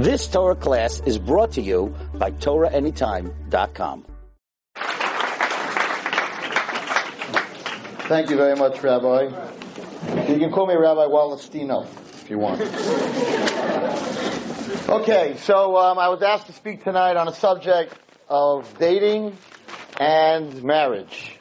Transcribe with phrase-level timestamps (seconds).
[0.00, 4.06] This Torah class is brought to you by TorahAnytime.com.
[8.08, 9.24] Thank you very much, Rabbi.
[10.26, 12.62] You can call me Rabbi Wallerstino if you want.
[14.88, 17.92] Okay, so um, I was asked to speak tonight on a subject
[18.26, 19.36] of dating
[20.00, 21.38] and marriage.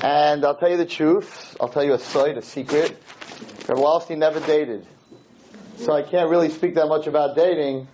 [0.00, 1.58] And I'll tell you the truth.
[1.60, 2.96] I'll tell you a side, a secret.
[3.68, 4.86] Rabbi Wallerstein never dated.
[5.76, 7.86] So I can't really speak that much about dating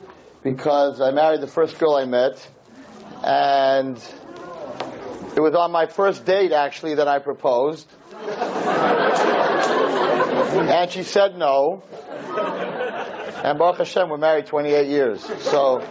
[0.42, 2.48] because I married the first girl I met
[3.24, 3.96] and
[5.36, 7.88] it was on my first date actually that I proposed.
[10.68, 11.82] and she said no.
[13.44, 15.24] And Baruch Hashem, we're married 28 years.
[15.42, 15.84] So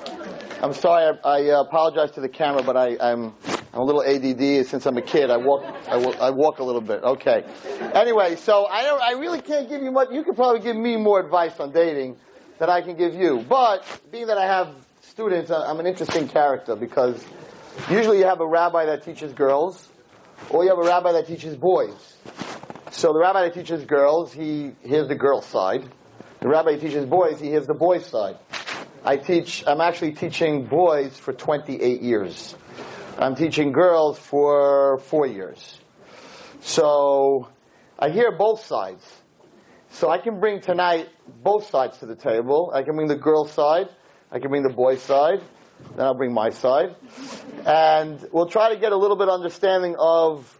[0.61, 3.33] I'm sorry, I, I apologize to the camera, but I, I'm
[3.73, 5.29] I'm a little ADD since I'm a kid.
[5.29, 7.03] I walk, I, I walk a little bit.
[7.03, 7.45] Okay.
[7.93, 10.09] Anyway, so I don't, I really can't give you much.
[10.11, 12.17] You could probably give me more advice on dating
[12.59, 13.45] than I can give you.
[13.47, 17.23] But being that I have students, I'm an interesting character because
[17.89, 19.87] usually you have a rabbi that teaches girls,
[20.49, 22.17] or you have a rabbi that teaches boys.
[22.91, 25.89] So the rabbi that teaches girls, he hears the girl side.
[26.41, 28.37] The rabbi that teaches boys, he hears the boys side.
[29.05, 32.55] I teach, I'm actually teaching boys for 28 years.
[33.21, 35.79] I'm teaching girls for four years.
[36.61, 37.49] So
[37.99, 39.05] I hear both sides.
[39.91, 41.07] So I can bring tonight
[41.43, 42.71] both sides to the table.
[42.73, 43.89] I can bring the girl side.
[44.31, 45.39] I can bring the boy side.
[45.95, 46.95] Then I'll bring my side.
[47.63, 50.59] And we'll try to get a little bit understanding of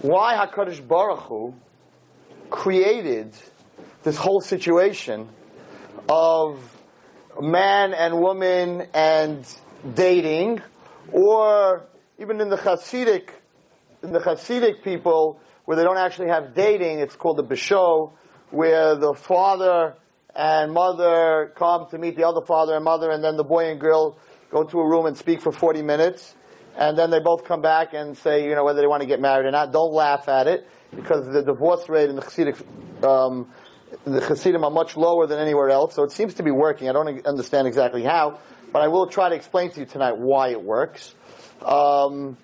[0.00, 1.54] why HaKadosh Baruch Hu
[2.50, 3.36] created
[4.02, 5.28] this whole situation
[6.08, 6.58] of
[7.40, 9.46] man and woman and
[9.94, 10.60] dating
[11.10, 11.86] or
[12.18, 13.30] even in the Hasidic,
[14.02, 18.12] in the Hasidic people, where they don't actually have dating, it's called the Bisho,
[18.50, 19.94] where the father
[20.34, 23.80] and mother come to meet the other father and mother, and then the boy and
[23.80, 24.18] girl
[24.50, 26.34] go to a room and speak for 40 minutes,
[26.76, 29.20] and then they both come back and say, you know, whether they want to get
[29.20, 29.72] married or not.
[29.72, 32.62] Don't laugh at it, because the divorce rate in the Hasidic,
[33.04, 33.50] um,
[34.04, 36.88] the Hasidim are much lower than anywhere else, so it seems to be working.
[36.88, 38.40] I don't understand exactly how,
[38.72, 41.14] but I will try to explain to you tonight why it works.
[41.64, 42.36] Um,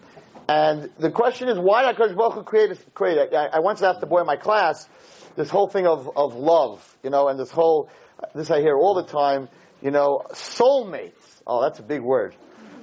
[0.49, 4.21] and the question is, why did HaKadosh create, create I, I once asked a boy
[4.21, 4.89] in my class,
[5.37, 7.91] this whole thing of, of love, you know, and this whole,
[8.35, 9.49] this I hear all the time,
[9.83, 11.13] you know, soulmates.
[11.47, 12.35] Oh, that's a big word.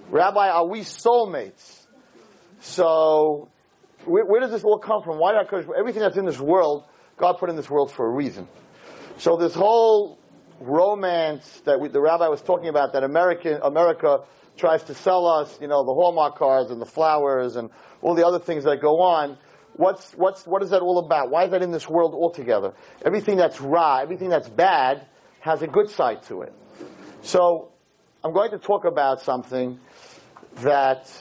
[0.10, 1.86] Rabbi, are we soulmates?
[2.62, 3.50] So,
[4.06, 5.20] where, where does this all come from?
[5.20, 6.86] Why did HaKadosh, everything that's in this world,
[7.18, 8.48] God put in this world for a reason.
[9.18, 10.20] So this whole
[10.60, 14.20] romance that we, the rabbi was talking about that American, America
[14.58, 17.70] tries to sell us, you know, the Hallmark cards and the flowers and
[18.02, 19.38] all the other things that go on.
[19.74, 21.30] What's, what's, what is that all about?
[21.30, 22.74] Why is that in this world altogether?
[23.06, 25.06] Everything that's raw, everything that's bad
[25.42, 26.54] has a good side to it.
[27.22, 27.72] So,
[28.26, 29.80] I'm going to talk about something
[30.56, 31.12] that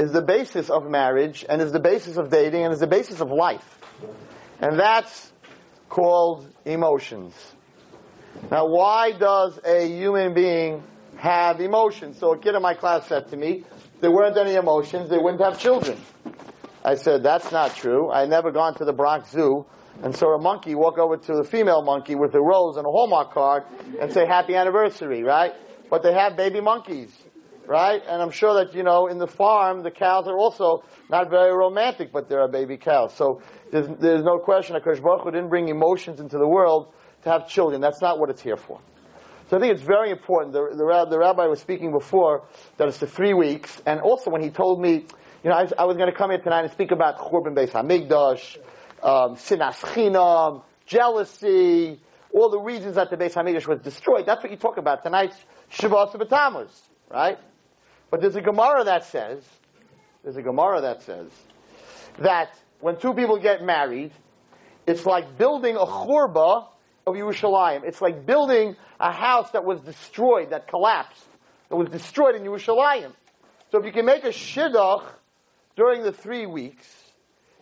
[0.00, 3.20] is the basis of marriage and is the basis of dating and is the basis
[3.20, 3.78] of life.
[4.60, 5.32] And that's
[5.88, 7.32] called emotions.
[8.50, 10.82] Now, why does a human being
[11.16, 12.18] have emotions?
[12.18, 13.64] So a kid in my class said to me,
[14.00, 15.98] there weren't any emotions, they wouldn't have children.
[16.84, 18.10] I said, that's not true.
[18.10, 19.66] I never gone to the Bronx Zoo
[20.02, 22.90] and saw a monkey walk over to the female monkey with a rose and a
[22.90, 23.64] Hallmark card
[24.00, 25.52] and say happy anniversary, right?
[25.90, 27.10] But they have baby monkeys,
[27.66, 28.00] right?
[28.08, 31.52] And I'm sure that, you know, in the farm, the cows are also not very
[31.52, 33.14] romantic, but there are baby cows.
[33.14, 37.30] So there's, there's no question that Kosh Baruch didn't bring emotions into the world to
[37.30, 37.80] have children.
[37.80, 38.80] That's not what it's here for.
[39.50, 40.52] So I think it's very important.
[40.52, 42.44] The, the, the rabbi was speaking before
[42.76, 45.06] that it's the three weeks, and also when he told me,
[45.42, 47.70] you know, I, I was going to come here tonight and speak about Churban Beis
[47.70, 48.58] Hamikdash,
[49.02, 52.00] um, Sinas Chinam, jealousy,
[52.32, 54.26] all the reasons that the Beis Hamikdash was destroyed.
[54.26, 55.36] That's what you talk about tonight's
[55.70, 56.70] Shiva Asar B'Tammuz,
[57.10, 57.38] right?
[58.10, 59.42] But there's a Gemara that says,
[60.22, 61.30] there's a Gemara that says
[62.18, 62.50] that
[62.80, 64.12] when two people get married,
[64.86, 66.66] it's like building a churba
[67.08, 67.84] of Yerushalayim.
[67.84, 71.24] It's like building a house that was destroyed, that collapsed,
[71.68, 73.12] that was destroyed in Yerushalayim.
[73.70, 75.04] So if you can make a shidduch
[75.76, 76.86] during the three weeks,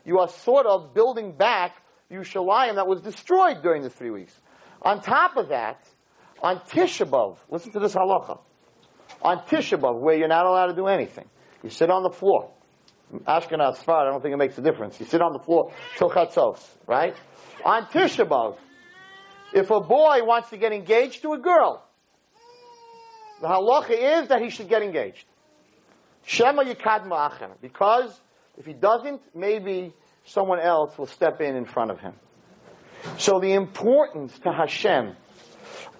[0.04, 1.76] you are sort of building back
[2.10, 4.34] Yerushalayim that was destroyed during the three weeks.
[4.82, 5.84] On top of that,
[6.42, 8.38] on Tisha B'Av, listen to this halacha.
[9.22, 11.28] On Tisha B'Av, where you're not allowed to do anything,
[11.62, 12.52] you sit on the floor.
[13.26, 14.98] Ashkenaz Sefard, I don't think it makes a difference.
[15.00, 17.14] You sit on the floor till chatzos, right?
[17.64, 18.58] On Tisha B'Av,
[19.54, 21.84] if a boy wants to get engaged to a girl,
[23.40, 25.24] the halacha is that he should get engaged.
[26.24, 27.50] Shema yakdimenu acher.
[27.60, 28.20] Because
[28.58, 29.92] if he doesn't, maybe
[30.24, 32.14] someone else will step in in front of him.
[33.18, 35.14] So the importance to Hashem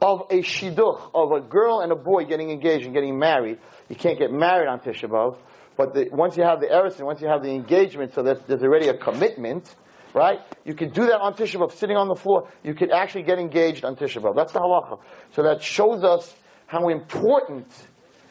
[0.00, 3.58] of a shidduch, of a girl and a boy getting engaged and getting married.
[3.88, 5.38] You can't get married on Tisha B'Av,
[5.76, 8.46] but the, once you have the eris and once you have the engagement, so that
[8.46, 9.74] there's already a commitment,
[10.16, 10.40] right?
[10.64, 12.48] You can do that on Tisha B'Av, sitting on the floor.
[12.64, 14.34] You can actually get engaged on Tisha B'Av.
[14.34, 14.98] That's the halacha.
[15.32, 16.34] So that shows us
[16.66, 17.68] how important,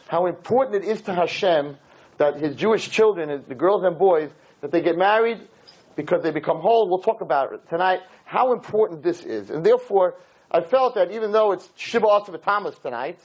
[0.07, 1.77] how important it is to Hashem
[2.17, 5.47] that His Jewish children, the girls and boys, that they get married
[5.95, 6.89] because they become whole.
[6.89, 7.99] We'll talk about it tonight.
[8.25, 10.15] How important this is, and therefore,
[10.49, 13.19] I felt that even though it's Shiva Asar B'Tammuz tonight,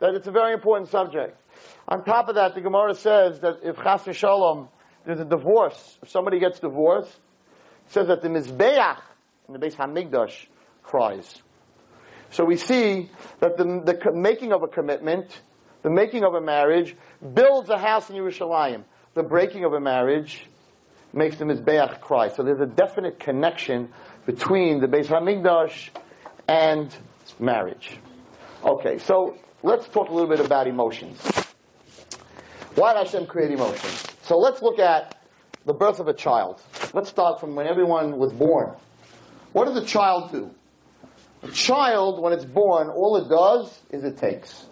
[0.00, 1.38] that it's a very important subject.
[1.86, 4.68] On top of that, the Gemara says that if Chas Shalom,
[5.04, 7.20] there's a divorce, if somebody gets divorced,
[7.92, 9.00] says that the Mizbeach
[9.48, 10.46] in the Beis Hamikdash
[10.82, 11.42] cries.
[12.30, 13.10] So we see
[13.40, 15.40] that the, the making of a commitment,
[15.82, 16.96] the making of a marriage,
[17.34, 18.84] builds a house in Yerushalayim.
[19.14, 20.46] The breaking of a marriage
[21.12, 22.28] makes the Mizbeach cry.
[22.28, 23.90] So there's a definite connection
[24.24, 25.90] between the Beis Hamikdash
[26.48, 26.94] and
[27.38, 27.98] marriage.
[28.64, 31.20] Okay, so let's talk a little bit about emotions.
[32.74, 34.06] Why did Hashem create emotions?
[34.22, 35.20] So let's look at
[35.66, 36.62] the birth of a child.
[36.94, 38.74] Let's start from when everyone was born.
[39.52, 40.50] What does a child do?
[41.42, 44.66] A child, when it's born, all it does is it takes.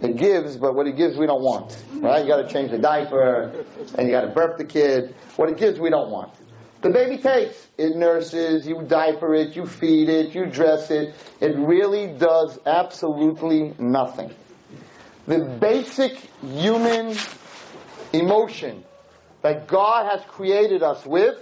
[0.00, 1.76] It gives, but what it gives we don't want.
[1.94, 2.24] Right?
[2.24, 3.64] You gotta change the diaper,
[3.96, 5.14] and you gotta burp the kid.
[5.36, 6.32] What it gives we don't want.
[6.80, 7.66] The baby takes.
[7.76, 11.14] It nurses, you diaper it, you feed it, you dress it.
[11.40, 14.34] It really does absolutely nothing.
[15.26, 17.14] The basic human
[18.12, 18.84] emotion
[19.46, 21.36] that God has created us with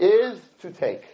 [0.00, 1.04] is to take.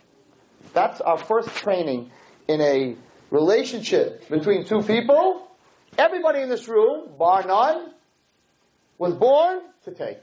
[0.73, 2.11] That's our first training
[2.49, 2.97] in a
[3.31, 5.47] relationship between two people.
[5.99, 7.93] Everybody in this room, bar none,
[8.97, 10.23] was born to take.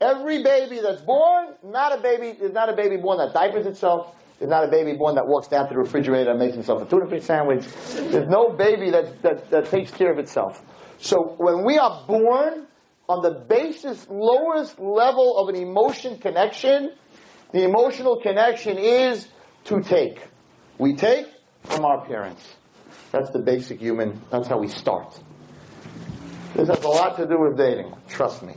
[0.00, 4.16] Every baby that's born, not a baby, is not a baby born that diapers itself,
[4.40, 6.86] there's not a baby born that walks down to the refrigerator and makes himself a
[6.86, 7.64] tuna fish sandwich.
[8.10, 10.60] There's no baby that, that, that takes care of itself.
[10.98, 12.66] So when we are born
[13.12, 16.92] on the basis, lowest level of an emotion connection,
[17.52, 19.28] the emotional connection is
[19.64, 20.18] to take.
[20.78, 21.26] We take
[21.64, 22.42] from our parents.
[23.10, 25.18] That's the basic human, that's how we start.
[26.54, 28.54] This has a lot to do with dating, trust me.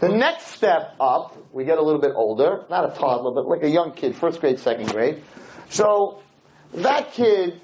[0.00, 3.62] The next step up, we get a little bit older, not a toddler, but like
[3.62, 5.22] a young kid, first grade, second grade.
[5.68, 6.22] So
[6.72, 7.60] that kid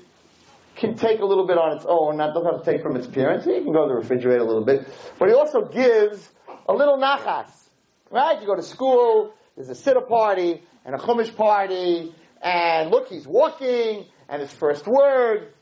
[0.77, 3.07] can take a little bit on its own, not doesn't have to take from its
[3.07, 3.45] parents.
[3.45, 4.87] He can go to the refrigerator a little bit,
[5.19, 6.29] but he also gives
[6.69, 7.51] a little nachas.
[8.11, 8.41] Right?
[8.41, 13.27] You go to school, there's a siddur party and a chumash party, and look, he's
[13.27, 15.53] walking, and his first word.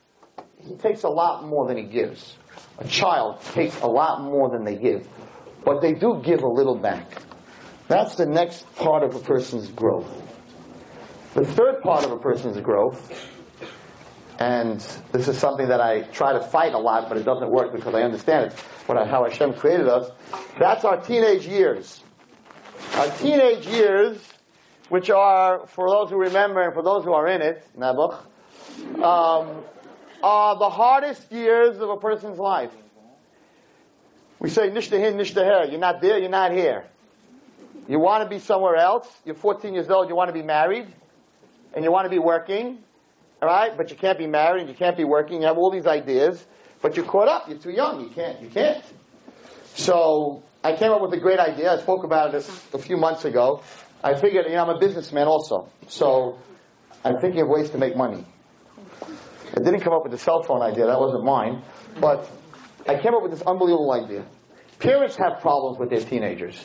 [0.58, 2.36] He takes a lot more than he gives.
[2.78, 5.06] A child takes a lot more than they give
[5.64, 7.22] but they do give a little back.
[7.88, 10.08] That's the next part of a person's growth.
[11.34, 13.30] The third part of a person's growth,
[14.38, 14.80] and
[15.12, 17.94] this is something that I try to fight a lot, but it doesn't work because
[17.94, 20.10] I understand it, what how Hashem created us,
[20.58, 22.02] that's our teenage years.
[22.94, 24.18] Our teenage years,
[24.88, 28.18] which are, for those who remember and for those who are in it, Nebuch,
[29.02, 29.62] um,
[30.22, 32.72] are the hardest years of a person's life.
[34.40, 35.70] We say nishtahin, nishtaher.
[35.70, 36.84] You're not there, you're not here.
[37.88, 39.08] You want to be somewhere else.
[39.24, 40.86] You're 14 years old, you want to be married,
[41.74, 42.78] and you want to be working,
[43.44, 43.76] all right?
[43.76, 45.42] But you can't be married and you can't be working.
[45.42, 46.46] You have all these ideas,
[46.82, 47.48] but you're caught up.
[47.48, 48.00] You're too young.
[48.00, 48.40] You can't.
[48.40, 48.84] You can't.
[49.74, 51.72] So I came up with a great idea.
[51.72, 53.62] I spoke about it a few months ago.
[54.02, 56.38] I figured, you know, I'm a businessman also, so
[57.04, 58.24] I'm thinking of ways to make money.
[59.56, 60.86] I didn't come up with the cell phone idea.
[60.86, 61.62] That wasn't mine,
[62.00, 62.30] but
[62.86, 64.26] I came up with this unbelievable idea.
[64.78, 66.62] Parents have problems with their teenagers,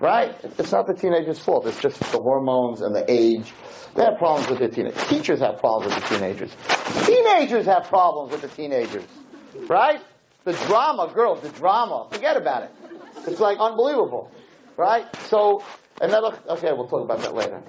[0.00, 0.34] right?
[0.58, 1.66] It's not the teenager's fault.
[1.66, 3.52] It's just the hormones and the age.
[3.94, 5.08] They have problems with their teenagers.
[5.08, 6.56] Teachers have problems with the teenagers.
[7.06, 9.04] Teenagers have problems with the teenagers,
[9.68, 10.00] right?
[10.44, 12.06] The drama, girls, the drama.
[12.10, 12.70] Forget about it.
[13.26, 14.30] It's like unbelievable,
[14.76, 15.06] right?
[15.28, 15.62] So,
[16.00, 16.38] another.
[16.48, 17.62] Okay, we'll talk about that later.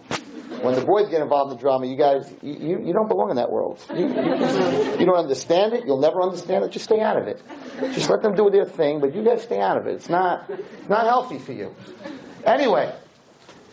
[0.61, 3.35] When the boys get involved in the drama, you guys, you, you don't belong in
[3.35, 3.83] that world.
[3.93, 5.85] You, you, don't understand it.
[5.85, 6.71] You'll never understand it.
[6.71, 7.41] Just stay out of it.
[7.93, 9.95] Just let them do their thing, but you guys stay out of it.
[9.95, 11.75] It's not, it's not healthy for you.
[12.45, 12.95] Anyway,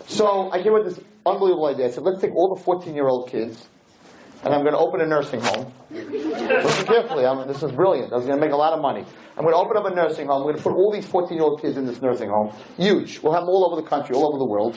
[0.08, 1.86] so I came up with this unbelievable idea.
[1.86, 3.68] I said, let's take all the 14 year old kids,
[4.42, 5.72] and I'm going to open a nursing home.
[5.90, 7.24] Listen carefully.
[7.24, 8.12] I'm, this is brilliant.
[8.12, 9.04] I was going to make a lot of money.
[9.36, 10.44] I'm going to open up a nursing home.
[10.44, 12.52] We're going to put all these 14 year old kids in this nursing home.
[12.76, 13.20] Huge.
[13.20, 14.76] We'll have them all over the country, all over the world.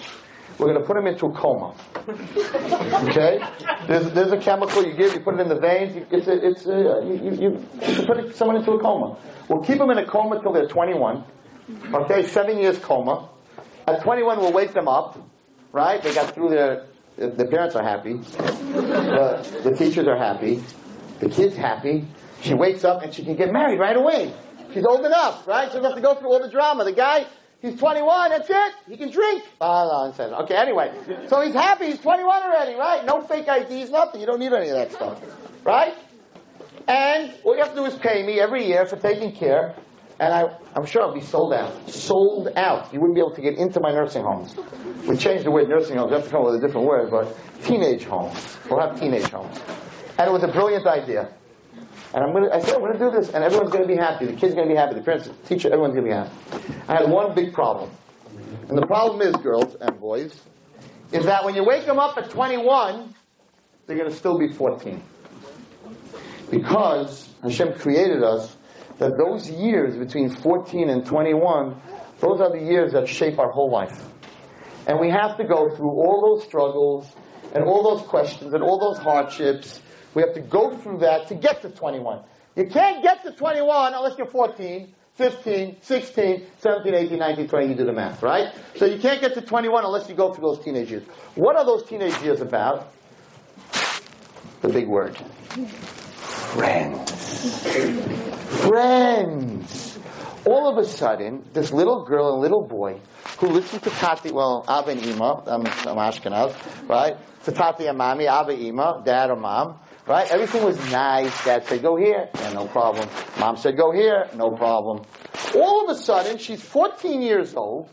[0.57, 1.75] We're going to put them into a coma.
[3.09, 3.39] Okay?
[3.87, 6.65] There's, there's a chemical you give, you put it in the veins, it's a, it's
[6.65, 9.17] a, you, you, you put someone into a coma.
[9.49, 11.23] We'll keep them in a coma till they're 21.
[11.93, 13.29] Okay, seven years coma.
[13.87, 15.17] At 21, we'll wake them up,
[15.71, 16.01] right?
[16.01, 16.85] They got through their,
[17.17, 20.63] the parents are happy, the, the teachers are happy,
[21.19, 22.05] The kid's happy.
[22.41, 24.33] She wakes up and she can get married right away.
[24.73, 25.69] She's old enough, right?
[25.69, 26.83] She doesn't have to go through all the drama.
[26.83, 27.25] The guy,
[27.61, 28.73] he's 21, that's it.
[28.87, 29.43] He can drink.
[29.61, 30.33] Oh, nonsense.
[30.43, 30.93] Okay, anyway.
[31.27, 31.87] So he's happy.
[31.87, 33.05] He's 21 already, right?
[33.05, 34.21] No fake IDs, nothing.
[34.21, 35.21] You don't need any of that stuff.
[35.63, 35.93] Right?
[36.87, 39.75] And all you have to do is pay me every year for taking care.
[40.19, 41.89] And I, I'm sure I'll be sold out.
[41.89, 42.91] Sold out.
[42.91, 44.55] You wouldn't be able to get into my nursing homes.
[45.07, 46.09] We changed the word nursing homes.
[46.09, 48.57] We have to come up with a different word, but teenage homes.
[48.69, 49.59] We'll have teenage homes.
[50.17, 51.29] And it was a brilliant idea.
[52.13, 54.25] And I'm gonna, I said, I'm gonna do this, and everyone's gonna be happy.
[54.25, 54.95] The kid's gonna be happy.
[54.95, 56.31] The parents, the teacher, everyone's gonna be happy.
[56.87, 57.91] I had one big problem.
[58.69, 60.39] And the problem is, girls and boys,
[61.11, 63.13] is that when you wake them up at 21,
[63.85, 65.01] they're gonna still be 14.
[66.49, 68.55] Because Hashem created us
[68.99, 71.79] that those years between 14 and 21,
[72.19, 74.03] those are the years that shape our whole life.
[74.87, 77.13] And we have to go through all those struggles
[77.53, 79.81] and all those questions and all those hardships.
[80.13, 82.21] We have to go through that to get to 21.
[82.55, 87.67] You can't get to 21 unless you're 14, 15, 16, 17, 18, 19, 20.
[87.67, 88.53] You do the math, right?
[88.75, 91.03] So you can't get to 21 unless you go through those teenage years.
[91.35, 92.91] What are those teenage years about?
[94.61, 95.15] The big word.
[96.55, 97.11] Friends.
[98.63, 99.99] Friends.
[100.45, 102.99] All of a sudden, this little girl and little boy
[103.39, 106.55] who listened to Tati, well, Abba and Ima, I'm, I'm Ashkenaz,
[106.87, 107.17] right?
[107.43, 110.29] To Tati and Mommy, Abba, Ima, Dad or Mom, right?
[110.31, 111.45] Everything was nice.
[111.45, 113.07] Dad said, go here, yeah, no problem.
[113.39, 115.03] Mom said, go here, no problem.
[115.55, 117.89] All of a sudden, she's 14 years old,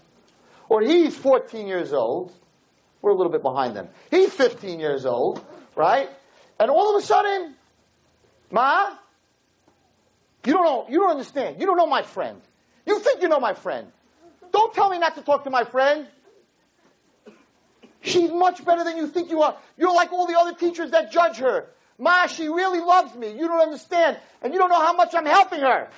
[0.68, 2.32] or he's 14 years old.
[3.02, 3.88] We're a little bit behind them.
[4.10, 5.44] He's 15 years old,
[5.76, 6.08] right?
[6.58, 7.54] And all of a sudden,
[8.50, 8.96] Ma,
[10.46, 11.60] you don't know, you don't understand.
[11.60, 12.40] You don't know my friend.
[12.86, 13.88] You think you know my friend.
[14.52, 16.06] Don't tell me not to talk to my friend.
[18.02, 19.56] She's much better than you think you are.
[19.76, 21.66] You're like all the other teachers that judge her.
[21.98, 23.28] Ma, she really loves me.
[23.32, 24.18] You don't understand.
[24.42, 25.88] And you don't know how much I'm helping her.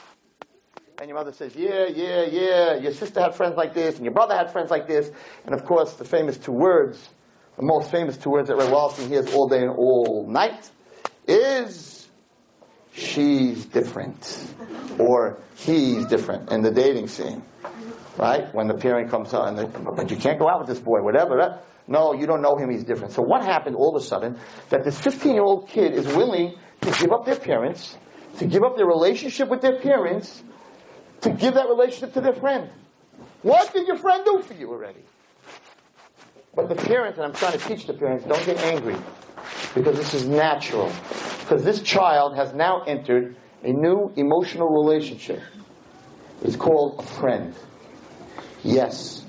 [0.98, 2.74] And your mother says, yeah, yeah, yeah.
[2.76, 5.10] Your sister had friends like this, and your brother had friends like this.
[5.44, 7.08] And of course, the famous two words,
[7.56, 10.70] the most famous two words that Ray Wallerstein hears all day and all night
[11.26, 12.08] is,
[12.92, 14.54] she's different.
[14.98, 17.42] Or he's different in the dating scene.
[18.16, 18.54] Right?
[18.54, 21.02] When the parent comes on, and they, but you can't go out with this boy,
[21.02, 21.36] whatever.
[21.36, 21.60] Right?
[21.88, 23.12] No, you don't know him, he's different.
[23.12, 24.38] So what happened all of a sudden
[24.70, 27.96] that this 15 year old kid is willing to give up their parents,
[28.38, 30.42] to give up their relationship with their parents,
[31.22, 32.70] to give that relationship to their friend?
[33.42, 35.02] What did your friend do for you already?
[36.54, 38.96] But the parents, and I'm trying to teach the parents, don't get angry
[39.74, 40.90] because this is natural.
[41.40, 45.40] Because this child has now entered a new emotional relationship.
[46.42, 47.54] It's called a friend.
[48.62, 49.25] Yes.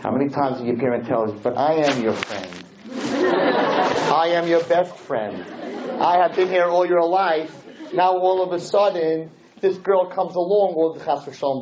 [0.00, 2.64] How many times did your parent tell you, but I am your friend.
[2.92, 5.44] I am your best friend.
[6.00, 7.64] I have been here all your life.
[7.92, 10.94] Now all of a sudden, this girl comes along, or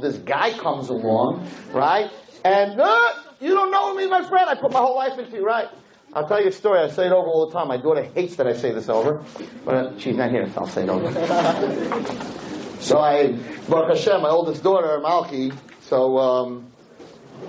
[0.03, 2.11] this guy comes along, right?
[2.45, 4.51] And uh, you don't know me, my friend.
[4.51, 5.69] I put my whole life into you, right?
[6.13, 6.81] I'll tell you a story.
[6.81, 7.69] I say it over all the time.
[7.69, 9.25] My daughter hates that I say this over,
[9.65, 11.11] but she's not here, so I'll say it over.
[12.81, 13.33] so I,
[13.69, 16.73] Baruch Hashem, my oldest daughter, Malki, so um,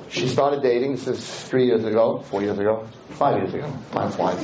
[0.09, 0.91] she started dating.
[0.93, 3.71] This is three years ago, four years ago, five years ago.
[3.91, 4.43] Time flies.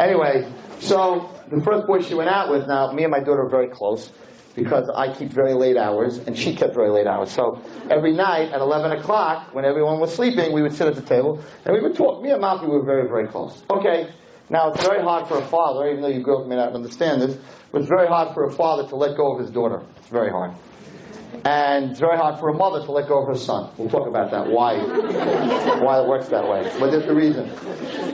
[0.00, 3.48] Anyway, so the first boy she went out with, now me and my daughter are
[3.48, 4.10] very close
[4.54, 7.30] because I keep very late hours and she kept very late hours.
[7.30, 11.02] So every night at 11 o'clock, when everyone was sleeping, we would sit at the
[11.02, 12.22] table and we would talk.
[12.22, 13.62] Me and Malki were very, very close.
[13.70, 14.12] Okay,
[14.50, 17.36] now it's very hard for a father, even though you girls may not understand this,
[17.72, 19.82] but it's very hard for a father to let go of his daughter.
[19.96, 20.52] It's very hard.
[21.44, 23.70] And it's very hard for a mother to let go of her son.
[23.76, 26.72] We'll talk about that, why, why it works that way.
[26.80, 27.50] But there's the reason.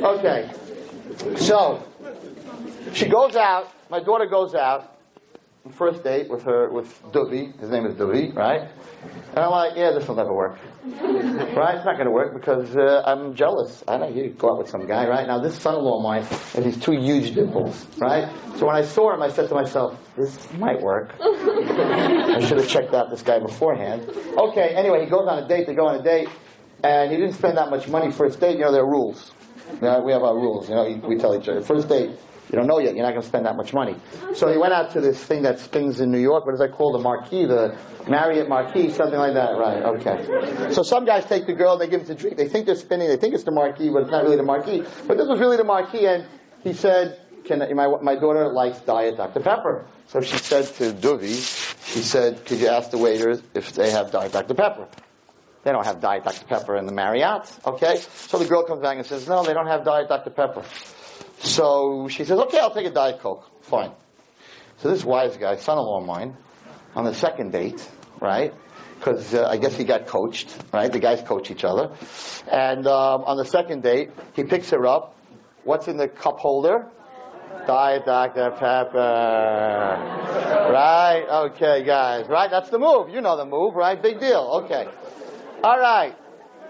[0.05, 0.51] Okay,
[1.37, 1.83] so
[2.93, 4.97] she goes out, my daughter goes out,
[5.69, 7.59] first date with her with Dubi.
[7.61, 8.71] His name is Dubi, right?
[9.31, 11.77] And I'm like, yeah, this will never work, right?
[11.77, 13.85] It's not going to work because uh, I'm jealous.
[13.87, 15.27] I know you go out with some guy, right?
[15.27, 18.33] Now this son-in-law of mine has these two huge dimples, right?
[18.57, 21.15] So when I saw him, I said to myself, this might work.
[21.21, 24.09] I should have checked out this guy beforehand.
[24.37, 24.75] Okay.
[24.75, 25.67] Anyway, he goes on a date.
[25.67, 26.29] They go on a date,
[26.83, 28.55] and he didn't spend that much money first date.
[28.59, 29.33] You know, there are rules.
[29.75, 30.69] You know, we have our rules.
[30.69, 32.11] You know, we tell each other first date
[32.51, 32.97] you don't know yet.
[32.97, 33.95] You're not going to spend that much money.
[34.35, 36.45] So he went out to this thing that spins in New York.
[36.45, 36.97] What is that called?
[36.97, 37.79] The Marquis, the
[38.09, 39.53] Marriott Marquis, something like that.
[39.57, 39.83] Right.
[39.85, 40.73] Okay.
[40.73, 42.37] So some guys take the girl and they give it to drink.
[42.37, 43.07] They think they're spinning.
[43.07, 44.83] They think it's the Marquis, but it's not really the Marquis.
[45.07, 46.07] But this was really the Marquis.
[46.07, 46.27] And
[46.65, 51.37] he said, "Can my my daughter likes Diet Dr Pepper?" So she said to Duvi,
[51.87, 54.89] she said, "Could you ask the waiters if they have Diet Dr Pepper?"
[55.63, 57.47] They don't have Diet Dr Pepper in the Marriott.
[57.65, 57.99] Okay.
[57.99, 60.65] So the girl comes back and says, "No, they don't have Diet Dr Pepper."
[61.43, 63.49] So she says, okay, I'll take a Diet Coke.
[63.63, 63.93] Fine.
[64.79, 66.37] So this wise guy, son-in-law of mine,
[66.95, 67.87] on the second date,
[68.21, 68.53] right?
[68.99, 70.93] Because uh, I guess he got coached, right?
[70.93, 71.93] The guys coach each other.
[72.51, 75.17] And um, on the second date, he picks her up.
[75.65, 76.87] What's in the cup holder?
[77.67, 78.51] Diet Dr.
[78.51, 78.99] Pepper.
[80.73, 81.25] Right?
[81.47, 82.27] Okay, guys.
[82.29, 82.51] Right?
[82.51, 83.11] That's the move.
[83.11, 84.01] You know the move, right?
[84.01, 84.63] Big deal.
[84.65, 84.87] Okay.
[85.63, 86.17] All right.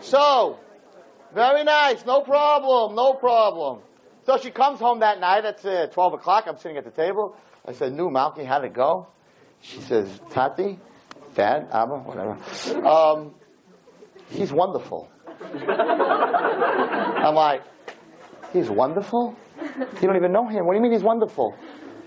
[0.01, 0.59] So,
[1.35, 2.05] very nice.
[2.07, 2.95] No problem.
[2.95, 3.81] No problem.
[4.27, 5.45] So she comes home that night.
[5.45, 6.45] It's uh, 12 o'clock.
[6.47, 7.37] I'm sitting at the table.
[7.67, 9.09] I said, "New Malky, how'd it go?"
[9.61, 10.79] She says, "Tati,
[11.35, 12.39] Dad, Abba, whatever.
[12.87, 13.35] Um,
[14.31, 15.09] he's wonderful."
[15.59, 17.63] I'm like,
[18.53, 19.37] "He's wonderful?
[19.61, 20.67] You don't even know him.
[20.67, 21.55] What do you mean he's wonderful?"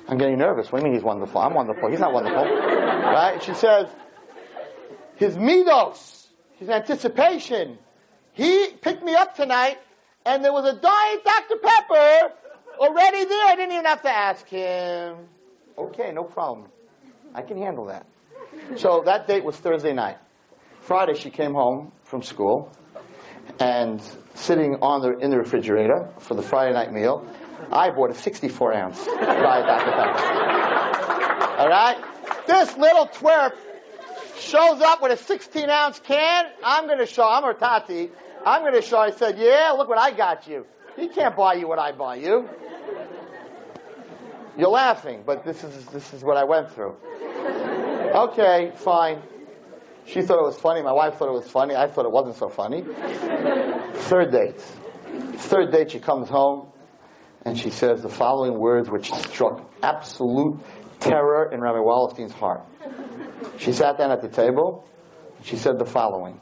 [0.07, 0.71] I'm getting nervous.
[0.71, 1.39] What do you mean he's wonderful?
[1.39, 1.89] I'm wonderful.
[1.89, 3.41] He's not wonderful, right?
[3.41, 3.87] She says,
[5.15, 6.27] "His midos,
[6.57, 7.77] his anticipation.
[8.33, 9.77] He picked me up tonight,
[10.25, 11.57] and there was a diet Dr.
[11.57, 12.33] Pepper
[12.79, 13.45] already there.
[13.47, 15.27] I didn't even have to ask him."
[15.77, 16.69] Okay, no problem.
[17.33, 18.05] I can handle that.
[18.75, 20.17] So that date was Thursday night.
[20.81, 22.71] Friday, she came home from school,
[23.59, 24.01] and
[24.35, 27.25] sitting on the in the refrigerator for the Friday night meal,
[27.71, 31.59] I bought a 64 ounce Diet Dr Pepper.
[31.59, 31.97] All right,
[32.45, 33.53] this little twerp
[34.37, 36.45] shows up with a 16 ounce can.
[36.63, 37.27] I'm going to show.
[37.27, 38.11] I'm her tati.
[38.45, 38.99] I'm going to show.
[38.99, 40.65] I said, "Yeah, look what I got you.
[40.95, 42.49] He can't buy you what I buy you."
[44.57, 46.95] You're laughing, but this is this is what I went through.
[48.13, 49.21] Okay, fine.
[50.05, 50.81] She thought it was funny.
[50.83, 51.75] My wife thought it was funny.
[51.75, 52.83] I thought it wasn't so funny.
[52.83, 54.59] Third date.
[55.37, 56.67] Third date, she comes home
[57.45, 60.59] and she says the following words, which struck absolute
[60.99, 62.61] terror in Rabbi Wallerstein's heart.
[63.57, 64.87] She sat down at the table.
[65.43, 66.39] She said the following: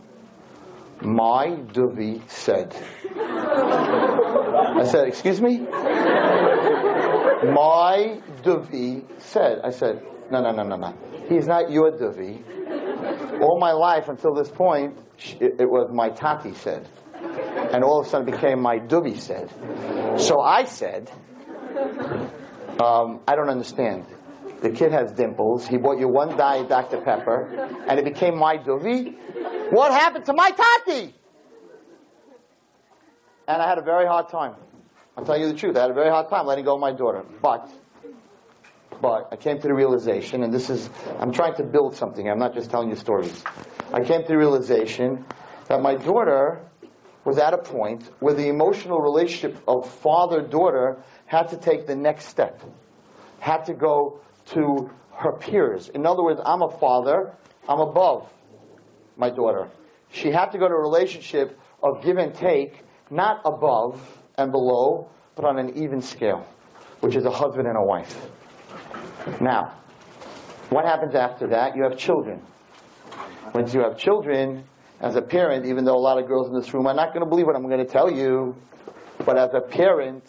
[1.02, 2.76] "My Duvi said."
[3.16, 5.60] I said, "Excuse me."
[7.44, 9.62] My Duvi said.
[9.64, 10.94] I said, no, no, no, no, no.
[11.28, 12.44] He's not your Duvi.
[13.42, 14.98] All my life until this point,
[15.40, 16.88] it, it was my Tati said.
[17.74, 19.50] And all of a sudden it became my Duvi said.
[20.20, 21.12] So I said,
[22.80, 24.06] um, I don't understand.
[24.62, 25.68] The kid has dimples.
[25.68, 27.02] He bought you one diet Dr.
[27.02, 27.50] Pepper,
[27.88, 29.16] and it became my Duvi.
[29.72, 31.16] What happened to my Tati?
[33.48, 34.56] And I had a very hard time.
[35.18, 35.76] I'll tell you the truth.
[35.76, 37.24] I had a very hard time letting go of my daughter.
[37.42, 37.72] But,
[39.02, 42.30] but I came to the realization, and this is, I'm trying to build something.
[42.30, 43.44] I'm not just telling you stories.
[43.92, 45.26] I came to the realization
[45.68, 46.62] that my daughter
[47.26, 52.26] was at a point where the emotional relationship of father-daughter had to take the next
[52.26, 52.62] step.
[53.40, 54.22] Had to go
[54.52, 55.90] to her peers.
[55.90, 57.34] In other words, I'm a father.
[57.68, 58.30] I'm above
[59.18, 59.70] my daughter.
[60.12, 64.02] She had to go to a relationship of give and take, not above
[64.38, 66.46] and below, but on an even scale,
[67.00, 68.30] which is a husband and a wife.
[69.40, 69.74] Now,
[70.70, 71.76] what happens after that?
[71.76, 72.42] You have children.
[73.54, 74.64] Once you have children,
[75.02, 77.24] as a parent, even though a lot of girls in this room are not going
[77.24, 78.56] to believe what I'm going to tell you,
[79.26, 80.24] but as a parent,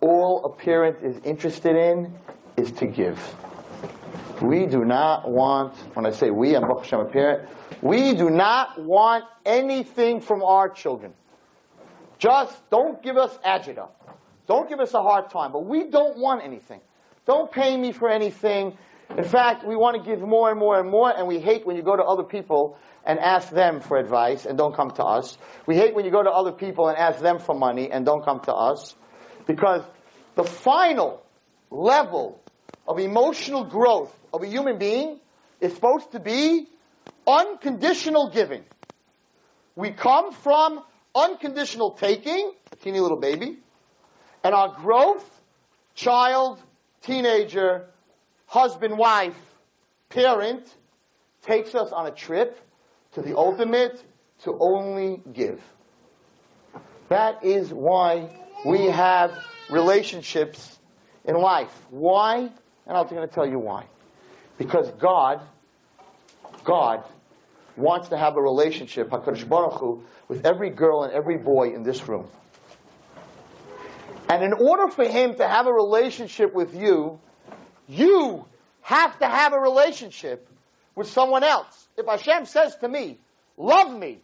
[0.00, 2.14] all a parent is interested in
[2.58, 3.18] is to give.
[4.42, 7.48] We do not want, when I say we, I'm Baruch Hashem, a parent,
[7.82, 11.12] we do not want anything from our children.
[12.18, 13.88] Just don't give us agita.
[14.46, 15.52] Don't give us a hard time.
[15.52, 16.80] But we don't want anything.
[17.26, 18.76] Don't pay me for anything.
[19.16, 21.76] In fact, we want to give more and more and more, and we hate when
[21.76, 25.38] you go to other people and ask them for advice and don't come to us.
[25.66, 28.24] We hate when you go to other people and ask them for money and don't
[28.24, 28.94] come to us.
[29.46, 29.82] Because
[30.34, 31.22] the final
[31.70, 32.42] level
[32.88, 35.20] of emotional growth of a human being
[35.60, 36.66] is supposed to be
[37.26, 38.64] unconditional giving.
[39.76, 40.82] We come from
[41.14, 43.58] unconditional taking, a teeny little baby,
[44.42, 45.24] and our growth,
[45.94, 46.60] child,
[47.02, 47.90] teenager,
[48.46, 49.36] husband, wife,
[50.08, 50.74] parent,
[51.42, 52.58] takes us on a trip
[53.12, 54.02] to the ultimate
[54.44, 55.60] to only give.
[57.10, 58.30] That is why
[58.64, 59.32] we have
[59.68, 60.78] relationships
[61.26, 61.72] in life.
[61.90, 62.50] Why?
[62.88, 63.84] And I'm going to tell you why.
[64.56, 65.40] Because God,
[66.64, 67.04] God
[67.76, 71.84] wants to have a relationship, HaKadosh Baruch Hu, with every girl and every boy in
[71.84, 72.28] this room.
[74.28, 77.20] And in order for him to have a relationship with you,
[77.86, 78.44] you
[78.82, 80.48] have to have a relationship
[80.94, 81.88] with someone else.
[81.96, 83.18] If Hashem says to me,
[83.56, 84.18] love me,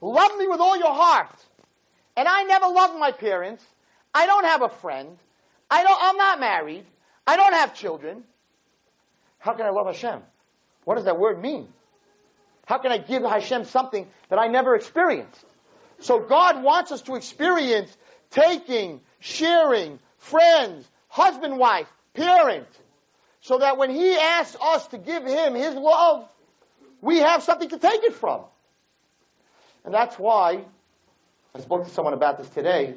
[0.00, 1.34] love me with all your heart,
[2.16, 3.64] and I never loved my parents,
[4.14, 5.16] I don't have a friend,
[5.70, 6.84] I don't, I'm not married,
[7.26, 8.24] I don't have children,
[9.38, 10.20] how can I love Hashem?
[10.84, 11.68] What does that word mean?
[12.66, 15.44] How can I give Hashem something that I never experienced?
[16.00, 17.96] So God wants us to experience
[18.30, 22.68] taking, sharing, friends, husband, wife, parent.
[23.46, 26.28] so that when he asks us to give him his love,
[27.00, 28.40] we have something to take it from.
[29.84, 30.64] And that's why,
[31.54, 32.96] I spoke to someone about this today,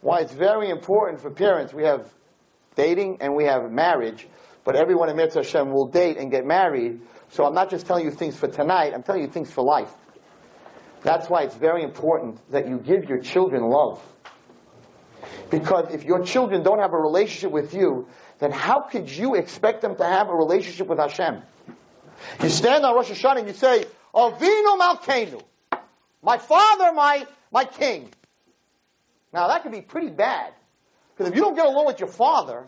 [0.00, 1.74] why it's very important for parents.
[1.74, 2.08] We have
[2.76, 4.26] dating and we have marriage,
[4.64, 7.00] but everyone im yirtzeh Hashem will date and get married.
[7.30, 9.92] So I'm not just telling you things for tonight, I'm telling you things for life.
[11.02, 14.02] That's why it's very important that you give your children love.
[15.50, 18.08] Because if your children don't have a relationship with you,
[18.38, 21.42] then how could you expect them to have a relationship with Hashem?
[22.42, 23.84] You stand on Rosh Hashanah and you say,
[24.14, 25.42] Avinu Malkeinu,
[26.22, 28.10] my father, my, my king.
[29.32, 30.52] Now that could be pretty bad.
[31.16, 32.66] Because if you don't get along with your father,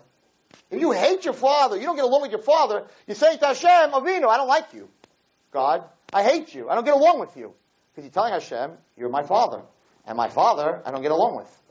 [0.71, 3.47] if you hate your father, you don't get along with your father, you say to
[3.47, 4.89] Hashem, Avinu, I don't like you.
[5.53, 6.69] God, I hate you.
[6.69, 7.55] I don't get along with you.
[7.93, 9.63] Because you're telling Hashem, you're my father.
[10.07, 11.63] And my father, I don't get along with.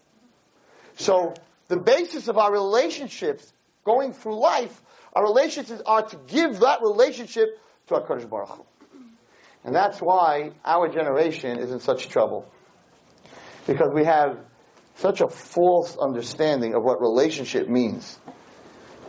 [0.97, 1.33] So
[1.67, 3.53] the basis of our relationships
[3.85, 4.81] going through life,
[5.13, 8.65] our relationships are to give that relationship to HaKadosh Baruch Hu.
[9.63, 12.51] And that's why our generation is in such trouble.
[13.65, 14.37] Because we have
[14.95, 18.17] such a false understanding of what relationship means.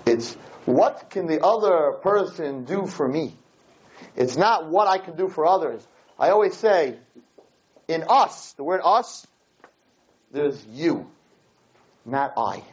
[0.04, 3.34] It's what can the other person do for me?
[4.16, 5.86] It's not what I can do for others.
[6.18, 6.96] I always say,
[7.88, 9.26] in us, the word us,
[10.32, 11.08] there's you,
[12.04, 12.64] not I.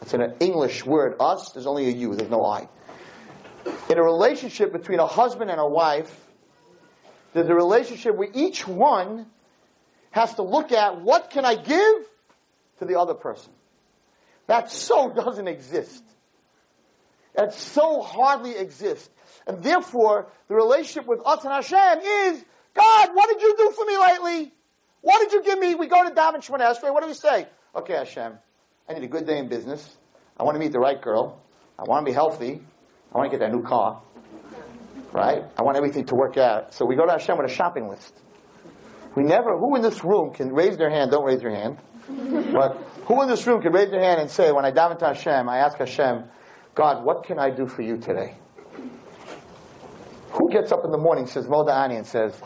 [0.00, 2.68] That's an English word, us, there's only a you, there's no I.
[3.90, 6.14] In a relationship between a husband and a wife,
[7.32, 9.26] there's a relationship where each one
[10.12, 12.06] has to look at what can I give
[12.78, 13.52] to the other person.
[14.46, 16.02] That so doesn't exist.
[17.34, 19.10] That so hardly exists.
[19.46, 23.84] And therefore, the relationship with us and Hashem is, God, what did you do for
[23.84, 24.52] me lately?
[25.00, 25.74] What did you give me?
[25.74, 26.92] We go to Daven Shemona Esrei.
[26.92, 27.46] What do we say?
[27.74, 28.38] Okay, Hashem,
[28.88, 29.96] I need a good day in business.
[30.38, 31.40] I want to meet the right girl.
[31.78, 32.62] I want to be healthy.
[33.12, 34.02] I want to get that new car.
[35.12, 35.44] Right?
[35.56, 36.74] I want everything to work out.
[36.74, 38.12] So we go to Hashem with a shopping list.
[39.14, 41.10] We never, who in this room can raise their hand?
[41.10, 41.78] Don't raise your hand.
[42.08, 45.06] But who in this room can raise their hand and say, when I daven to
[45.06, 46.24] Hashem, I ask Hashem,
[46.74, 48.36] God, what can I do for you today?
[50.32, 52.38] Who gets up in the morning, says Modeh Ani, and says,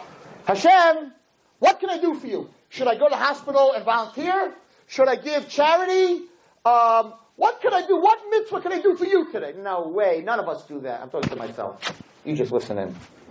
[0.47, 1.13] Hashem,
[1.59, 2.51] what can I do for you?
[2.69, 4.55] Should I go to the hospital and volunteer?
[4.87, 6.23] Should I give charity?
[6.65, 7.97] Um, what can I do?
[7.97, 9.55] What mitzvah can I do for you today?
[9.57, 10.23] No way.
[10.25, 11.01] None of us do that.
[11.01, 11.81] I'm talking to myself.
[12.25, 12.95] You just listen in.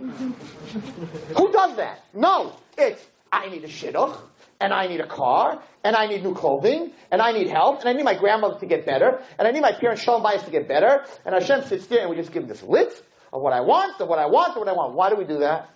[1.36, 2.04] Who does that?
[2.14, 2.54] No.
[2.76, 4.18] It's, I need a shidduch,
[4.60, 7.88] and I need a car, and I need new clothing, and I need help, and
[7.88, 10.50] I need my grandmother to get better, and I need my parents Shalom Bayis to
[10.50, 13.60] get better, and Hashem sits there and we just give this list of what I
[13.60, 14.94] want, of what I want, of what I want.
[14.94, 15.70] Why do we do that?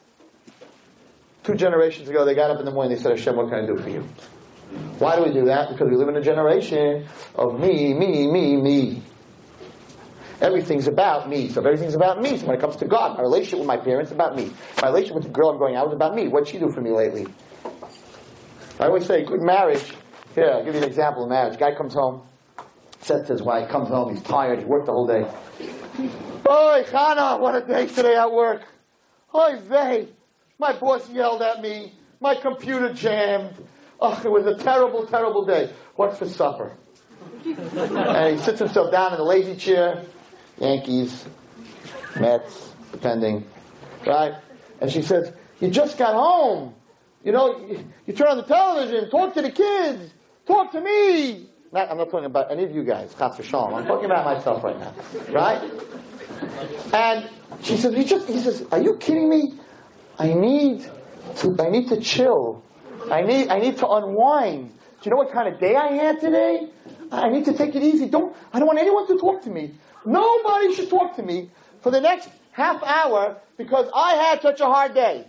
[1.44, 3.66] Two generations ago, they got up in the morning, they said, Hashem, what can I
[3.66, 4.08] do for you?
[4.98, 5.70] Why do we do that?
[5.70, 9.02] Because we live in a generation of me, me, me, me.
[10.40, 11.48] Everything's about me.
[11.48, 14.10] So everything's about me, so when it comes to God, my relationship with my parents
[14.10, 14.50] is about me.
[14.80, 16.26] My relationship with the girl I'm going out is about me.
[16.26, 17.26] What'd she do for me lately?
[18.82, 19.92] I always say, good marriage.
[20.34, 21.56] Here, I'll give you an example of marriage.
[21.56, 22.22] Guy comes home,
[22.98, 25.22] says to his wife, comes home, he's tired, he worked the whole day.
[26.42, 28.62] Boy, Chana, what a day today at work.
[29.32, 30.08] Oy vey,
[30.58, 33.54] my boss yelled at me, my computer jammed.
[34.00, 35.72] Oh, it was a terrible, terrible day.
[35.94, 36.72] What's for supper?
[37.44, 40.04] and he sits himself down in a lazy chair,
[40.58, 41.24] Yankees,
[42.18, 43.46] Mets, depending,
[44.04, 44.34] right?
[44.80, 46.74] And she says, you just got home.
[47.24, 47.58] You know,
[48.06, 50.12] you, turn on the television, talk to the kids,
[50.46, 51.48] talk to me.
[51.72, 53.74] Not, I'm not talking about any of you guys, Chas v'shalom.
[53.74, 54.94] I'm talking about myself right now,
[55.30, 55.62] right?
[56.92, 57.30] And
[57.62, 59.54] she says, "You just," he says, "Are you kidding me?
[60.18, 60.90] I need
[61.36, 62.62] to, I need to chill.
[63.10, 64.68] I need, I need to unwind.
[64.68, 66.68] Do you know what kind of day I had today?
[67.10, 68.06] I need to take it easy.
[68.06, 69.74] Don't, I don't want anyone to talk to me.
[70.04, 74.66] Nobody should talk to me for the next half hour because I had such a
[74.66, 75.26] hard day.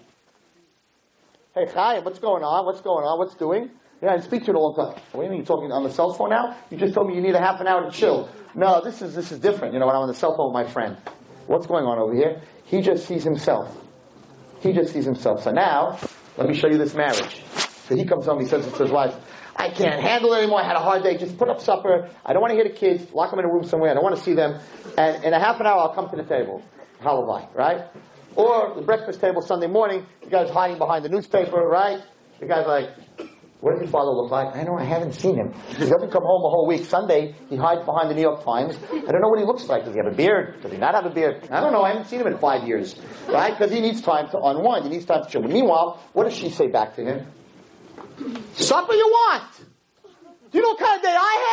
[1.56, 2.66] Hey, Chaim, what's going on?
[2.66, 3.20] What's going on?
[3.20, 3.70] What's doing?
[4.02, 5.02] Yeah, I speak to you all the time.
[5.12, 6.58] What do you mean you're talking on the cell phone now?
[6.72, 8.28] You just told me you need a half an hour to chill.
[8.56, 9.72] No, this is this is different.
[9.72, 10.98] You know, when I'm on the cell phone with my friend.
[11.46, 12.42] What's going on over here?
[12.66, 13.70] He just sees himself.
[14.62, 15.44] He just sees himself.
[15.44, 16.00] So now,
[16.38, 17.44] let me show you this marriage.
[17.88, 19.14] So he comes home, he says to his wife,
[19.56, 20.60] I can't handle it anymore.
[20.60, 21.18] I had a hard day.
[21.18, 22.10] Just put up supper.
[22.26, 23.14] I don't want to hear the kids.
[23.14, 23.92] Lock them in a room somewhere.
[23.92, 24.60] I don't want to see them.
[24.98, 26.64] And in a half an hour, I'll come to the table.
[27.04, 27.86] Halavai, right?
[28.36, 30.06] Or the breakfast table Sunday morning.
[30.24, 32.02] The guy's hiding behind the newspaper, right?
[32.40, 32.90] The guy's like,
[33.60, 34.56] what does your father look like?
[34.58, 35.54] I know, I haven't seen him.
[35.70, 36.84] He doesn't come home a whole week.
[36.84, 38.78] Sunday, he hides behind the New York Times.
[38.92, 39.86] I don't know what he looks like.
[39.86, 40.62] Does he have a beard?
[40.62, 41.48] Does he not have a beard?
[41.50, 41.82] I don't know.
[41.82, 43.00] I haven't seen him in five years.
[43.30, 43.58] Right?
[43.58, 44.84] Because he needs time to unwind.
[44.84, 45.44] He needs time to chill.
[45.44, 47.28] Meanwhile, what does she say back to him?
[48.56, 49.50] Supper you want.
[50.52, 51.53] Do you know what kind of day I had?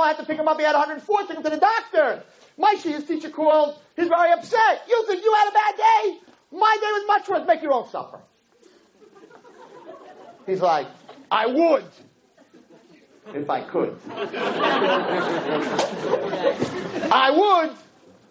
[0.00, 0.58] I had to pick him up.
[0.58, 1.20] He had 104.
[1.22, 2.22] Took him to the doctor.
[2.56, 3.78] My Shias teacher called.
[3.96, 4.82] He's very upset.
[4.88, 6.18] You think you had a bad day?
[6.52, 7.46] My day was much worse.
[7.46, 8.20] Make your own supper.
[10.46, 10.86] He's like,
[11.30, 11.84] I would.
[13.34, 13.98] If I could.
[17.12, 17.76] I would.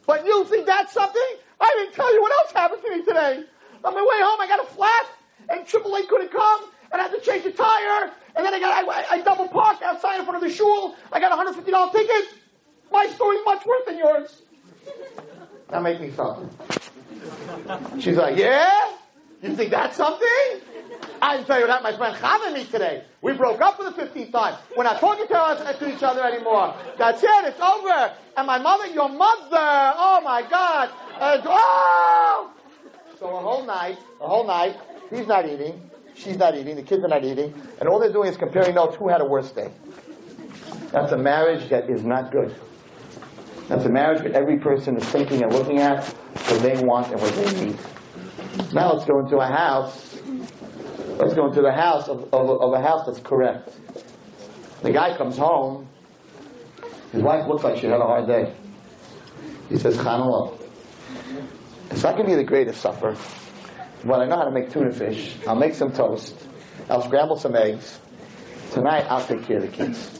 [0.07, 1.21] But you think that's something?
[1.59, 3.43] I didn't tell you what else happened to me today.
[3.83, 5.05] On my way home, I got a flat,
[5.49, 8.87] and AAA couldn't come, and I had to change the tire, and then I got
[8.87, 10.95] I, I double parked outside in front of the shul.
[11.11, 12.25] I got a hundred fifty dollar ticket.
[12.91, 14.41] My story's much worse than yours.
[15.69, 16.49] That makes me something.
[17.99, 18.93] She's like, yeah?
[19.41, 20.61] You think that's something?
[21.21, 23.03] I didn't tell you that my friend Chav me today.
[23.21, 24.57] We broke up for the 15th time.
[24.75, 26.75] We're not talking to, us, to each other anymore.
[26.97, 27.45] That's it.
[27.45, 28.13] It's over.
[28.37, 30.89] And my mother, your mother, oh my God.
[31.19, 32.51] Uh, oh!
[33.19, 34.77] So a whole night, a whole night,
[35.09, 38.29] he's not eating, she's not eating, the kids are not eating, and all they're doing
[38.29, 39.71] is comparing notes who had a worse day.
[40.91, 42.55] That's a marriage that is not good.
[43.67, 47.21] That's a marriage that every person is thinking and looking at what they want and
[47.21, 47.77] what they need.
[48.73, 50.17] Now let's go into a house.
[51.17, 53.69] Let's go into the house of, of, of a house that's correct.
[54.81, 55.87] The guy comes home.
[57.11, 58.53] His wife looks like she had a hard day.
[59.69, 60.57] He says, Chanallah.
[61.89, 63.15] It's not going to be the greatest supper,
[64.05, 65.35] but I know how to make tuna fish.
[65.47, 66.35] I'll make some toast.
[66.89, 67.99] I'll scramble some eggs.
[68.71, 70.19] Tonight, I'll take care of the kids.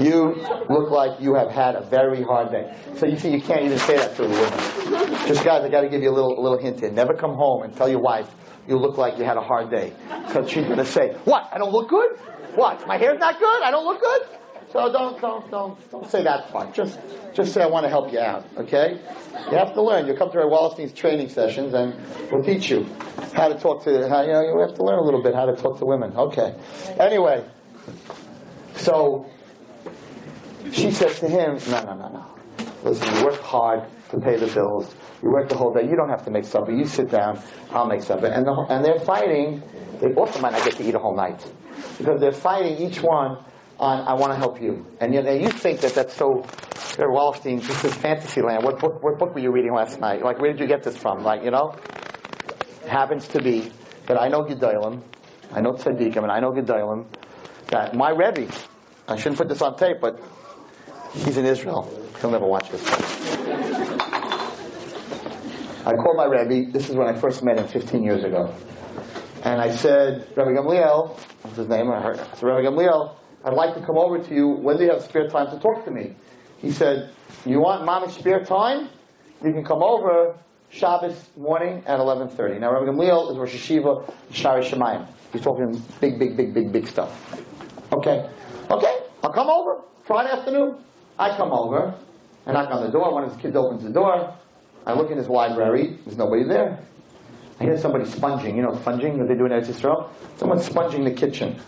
[0.00, 0.34] You
[0.68, 2.74] look like you have had a very hard day.
[2.96, 5.26] So you see, you can't even say that to a woman.
[5.26, 6.90] Just guys, I got to give you a little, a little hint here.
[6.90, 8.28] Never come home and tell your wife
[8.68, 9.92] you look like you had a hard day,
[10.26, 11.48] because she's going to say, "What?
[11.52, 12.18] I don't look good?
[12.56, 12.86] What?
[12.86, 13.62] My hair's not good?
[13.62, 14.22] I don't look good?"
[14.76, 16.74] So don't, don't, don't, don't say that part.
[16.74, 16.98] Just,
[17.32, 18.44] just say I want to help you out.
[18.58, 19.00] Okay?
[19.50, 20.06] You have to learn.
[20.06, 21.94] You come to our Wallerstein's training sessions, and
[22.30, 22.84] we'll teach you
[23.32, 24.06] how to talk to.
[24.06, 26.12] How, you know, you have to learn a little bit how to talk to women.
[26.14, 26.54] Okay.
[27.00, 27.42] Anyway,
[28.74, 29.24] so
[30.72, 32.26] she says to him, No, no, no, no.
[32.84, 34.94] Listen, you work hard to pay the bills.
[35.22, 35.88] You work the whole day.
[35.88, 36.70] You don't have to make supper.
[36.70, 37.40] You sit down.
[37.70, 38.26] I'll make supper.
[38.26, 39.62] And, the, and they're fighting.
[40.02, 41.42] They also might not get to eat a whole night
[41.96, 43.38] because they're fighting each one
[43.78, 44.86] on I want to help you.
[45.00, 46.46] And you, know, you think that that's so.
[46.96, 47.60] They're Wallerstein.
[47.66, 48.64] This is fantasy land.
[48.64, 50.22] What book, what book were you reading last night?
[50.22, 51.22] Like, where did you get this from?
[51.22, 51.74] Like, you know,
[52.86, 53.70] happens to be
[54.06, 55.02] that I know Gedolim,
[55.52, 57.06] I know Tzaddikim, and I know Gedolim.
[57.68, 58.50] That my Rebbe,
[59.08, 60.20] I shouldn't put this on tape, but
[61.12, 61.90] he's in Israel.
[62.20, 62.82] He'll never watch this.
[65.84, 66.72] I called my Rebbe.
[66.72, 68.54] This is when I first met him 15 years ago.
[69.42, 71.10] And I said, Rebbe Gamliel,
[71.42, 71.90] what's his name?
[71.90, 72.18] I heard.
[72.18, 73.14] Said, Rebbe Gamliel,
[73.46, 74.48] I'd like to come over to you.
[74.48, 76.16] When you have spare time to talk to me?
[76.58, 77.10] He said,
[77.44, 78.88] you want mommy's spare time?
[79.44, 80.36] You can come over
[80.68, 82.58] Shabbos morning at 11.30.
[82.58, 85.06] Now, Rebbe Gamliel is Rosh Yeshiva, Shaar Hashamayim.
[85.32, 87.40] He's talking big, big, big, big, big stuff.
[87.92, 88.28] Okay.
[88.68, 90.78] Okay, I'll come over Friday afternoon.
[91.16, 91.94] I come over.
[92.46, 93.12] I knock on the door.
[93.12, 94.36] One of his kids opens the door.
[94.84, 95.98] I look in his library.
[96.04, 96.80] There's nobody there.
[97.60, 98.56] I hear somebody sponging.
[98.56, 100.08] You know, sponging that they do in Eretz Yisrael?
[100.36, 101.60] Someone's sponging the kitchen.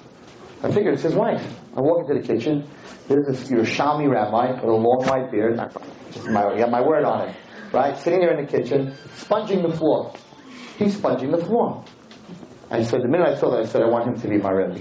[0.60, 1.54] I figure it's his wife.
[1.78, 2.66] I walk into the kitchen.
[3.06, 5.52] There's this Yerushalmi rabbi with a long white beard.
[5.52, 7.36] You got my word on it.
[7.72, 7.96] Right?
[7.96, 10.12] Sitting there in the kitchen, sponging the floor.
[10.76, 11.84] He's sponging the floor.
[12.68, 14.50] I said, the minute I saw that, I said, I want him to be my
[14.50, 14.80] Rebbe.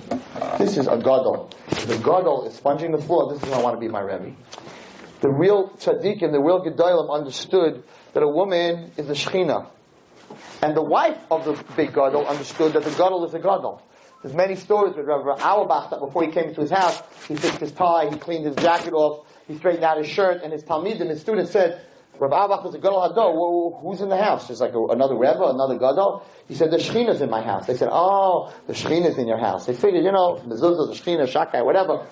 [0.57, 1.51] This is a gadol.
[1.69, 3.31] The gadol is sponging the floor.
[3.31, 4.35] This is I want to be my Rebbe.
[5.21, 7.83] The real tzaddik and the real gedolim understood
[8.13, 9.69] that a woman is a shechina.
[10.63, 13.83] And the wife of the big gadol understood that the gadol is a gadol.
[14.27, 17.61] There's many stories with Rabbi Auerbach that before he came to his house, he fixed
[17.61, 21.07] his tie, he cleaned his jacket off, he straightened out his shirt, and his talmidim,
[21.07, 21.79] his students said,
[22.19, 23.81] Rabbi Auerbach was a gadol hador.
[23.81, 24.49] Who's in the house?
[24.49, 26.25] There's like a, another rebbe, another gadol.
[26.49, 27.67] He said the shechina's in my house.
[27.67, 29.65] They said, oh, the shechina's in your house.
[29.65, 32.05] They figured, you know, mezuzah, the shechina, shakai, whatever.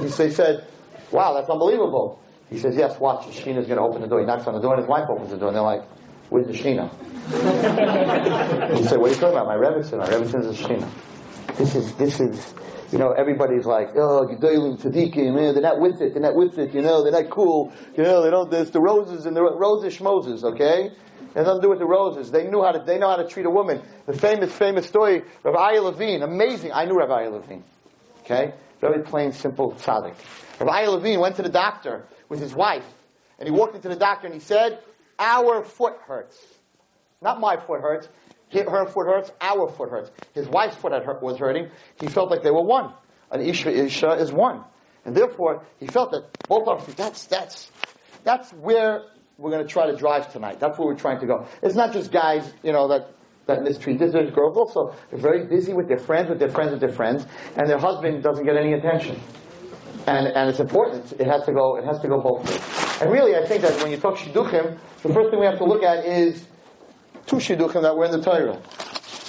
[0.00, 0.66] He, they said,
[1.12, 2.20] wow, that's unbelievable.
[2.48, 4.18] He says, yes, watch, the shechina's going to open the door.
[4.18, 5.84] He knocks on the door, and his wife opens the door, and they're like,
[6.30, 6.90] where's the shechina?
[8.76, 9.46] he said, what are you talking about?
[9.46, 10.90] My rebbe said, my rebbe says the shechina.
[11.60, 12.54] This is, this is,
[12.90, 16.58] you know, everybody's like, oh, Gedolim, Tzaddikim, man, they're not with it, they're not with
[16.58, 19.42] it, you know, they're not cool, you know, they don't, there's the roses and the
[19.42, 20.86] roses schmoses, okay?
[20.86, 22.30] It nothing to do with the roses.
[22.30, 23.82] They knew how to, they know how to treat a woman.
[24.06, 27.62] The famous, famous story, Rabbi Aryeh Levine, amazing, I knew Rabbi Levine,
[28.20, 28.54] okay?
[28.80, 30.14] Very plain, simple tzaddik.
[30.60, 32.86] Rabbi Levine went to the doctor with his wife,
[33.38, 34.78] and he walked into the doctor and he said,
[35.18, 36.42] our foot hurts.
[37.20, 38.08] Not my foot hurts,
[38.52, 40.10] her foot hurts, our foot hurts.
[40.34, 41.70] His wife's foot hurt, was hurting.
[42.00, 42.92] He felt like they were one.
[43.30, 44.64] An Isha, Isha is one.
[45.04, 47.70] And therefore, he felt that both our feet, that's, that's,
[48.24, 49.04] that's where
[49.38, 50.60] we're going to try to drive tonight.
[50.60, 51.46] That's where we're trying to go.
[51.62, 53.14] It's not just guys, you know, that,
[53.46, 54.12] that mistreat this.
[54.12, 54.94] There's girls also.
[55.10, 58.22] They're very busy with their friends, with their friends, with their friends, and their husband
[58.22, 59.18] doesn't get any attention.
[60.06, 61.12] And, and it's important.
[61.12, 63.00] It has to go, it has to go both ways.
[63.00, 65.64] And really, I think that when you talk shidduchim, the first thing we have to
[65.64, 66.46] look at is
[67.30, 68.60] two shidduchim that were in the Torah.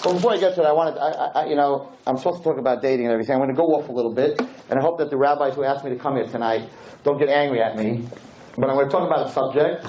[0.03, 2.43] But before I get to that, I wanted, I, I, you know, I'm supposed to
[2.43, 3.35] talk about dating and everything.
[3.35, 5.63] I'm going to go off a little bit, and I hope that the rabbis who
[5.63, 6.67] asked me to come here tonight
[7.03, 8.07] don't get angry at me.
[8.57, 9.85] But I'm going to talk about a subject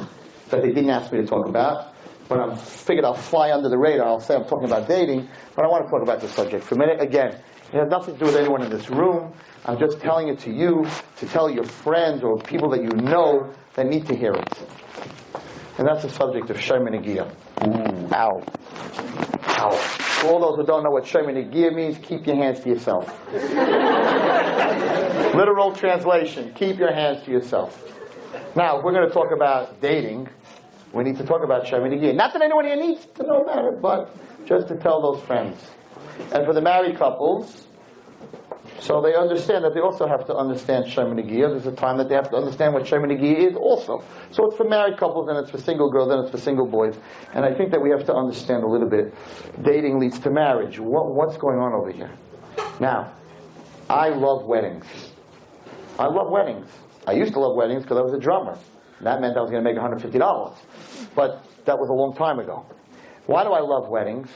[0.51, 1.95] that they didn't ask me to talk about.
[2.29, 4.07] But I figured I'll fly under the radar.
[4.07, 6.75] I'll say I'm talking about dating, but I want to talk about the subject for
[6.75, 7.01] a minute.
[7.01, 7.41] Again,
[7.73, 9.33] it has nothing to do with anyone in this room.
[9.65, 13.51] I'm just telling it to you to tell your friends or people that you know
[13.75, 14.59] that need to hear it.
[15.79, 16.61] And that's the subject of
[17.57, 18.43] Shemini Ow.
[19.47, 19.71] Ow.
[19.71, 23.07] For all those who don't know what Shemini means, keep your hands to yourself.
[25.35, 27.89] Literal translation, keep your hands to yourself.
[28.55, 30.29] Now, if we're going to talk about dating,
[30.93, 33.81] we need to talk about Shemini Not that anyone here needs to know about it,
[33.81, 34.15] but
[34.47, 35.59] just to tell those friends.
[36.33, 37.67] And for the married couples,
[38.81, 42.15] so they understand that they also have to understand Shemini There's a time that they
[42.15, 44.03] have to understand what Shemini is also.
[44.31, 46.97] So it's for married couples and it's for single girls and it's for single boys.
[47.35, 49.15] And I think that we have to understand a little bit.
[49.63, 50.79] Dating leads to marriage.
[50.79, 52.11] What, what's going on over here?
[52.81, 53.13] Now,
[53.89, 54.87] I love weddings.
[55.99, 56.69] I love weddings.
[57.07, 58.59] I used to love weddings because I was a drummer.
[59.01, 60.55] That meant I was going to make $150.
[61.15, 62.67] But that was a long time ago.
[63.27, 64.29] Why do I love weddings?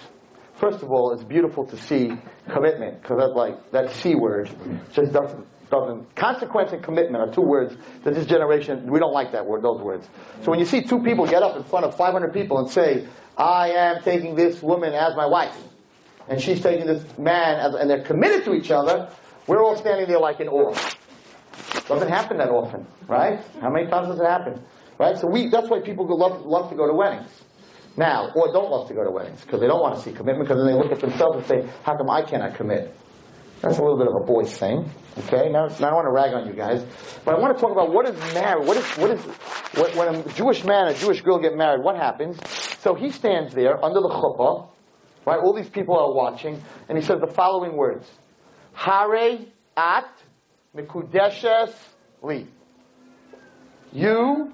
[0.57, 2.13] First of all, it's beautiful to see
[2.51, 4.51] commitment because that's like that C word
[4.93, 6.15] just doesn't doesn't.
[6.15, 9.81] Consequence and commitment are two words that this generation we don't like that word those
[9.81, 10.09] words.
[10.43, 13.07] So when you see two people get up in front of 500 people and say,
[13.37, 15.57] "I am taking this woman as my wife,"
[16.29, 19.09] and she's taking this man as, and they're committed to each other,
[19.47, 20.75] we're all standing there like in awe.
[21.87, 23.41] Doesn't happen that often, right?
[23.61, 24.63] How many times does it happen?
[24.99, 25.19] Right?
[25.19, 27.29] So we, that's why people love, love to go to weddings.
[27.97, 30.49] Now, or don't love to go to weddings because they don't want to see commitment
[30.49, 32.95] because then they look at themselves and say, how come I cannot commit?
[33.63, 34.91] That's a little bit of a boys thing.
[35.19, 36.85] Okay, now, now I don't want to rag on you guys,
[37.25, 38.67] but I want to talk about what is marriage.
[38.67, 39.21] What is what is
[39.75, 41.83] what, when a Jewish man and a Jewish girl get married?
[41.83, 42.39] What happens?
[42.81, 44.69] So he stands there under the chuppah,
[45.25, 45.39] right?
[45.41, 48.07] All these people are watching, and he says the following words:
[48.75, 49.39] Hare
[49.75, 50.13] at
[50.77, 51.75] mikudeshes
[52.23, 52.47] li.
[53.91, 54.53] You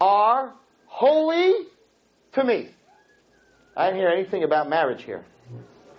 [0.00, 0.52] are
[0.86, 1.66] holy
[2.34, 2.73] to me.
[3.76, 5.24] I didn't hear anything about marriage here.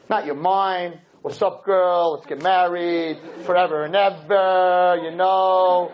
[0.10, 1.00] Not your mind.
[1.22, 2.14] What's up, girl?
[2.14, 5.02] Let's get married forever and ever.
[5.04, 5.92] You know,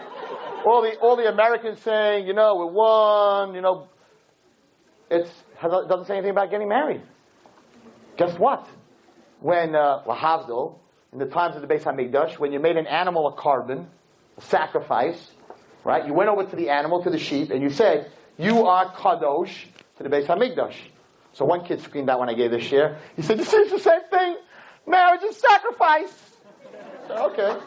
[0.66, 3.56] all the all the Americans saying, you know, we're one.
[3.56, 3.88] You know,
[5.10, 5.28] it
[5.62, 7.02] doesn't say anything about getting married.
[8.18, 8.68] Guess what?
[9.40, 10.04] When uh,
[11.14, 13.88] in the times of the Beis Hamikdash, when you made an animal a korban,
[14.38, 15.32] a sacrifice,
[15.84, 16.06] right?
[16.06, 19.66] You went over to the animal, to the sheep, and you said, "You are kadosh
[19.98, 20.76] to the Beis Hamikdash."
[21.34, 22.98] So one kid screamed out when I gave this share.
[23.16, 24.38] He said, "You see, it's the same thing.
[24.86, 26.38] Marriage is sacrifice."
[27.10, 27.58] Okay,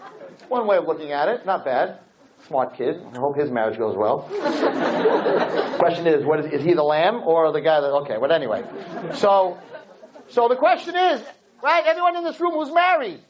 [0.48, 1.46] one way of looking at it.
[1.46, 1.98] Not bad.
[2.46, 3.02] Smart kid.
[3.14, 4.28] I hope his marriage goes well.
[5.78, 7.90] question is, what is, is he the lamb or the guy that?
[8.02, 8.62] Okay, but anyway.
[9.14, 9.56] So,
[10.28, 11.22] so the question is,
[11.62, 11.86] right?
[11.86, 13.20] Everyone in this room who's married,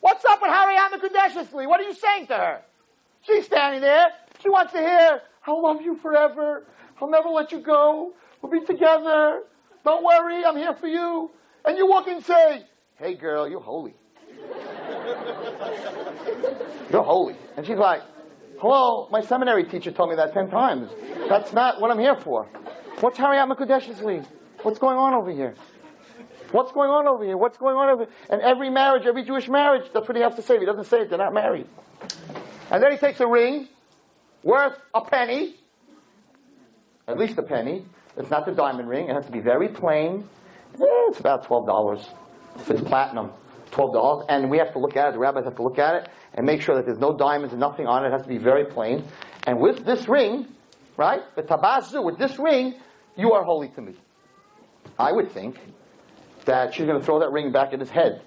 [0.00, 1.66] what's up with Harei at mekudeshes li?
[1.66, 2.62] What are you saying to her?
[3.26, 4.06] She's standing there.
[4.42, 6.64] She wants to hear, "I'll love you forever.
[7.00, 8.14] I'll never let you go.
[8.40, 9.42] We'll be together.
[9.84, 11.30] Don't worry, I'm here for you.
[11.64, 12.64] And you walk and say,
[12.96, 13.94] Hey girl, you're holy.
[16.90, 17.36] you're holy.
[17.56, 18.02] And she's like,
[18.58, 20.90] Hello, my seminary teacher told me that ten times.
[21.28, 22.46] That's not what I'm here for.
[23.00, 24.26] What's Hariyat Makudesh's
[24.62, 25.54] What's going on over here?
[26.52, 27.36] What's going on over here?
[27.36, 28.12] What's going on over here?
[28.30, 30.54] And every marriage, every Jewish marriage, that's what he has to say.
[30.54, 31.66] If he doesn't say it, they're not married.
[32.70, 33.68] And then he takes a ring
[34.42, 35.56] worth a penny,
[37.08, 37.84] at least a penny,
[38.16, 39.08] it's not the diamond ring.
[39.08, 40.28] It has to be very plain.
[40.74, 42.06] Eh, it's about twelve dollars.
[42.56, 43.30] If it's platinum,
[43.70, 44.26] twelve dollars.
[44.28, 45.12] And we have to look at it.
[45.12, 47.60] The rabbis have to look at it and make sure that there's no diamonds and
[47.60, 48.08] nothing on it.
[48.08, 49.04] It has to be very plain.
[49.44, 50.46] And with this ring,
[50.96, 52.74] right, the tabazu, with this ring,
[53.16, 53.94] you are holy to me.
[54.98, 55.58] I would think
[56.44, 58.22] that she's going to throw that ring back in his head.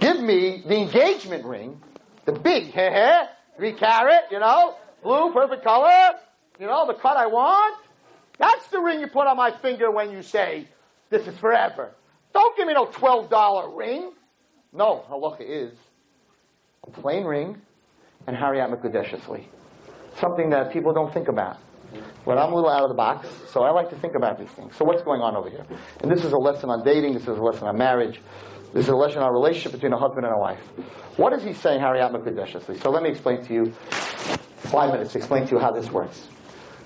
[0.00, 1.80] Give me the engagement ring,
[2.24, 6.18] the big hair, three carat, you know, blue, perfect color,
[6.58, 7.76] you know, the cut I want.
[8.42, 10.66] That's the ring you put on my finger when you say,
[11.10, 11.92] this is forever.
[12.34, 14.12] Don't give me no $12 ring.
[14.72, 15.72] No, oh, halacha is
[16.84, 17.56] a plain ring
[18.26, 19.44] and Hariyat Mekudeshesli.
[20.18, 21.58] Something that people don't think about.
[22.24, 24.50] But I'm a little out of the box, so I like to think about these
[24.50, 24.74] things.
[24.74, 25.64] So what's going on over here?
[26.00, 28.20] And this is a lesson on dating, this is a lesson on marriage,
[28.72, 30.58] this is a lesson on relationship between a husband and a wife.
[31.16, 32.82] What is he saying, Hariyat Mekudeshesli?
[32.82, 33.72] So let me explain to you,
[34.56, 36.26] five minutes, explain to you how this works.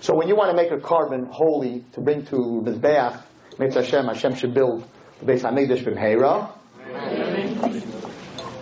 [0.06, 3.20] So when you want to make a korban holy to bring to Mizbeach,
[3.58, 4.88] Mitzvah Hashem, Hashem should build
[5.18, 6.48] the base Beis HaMikdash bimheirah.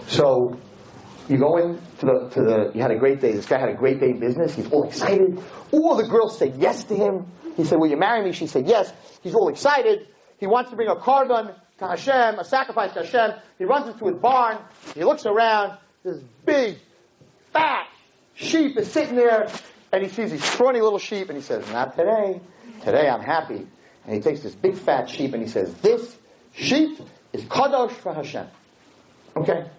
[0.06, 0.58] So
[1.28, 3.32] you go in to the, to the, he had a great day.
[3.32, 4.54] This guy had a great day in business.
[4.54, 5.38] He's all excited.
[5.70, 7.26] All the girls said yes to him.
[7.58, 8.32] He said, will you marry me?
[8.32, 8.90] She said yes.
[9.20, 10.08] He's all excited.
[10.38, 13.32] He wants to bring a korban to Hashem, a sacrifice to Hashem.
[13.58, 14.56] He runs into his barn.
[14.94, 15.76] He looks around.
[16.04, 16.78] This big,
[17.52, 17.86] fat
[18.32, 19.50] sheep is sitting there.
[19.94, 22.40] And he sees these scrawny little sheep and he says, not today.
[22.82, 23.64] Today I'm happy.
[24.04, 26.18] And he takes this big fat sheep and he says, this
[26.52, 26.98] sheep
[27.32, 28.48] is kadosh for Hashem.
[29.36, 29.70] Okay?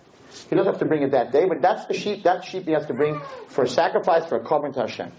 [0.49, 2.71] He doesn't have to bring it that day, but that's the sheep, that sheep he
[2.71, 5.11] has to bring for a sacrifice, for a korban to Hashem.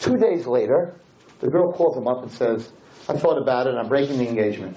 [0.00, 0.96] Two days later,
[1.38, 2.72] the girl calls him up and says,
[3.08, 4.76] I thought about it, I'm breaking the engagement.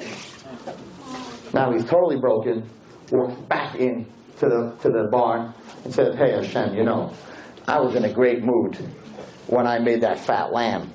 [1.56, 2.70] Now he's totally broken,
[3.12, 4.06] walks back in
[4.38, 5.56] to the, to the barn
[5.86, 7.12] and says, Hey Hashem, you know,
[7.68, 8.78] I was in a great mood
[9.48, 10.92] when I made that fat lamb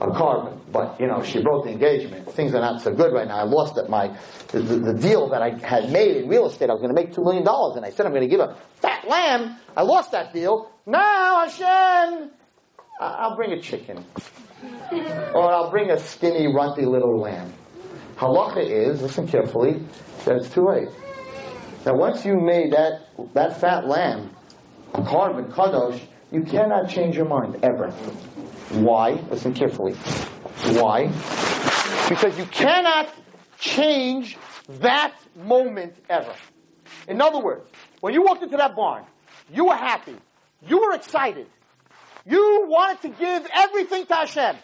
[0.00, 0.60] a korban.
[0.70, 2.30] But, you know, she broke the engagement.
[2.32, 3.36] Things are not so good right now.
[3.36, 3.88] I lost it.
[3.88, 4.16] My,
[4.48, 7.12] the, the, deal that I had made in real estate, I was going to make
[7.14, 7.46] $2 million.
[7.46, 9.56] And I said I'm going to give a fat lamb.
[9.76, 10.70] I lost that deal.
[10.86, 12.30] Now, Hashem,
[13.00, 14.04] I'll bring a chicken.
[14.92, 17.52] or I'll bring a skinny, runty little lamb.
[18.16, 19.82] Halacha is, listen carefully,
[20.24, 20.88] that it's too late.
[21.84, 24.30] Now once you made that, that fat lamb,
[24.94, 26.00] a korban, kadosh,
[26.32, 27.90] you cannot change your mind, ever.
[28.70, 29.12] Why?
[29.30, 29.94] Listen carefully.
[30.74, 31.06] Why?
[32.08, 33.08] Because you cannot
[33.58, 34.36] change
[34.80, 36.34] that moment ever.
[37.08, 37.68] In other words,
[38.00, 39.04] when you walked into that barn,
[39.52, 40.16] you were happy.
[40.66, 41.46] You were excited.
[42.24, 44.56] You wanted to give everything to Hashem.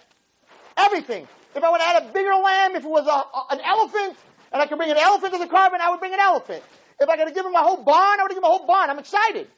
[0.76, 1.28] Everything.
[1.54, 4.16] If I would have had a bigger lamb, if it was a, a, an elephant,
[4.52, 6.62] and I could bring an elephant to the korban, I would bring an elephant.
[6.98, 8.90] If I could have given my whole barn, I would have given my whole barn.
[8.90, 9.48] I'm excited.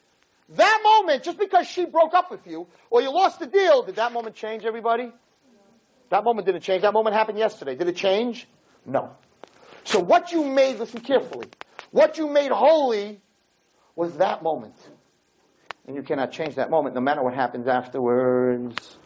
[0.51, 3.97] That moment, just because she broke up with you, or you lost the deal, did
[3.97, 5.11] that moment change everybody?
[6.11, 6.83] That moment didn't change.
[6.83, 7.75] That moment happened yesterday.
[7.75, 8.47] Did it change?
[8.85, 9.17] No.
[9.85, 11.49] So what you made, listen carefully,
[11.91, 13.21] what you made holy
[13.97, 14.75] was that moment.
[15.87, 18.99] And you cannot change that moment no matter what happens afterwards.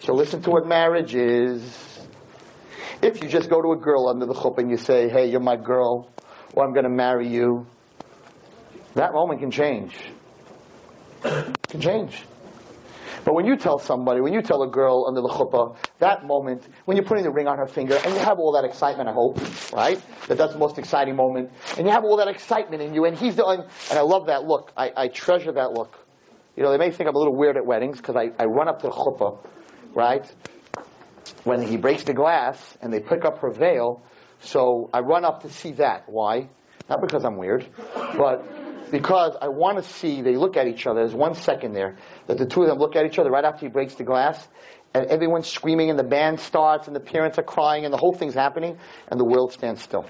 [0.00, 2.06] So listen to what marriage is.
[3.02, 5.40] If you just go to a girl under the chuppah and you say, hey, you're
[5.40, 6.10] my girl,
[6.52, 7.66] or I'm going to marry you,
[8.94, 9.96] that moment can change
[11.22, 12.24] can change.
[13.24, 16.66] But when you tell somebody, when you tell a girl under the chuppah, that moment,
[16.86, 19.12] when you're putting the ring on her finger, and you have all that excitement, I
[19.12, 19.38] hope,
[19.72, 20.00] right?
[20.28, 21.50] That that's the most exciting moment.
[21.76, 23.60] And you have all that excitement in you, and he's doing,
[23.90, 24.72] and I love that look.
[24.76, 25.98] I, I treasure that look.
[26.56, 28.68] You know, they may think I'm a little weird at weddings, because I, I run
[28.68, 29.38] up to the chuppah,
[29.94, 30.24] right?
[31.44, 34.02] When he breaks the glass, and they pick up her veil,
[34.40, 36.08] so I run up to see that.
[36.08, 36.48] Why?
[36.88, 38.44] Not because I'm weird, but
[38.90, 41.00] because I want to see they look at each other.
[41.00, 43.66] There's one second there that the two of them look at each other right after
[43.66, 44.48] he breaks the glass,
[44.92, 48.12] and everyone's screaming, and the band starts, and the parents are crying, and the whole
[48.12, 48.78] thing's happening,
[49.08, 50.04] and the world stands still.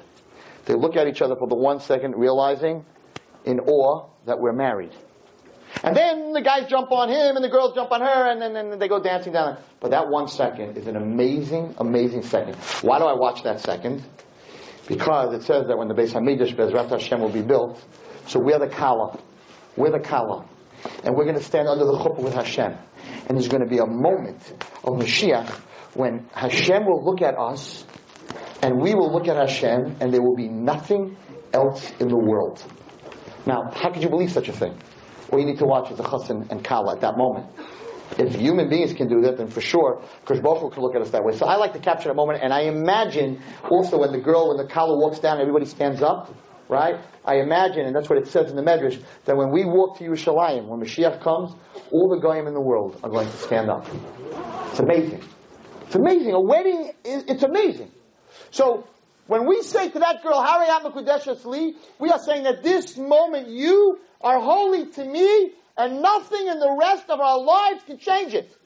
[0.65, 2.85] They look at each other for the one second, realizing
[3.45, 4.93] in awe that we're married.
[5.85, 8.79] And then the guys jump on him, and the girls jump on her, and then,
[8.79, 9.59] they go dancing down.
[9.81, 12.57] But that one second is an amazing, amazing second.
[12.83, 14.03] Why do I watch that second?
[14.89, 17.83] Because it says that when the Beis Hamikdash, Bezrat Hashem, will be built,
[18.27, 19.19] so we're the Kala.
[19.77, 20.47] We're the Kala.
[21.05, 22.75] And we're going to stand under the chuppah with Hashem.
[23.29, 24.41] And there's going to be a moment
[24.85, 25.49] of Mashiach
[25.95, 27.85] when Hashem will look at us
[28.63, 31.17] and we will look at Hashem and there will be nothing
[31.53, 32.63] else in the world.
[33.47, 34.79] Now, how could you believe such a thing?
[35.33, 37.47] All you need to watch is the chassan and kala at that moment.
[38.19, 41.11] If human beings can do that, then for sure, Krish Baruch can look at us
[41.11, 41.37] that way.
[41.37, 43.41] So I like to capture that moment, and I imagine
[43.71, 46.35] also when the girl, when the kala walks down, everybody stands up
[46.71, 47.01] right?
[47.25, 50.05] I imagine, and that's what it says in the Medrash, that when we walk to
[50.05, 51.53] Yerushalayim, when Mashiach comes,
[51.91, 53.87] all the goyim in the world are going to stand up.
[54.71, 55.23] It's amazing.
[55.87, 56.33] It's amazing.
[56.33, 57.91] A wedding, is, it's amazing.
[58.53, 58.87] So,
[59.27, 63.99] when we say to that girl, Mekudeshes Li, we are saying that this moment you
[64.21, 68.57] are holy to me, and nothing in the rest of our lives can change it.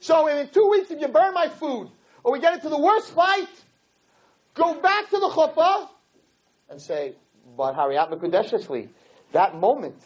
[0.00, 1.90] So in two weeks, if you burn my food,
[2.24, 3.48] or we get into the worst fight,
[4.54, 5.88] go back to the chuppah,
[6.68, 7.14] and say,
[7.56, 8.88] but Hariyat Mekudeshesli,
[9.32, 9.96] that moment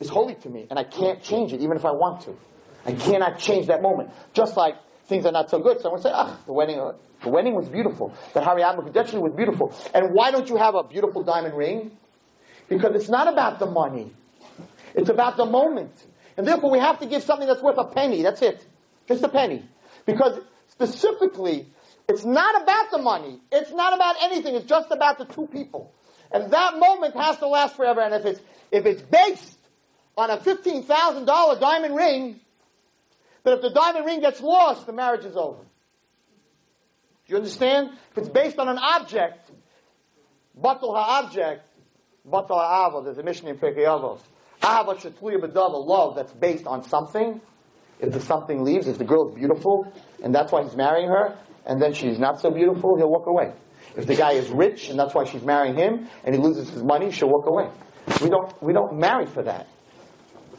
[0.00, 2.36] is holy to me, and I can't change it, even if I want to.
[2.84, 4.10] I cannot change that moment.
[4.32, 4.76] Just like
[5.06, 6.76] things are not so good, someone say, ah, the wedding,
[7.22, 8.14] the wedding was beautiful.
[8.34, 9.74] The Hariyat Mekudeshesli was beautiful.
[9.94, 11.92] And why don't you have a beautiful diamond ring?
[12.68, 14.12] Because it's not about the money.
[14.94, 15.92] It's about the moment.
[16.36, 18.22] And therefore we have to give something that's worth a penny.
[18.22, 18.64] That's it.
[19.08, 19.64] Just a penny.
[20.04, 21.66] Because specifically,
[22.08, 23.40] it's not about the money.
[23.50, 24.54] It's not about anything.
[24.54, 25.92] It's just about the two people.
[26.30, 28.00] And that moment has to last forever.
[28.00, 28.40] And if it's,
[28.70, 29.58] if it's based
[30.16, 32.40] on a $15,000 diamond ring,
[33.44, 35.62] then if the diamond ring gets lost, the marriage is over.
[37.26, 37.90] Do you understand?
[38.12, 39.50] If it's based on an object,
[40.60, 41.62] batal ha-object,
[42.28, 44.20] batal ha-ava, there's a Mishnah in Pirkei Avos.
[44.62, 47.40] Ahava B'Dava, love that's based on something.
[47.98, 49.92] If the something leaves, if the girl is beautiful,
[50.22, 51.36] and that's why he's marrying her,
[51.66, 53.52] and then she's not so beautiful, he'll walk away.
[53.96, 56.82] If the guy is rich, and that's why she's marrying him, and he loses his
[56.82, 57.68] money, she'll walk away.
[58.22, 59.68] We don't, we don't marry for that.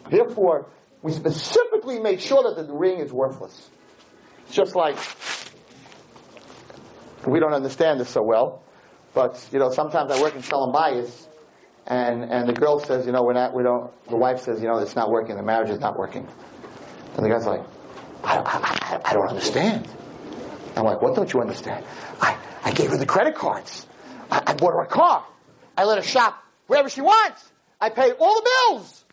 [0.10, 0.68] Therefore,
[1.01, 3.70] we specifically make sure that the ring is worthless.
[4.45, 4.97] It's just like,
[7.26, 8.64] we don't understand this so well,
[9.14, 11.28] but, you know, sometimes I work in Shalom Bayis,
[11.86, 14.68] and, and the girl says, you know, we're not, we don't, the wife says, you
[14.68, 16.28] know, it's not working, the marriage is not working.
[17.16, 17.62] And the guy's like,
[18.24, 19.88] I, I, I don't understand.
[20.78, 21.84] I'm like, what don't you understand?
[22.21, 23.88] I, I gave her the credit cards.
[24.30, 25.25] I, I bought her a car.
[25.75, 27.43] I let her shop wherever she wants.
[27.82, 29.05] I paid all the bills.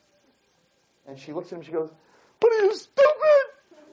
[1.06, 1.90] And she looks at him she goes,
[2.40, 3.44] But are you stupid?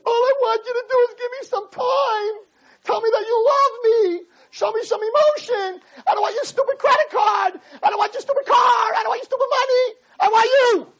[0.05, 2.45] All I want you to do is give me some time.
[2.83, 4.25] Tell me that you love me.
[4.49, 5.81] Show me some emotion.
[6.07, 7.61] I don't want your stupid credit card.
[7.83, 8.55] I don't want your stupid car.
[8.55, 9.95] I don't want your stupid money.
[10.19, 10.93] I want you.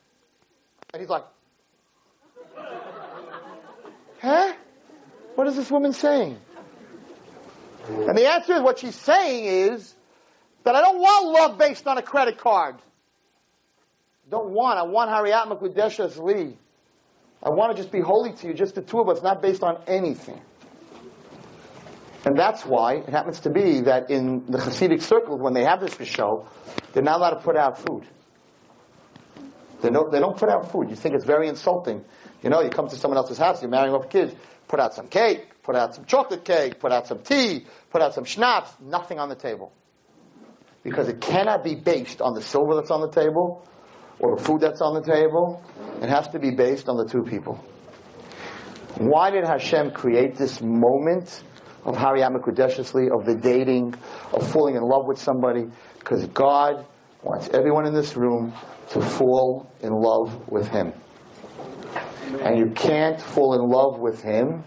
[0.94, 1.24] And he's like,
[4.22, 4.54] Huh?
[5.36, 6.38] What is this woman saying?
[7.88, 9.96] And the answer is what she's saying is
[10.64, 12.76] that I don't want love based on a credit card.
[14.30, 14.80] Don't want.
[14.80, 16.58] I want Hariyat Makudeshas Li.
[17.44, 19.64] I want to just be holy to you, just the two of us, not based
[19.64, 20.40] on anything.
[22.24, 25.80] And that's why it happens to be that in the Hasidic circles, when they have
[25.80, 26.48] this show,
[26.94, 28.08] they're not allowed to put out food.
[29.82, 30.92] They don't, they don't put out food.
[30.92, 32.06] You think it's very insulting.
[32.44, 34.36] You know, you come to someone else's house, you're marrying off kids,
[34.68, 38.14] put out some cake, put out some chocolate cake, put out some tea, put out
[38.14, 39.72] some schnapps, nothing on the table.
[40.84, 43.66] Because it cannot be based on the silver that's on the table
[44.20, 45.64] or the food that's on the table.
[46.02, 47.56] It has to be based on the two people.
[48.98, 51.42] Why did Hashem create this moment
[51.86, 53.96] of Harei at mekudeshes li, of the dating,
[54.34, 55.68] of falling in love with somebody?
[56.00, 56.86] Because God
[57.24, 58.52] wants everyone in this room
[58.90, 60.92] to fall in love with Him.
[62.42, 64.66] And you can't fall in love with Him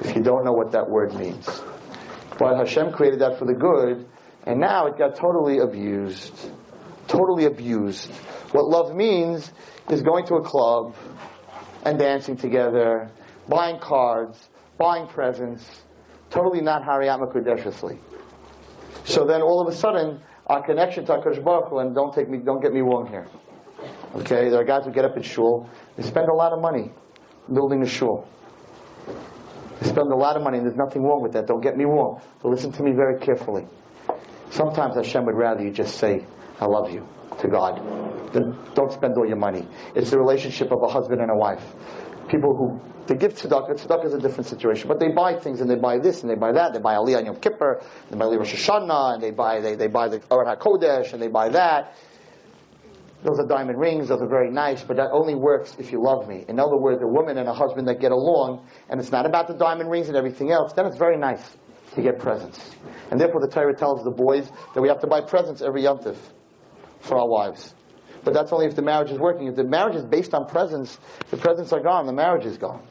[0.00, 1.46] if you don't know what that word means.
[2.38, 4.06] But Hashem created that for the good,
[4.44, 6.50] and now it got totally abused.
[7.06, 8.10] Totally abused.
[8.52, 9.52] What love means
[9.90, 10.94] is going to a club
[11.84, 13.10] and dancing together,
[13.48, 14.48] buying cards,
[14.78, 15.82] buying presents,
[16.30, 17.98] totally not Hariyat Makudeshesli.
[19.04, 22.28] So then all of a sudden, our connection to HaKadosh Baruch Hu, and don't take
[22.28, 23.26] me, don't get me wrong here.
[24.16, 26.90] Okay, there are guys who get up in shul, they spend a lot of money
[27.52, 28.26] building a shul.
[29.80, 31.46] They spend a lot of money, and there's nothing wrong with that.
[31.46, 32.20] Don't get me wrong.
[32.42, 33.66] But listen to me very carefully.
[34.50, 36.26] Sometimes Hashem would rather you just say,
[36.60, 37.06] I love you
[37.40, 37.80] to God.
[38.32, 39.66] Then don't spend all your money.
[39.94, 41.64] It's the relationship of a husband and a wife.
[42.28, 43.72] People who they give tzedakah.
[43.72, 46.36] Tzedakah is a different situation, but they buy things and they buy this and they
[46.36, 46.72] buy that.
[46.72, 49.88] They buy Aliyah on Yom Kippur, they buy Rosh Hashanah, and they buy they, they
[49.88, 51.96] buy the Aron HaKodesh, and they buy that.
[53.22, 54.08] Those are diamond rings.
[54.08, 56.44] Those are very nice, but that only works if you love me.
[56.48, 59.46] In other words, a woman and a husband that get along, and it's not about
[59.46, 60.72] the diamond rings and everything else.
[60.72, 61.56] Then it's very nice
[61.94, 62.70] to get presents,
[63.10, 66.16] and therefore the Torah tells the boys that we have to buy presents every yontif
[67.00, 67.74] for our wives.
[68.22, 69.48] But that's only if the marriage is working.
[69.48, 70.98] If the marriage is based on presents,
[71.30, 72.82] the presents are gone, the marriage is gone.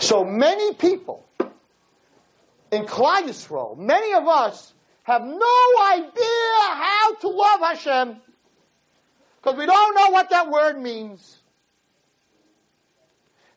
[0.00, 1.24] So many people
[2.72, 5.56] in Klal Yisrael, many of us have no
[5.92, 8.20] idea how to love Hashem
[9.44, 11.38] because we don't know what that word means.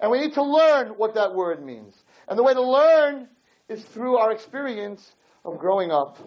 [0.01, 1.95] And we need to learn what that word means.
[2.27, 3.29] And the way to learn
[3.69, 5.15] is through our experience
[5.45, 6.17] of growing up.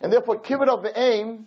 [0.00, 1.44] And therefore, kibbud av va'em,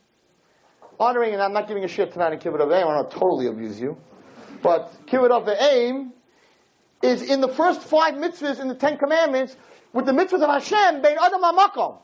[0.99, 3.47] honoring, and I'm not giving a shit tonight in kibbud av va'em, I don't totally
[3.47, 3.97] abuse you.
[4.61, 6.11] But kibbud av va'em
[7.01, 9.55] is in the first five mitzvahs in the Ten Commandments
[9.93, 11.99] with the mitzvahs of Hashem, bein adam hamakom.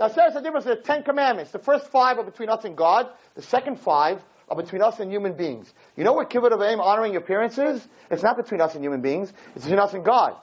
[0.00, 1.50] Now, says the difference in the Ten Commandments.
[1.50, 3.08] The first five are between us and God.
[3.34, 5.72] The second five are between us and human beings.
[5.96, 7.86] You know what kibbud av va'em, honoring your parents is?
[8.10, 9.32] It's not between us and human beings.
[9.54, 10.36] It's between us and God.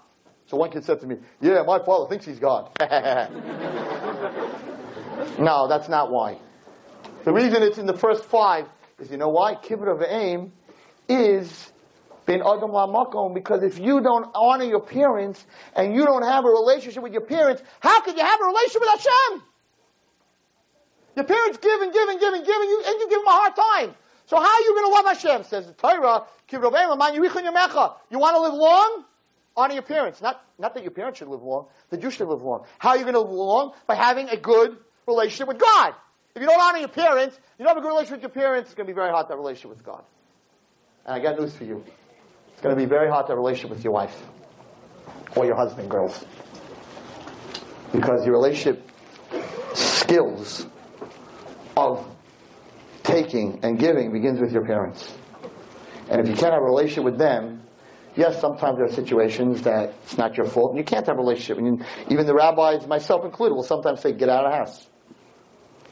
[0.47, 2.70] So one kid said to me, yeah, my father thinks he's God.
[5.39, 6.38] no, that's not why.
[7.24, 8.68] The reason it's in the first five
[8.99, 9.56] is, you know why?
[9.56, 10.51] kibbud av va'em
[11.10, 11.72] is
[12.26, 15.45] bin adam makom because if you don't honor your parents
[15.76, 18.82] and you don't have a relationship with your parents, how can you have a relationship
[18.82, 19.43] with Hashem?
[21.16, 23.28] Your parents give and give and give and give and you, and you give them
[23.28, 23.95] a hard time.
[24.28, 25.43] So how are you going to love Hashem?
[25.43, 29.05] Says the Torah, you want to live long?
[29.57, 30.22] Honor your parents.
[30.22, 32.66] Not, not that your parents should live long, that you should live long.
[32.80, 33.74] How are you going to live long?
[33.88, 35.93] By having a good relationship with God.
[36.36, 38.70] If you don't honor your parents, you don't have a good relationship with your parents,
[38.70, 40.03] it's going to be very hard a relationship with God.
[41.05, 41.84] And I got news for you.
[42.51, 44.22] It's going to be very hard to have a relationship with your wife
[45.36, 46.26] or your husband, girls.
[47.93, 48.89] Because your relationship
[49.74, 50.68] skills
[51.76, 52.06] of
[53.04, 55.14] taking and giving begins with your parents.
[56.10, 57.64] And if you can't have a relationship with them,
[58.16, 61.20] yes, sometimes there are situations that it's not your fault, and you can't have a
[61.20, 61.58] relationship.
[61.58, 64.88] And even the rabbis, myself included, will sometimes say, get out of the house.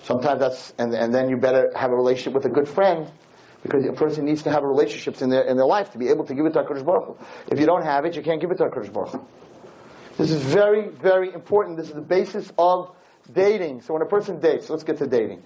[0.03, 3.11] Sometimes that's, and, and then you better have a relationship with a good friend,
[3.61, 6.25] because a person needs to have relationships in their, in their life to be able
[6.25, 7.17] to give it to HaKadosh Baruch.
[7.49, 9.21] If you don't have it, you can't give it to HaKadosh Baruch.
[10.17, 11.77] This is very, very important.
[11.77, 12.93] This is the basis of
[13.31, 13.81] dating.
[13.81, 15.43] So when a person dates, let's get to dating.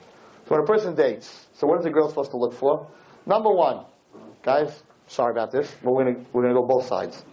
[0.48, 2.88] So when a person dates, so what is a girl supposed to look for?
[3.26, 3.84] Number one,
[4.44, 7.26] guys, sorry about this, but we're gonna, we're gonna go both sides.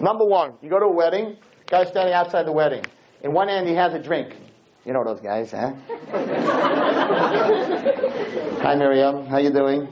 [0.00, 2.84] Number one, you go to a wedding, guy's standing outside the wedding.
[3.22, 4.36] In one hand he has a drink.
[4.84, 5.72] You know those guys, huh?
[8.60, 9.88] Hi Miriam, how you doing?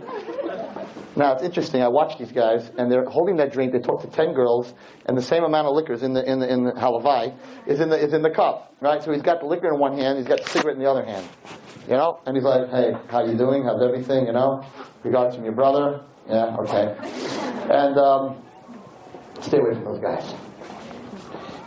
[1.17, 1.83] Now it's interesting.
[1.83, 3.73] I watch these guys, and they're holding that drink.
[3.73, 4.75] They talk to ten girls,
[5.07, 7.35] and the same amount of liquor is in the in the in the halavai
[7.67, 9.03] is in the is in the cup, right?
[9.03, 11.05] So he's got the liquor in one hand, he's got the cigarette in the other
[11.05, 11.27] hand,
[11.89, 12.21] you know.
[12.27, 13.65] And he's like, "Hey, how you doing?
[13.65, 14.27] How's everything?
[14.27, 14.63] You know?
[15.05, 16.03] Regards from your brother.
[16.29, 16.95] Yeah, okay."
[17.71, 18.43] And um,
[19.41, 20.35] stay away from those guys,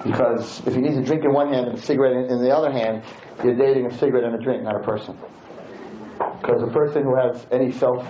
[0.04, 2.56] because if he needs a drink in one hand and a cigarette in, in the
[2.56, 3.04] other hand,
[3.44, 5.18] you're dating a cigarette and a drink, not a person.
[6.40, 8.06] Because a person who has any self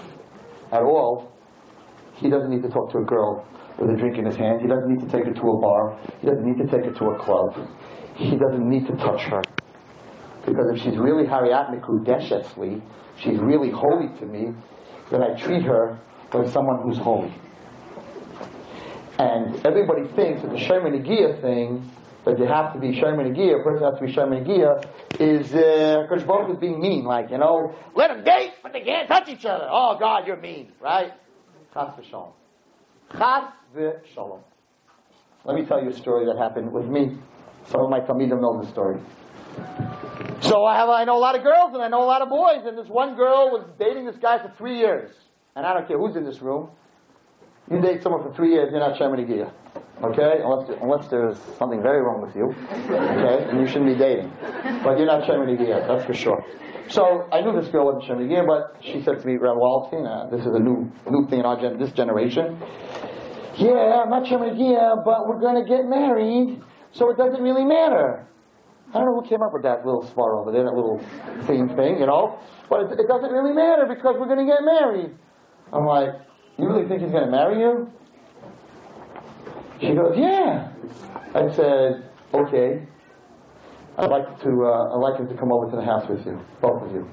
[0.71, 1.31] at all,
[2.15, 3.45] he doesn't need to talk to a girl
[3.77, 4.61] with a drink in his hand.
[4.61, 5.97] He doesn't need to take her to a bar.
[6.19, 7.55] He doesn't need to take her to a club.
[8.15, 9.41] He doesn't need to touch her.
[10.45, 12.81] Because if she's really Hariat Mikudeshesli,
[13.17, 14.53] she's really holy to me,
[15.11, 15.99] then I treat her
[16.33, 17.33] like someone who's holy.
[19.17, 21.89] And everybody thinks that the Shomer Negiah thing,
[22.29, 24.85] that you have to be Shomer Negiah, a person has to be Shomer Negiah,
[25.19, 28.81] is uh, Kosh Baruch is being mean, like, you know, let them date, but they
[28.81, 29.67] can't touch each other.
[29.69, 31.13] Oh God, you're mean, right?
[31.73, 32.33] Chas v'shalom.
[33.17, 34.41] Chas v'shalom.
[35.45, 37.17] Let me tell you a story that happened with me.
[37.65, 38.99] Some of my Talmidim know the story.
[40.41, 42.29] So I have, I know a lot of girls and I know a lot of
[42.29, 45.11] boys, and this one girl was dating this guy for three years.
[45.55, 46.69] And I don't care who's in this room.
[47.71, 49.53] You date someone for three years, you're not Shem Gia.
[50.03, 50.39] Okay?
[50.43, 52.55] Unless, unless there's something very wrong with you.
[52.71, 53.49] Okay?
[53.49, 54.31] And you shouldn't be dating.
[54.83, 56.45] But you're not Shem Gia, that's for sure.
[56.89, 60.07] So I knew this girl wasn't Shem Gia, but she said to me, Rabbi Wallerstein,
[60.07, 62.57] uh, this is a new, new thing in our gen- this generation.
[63.57, 66.61] Yeah, I'm not Shem Gia, but we're going to get married,
[66.93, 68.25] so it doesn't really matter.
[68.89, 70.99] I don't know who came up with that little spar over there, that little
[71.45, 72.39] theme thing, you know.
[72.69, 75.11] But it, it doesn't really matter because we're going to get married.
[75.71, 76.09] I'm like,
[76.57, 77.91] you really think he's going to marry you?
[79.79, 80.71] She goes, yeah.
[81.33, 82.85] I said, okay.
[83.97, 86.39] I'd like to, uh, I'd like him to come over to the house with you,
[86.61, 87.07] both of you.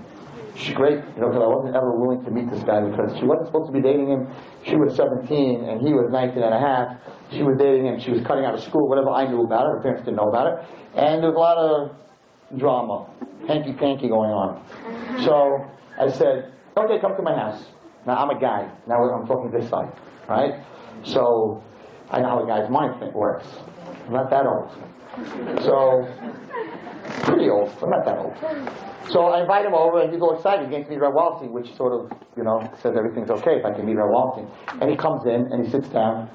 [0.57, 3.25] She's great, you know, because I wasn't ever willing to meet this guy because she
[3.25, 4.27] wasn't supposed to be dating him.
[4.65, 6.97] She was 17 and he was 19 and a half.
[7.31, 8.01] She was dating him.
[8.01, 9.77] She was cutting out of school, whatever I knew about it.
[9.77, 10.69] Her parents didn't know about it.
[10.95, 13.07] And there was a lot of drama,
[13.47, 14.65] hanky-panky going on.
[15.25, 15.67] So
[16.01, 17.63] I said, okay, come to my house.
[18.07, 18.71] Now I'm a guy.
[18.87, 19.93] Now I'm talking this side,
[20.29, 20.65] right?
[21.03, 21.63] So
[22.11, 23.47] I know how a guy's mind think works.
[24.07, 24.71] I'm not that old.
[25.65, 26.07] So
[27.25, 28.37] pretty old, but not that old.
[29.11, 30.67] So I invite him over, and he's all excited.
[30.67, 33.73] He gets to meet Wallerstein, which sort of, you know, says everything's okay if I
[33.73, 34.51] can meet Rav Wallerstein.
[34.81, 36.29] And he comes in, and he sits down,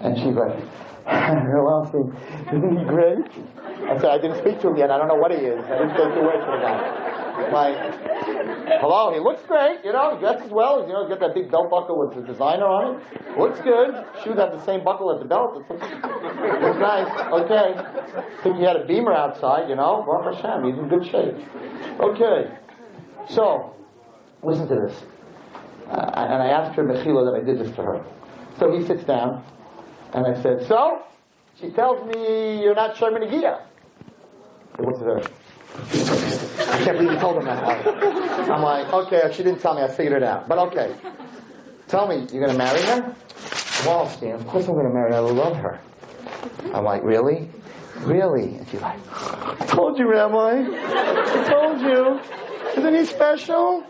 [0.00, 0.56] and she's like,
[1.06, 2.14] Rav Wallerstein,
[2.48, 3.26] isn't he great?
[3.88, 4.90] I said, I didn't speak to him yet.
[4.90, 5.62] I don't know what he is.
[5.66, 7.13] I didn't say two words to the guy.
[7.34, 7.76] Like,
[8.80, 11.50] hello, he looks great, you know, he dresses well, you know, he's got that big
[11.50, 13.38] belt buckle with the designer on it.
[13.38, 13.92] Looks good.
[14.22, 15.64] Shoes have the same buckle as the belt.
[15.68, 17.10] It's, it's nice.
[17.32, 17.74] Okay.
[18.44, 20.04] Think he had a beamer outside, you know.
[20.06, 21.34] Baruch Hashem, he's in good shape.
[21.98, 22.56] Okay.
[23.28, 23.74] So,
[24.42, 25.02] listen to this.
[25.88, 28.04] Uh, and I asked her, Mechila, that I did this to her.
[28.58, 29.44] So he sits down,
[30.12, 31.02] and I said, so?
[31.60, 33.62] She tells me you're not Shomer Negiah.
[34.78, 35.22] I looked at her.
[35.74, 37.86] I can't believe you told him that.
[38.50, 40.48] I'm like, okay, she didn't tell me, I figured it out.
[40.48, 40.94] But okay.
[41.88, 43.14] Tell me, you're gonna marry her?
[43.84, 45.80] Wallerstein, of course I'm gonna marry her, I love her.
[46.72, 47.50] I'm like, really?
[48.00, 48.56] Really?
[48.56, 50.64] And she's like, I told you, Rabbi.
[50.68, 52.20] I told you.
[52.76, 53.84] Isn't he special?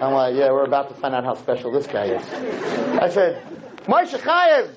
[0.00, 2.26] I'm like, yeah, we're about to find out how special this guy is.
[3.00, 3.42] I said,
[3.84, 4.74] Moshe Chayev,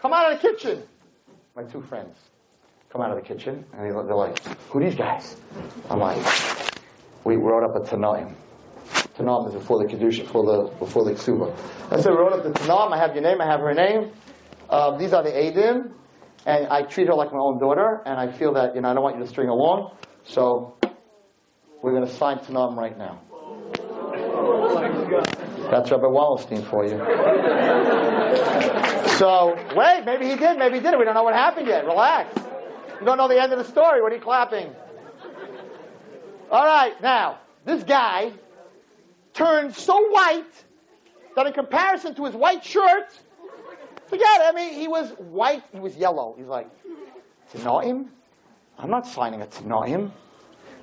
[0.00, 0.82] come out of the kitchen.
[1.56, 2.16] My two friends
[2.94, 4.38] come out of the kitchen, and they're like,
[4.68, 5.36] who are these guys?
[5.90, 6.24] I'm like,
[7.24, 8.36] we wrote up a Tanaim.
[9.18, 11.52] Tanaim is before the Kiddush, before the, before the Ksuba.
[11.90, 14.12] I said, we wrote up the Tanaim, I have your name, I have her name.
[14.70, 15.90] Um, these are the eidim,
[16.46, 18.94] and I treat her like my own daughter, and I feel that, you know, I
[18.94, 20.76] don't want you to string along, so
[21.82, 23.20] we're going to sign Tanaim right now.
[25.68, 26.98] That's Rabbi Wallerstein for you.
[29.18, 31.00] So, wait, maybe he did, maybe he didn't.
[31.00, 31.86] We don't know what happened yet.
[31.86, 32.53] Relax.
[33.00, 34.02] You don't know the end of the story.
[34.02, 34.74] What are you clapping?
[36.50, 38.32] All right, now, this guy
[39.32, 40.64] turned so white
[41.34, 43.08] that in comparison to his white shirt,
[44.06, 44.42] Forget it.
[44.44, 46.34] I mean, he was white, he was yellow.
[46.36, 46.68] He's like,
[47.52, 48.06] Tanoim?
[48.78, 50.10] I'm not signing a Tanoim.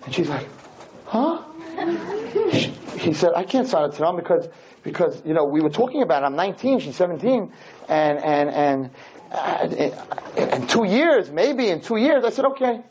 [0.03, 0.47] And she's like,
[1.05, 1.43] huh?
[2.97, 4.49] he said, I can't sign a Tanoim because,
[4.84, 6.26] because, you know, we were talking about it.
[6.26, 7.51] I'm 19, she's 17,
[7.88, 8.89] and, and, and,
[9.32, 12.24] in two years, maybe in two years.
[12.26, 12.82] I said, okay,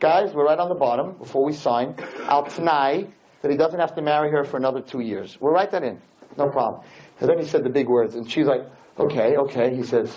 [0.00, 1.94] guys, we're right on the bottom before we sign.
[2.22, 3.12] I'll tonight
[3.42, 5.36] that he doesn't have to marry her for another two years.
[5.40, 6.00] We'll write that in.
[6.36, 6.82] No problem.
[7.20, 8.62] And then he said the big words, and she's like,
[8.98, 9.74] okay, okay.
[9.74, 10.16] He says,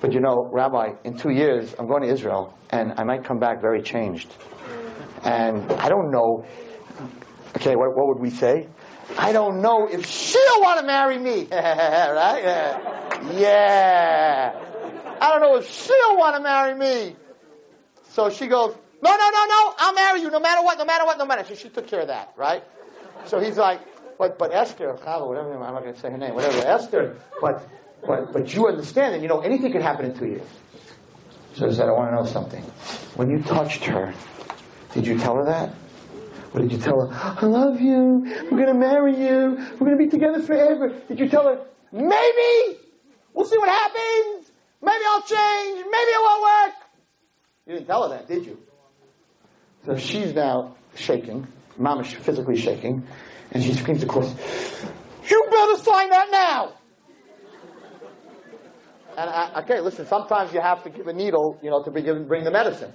[0.00, 3.38] but you know, Rabbi, in two years, I'm going to Israel, and I might come
[3.38, 4.32] back very changed.
[5.22, 6.44] And I don't know,
[7.56, 8.68] okay, what, what would we say?
[9.18, 11.46] I don't know if she'll want to marry me.
[11.52, 13.02] right?
[13.34, 14.63] Yeah.
[15.24, 17.16] I don't know if she'll want to marry me.
[18.10, 21.06] So she goes, no, no, no, no, I'll marry you no matter what, no matter
[21.06, 21.44] what, no matter.
[21.44, 22.62] So she took care of that, right?
[23.24, 23.80] So he's like,
[24.18, 27.66] but, but Esther, whatever, I'm not going to say her name, whatever, Esther, but,
[28.06, 30.46] but, but you understand that, you know, anything could happen in two years.
[31.54, 32.62] So he said, I want to know something.
[33.16, 34.12] When you touched her,
[34.92, 35.70] did you tell her that?
[36.52, 37.08] What did you tell her?
[37.10, 38.26] I love you.
[38.50, 39.56] We're going to marry you.
[39.80, 40.90] We're going to be together forever.
[41.08, 42.78] Did you tell her, maybe?
[43.32, 44.50] We'll see what happens.
[44.84, 45.84] Maybe I'll change.
[45.90, 46.74] Maybe it won't work.
[47.66, 48.58] You didn't tell her that, did you?
[49.86, 51.46] So she's now shaking.
[51.78, 53.02] Mama's physically shaking.
[53.52, 54.34] And she screams across,
[55.28, 56.72] You better sign that now!
[59.16, 62.26] And I, okay, listen, sometimes you have to give a needle, you know, to bring,
[62.26, 62.92] bring the medicine.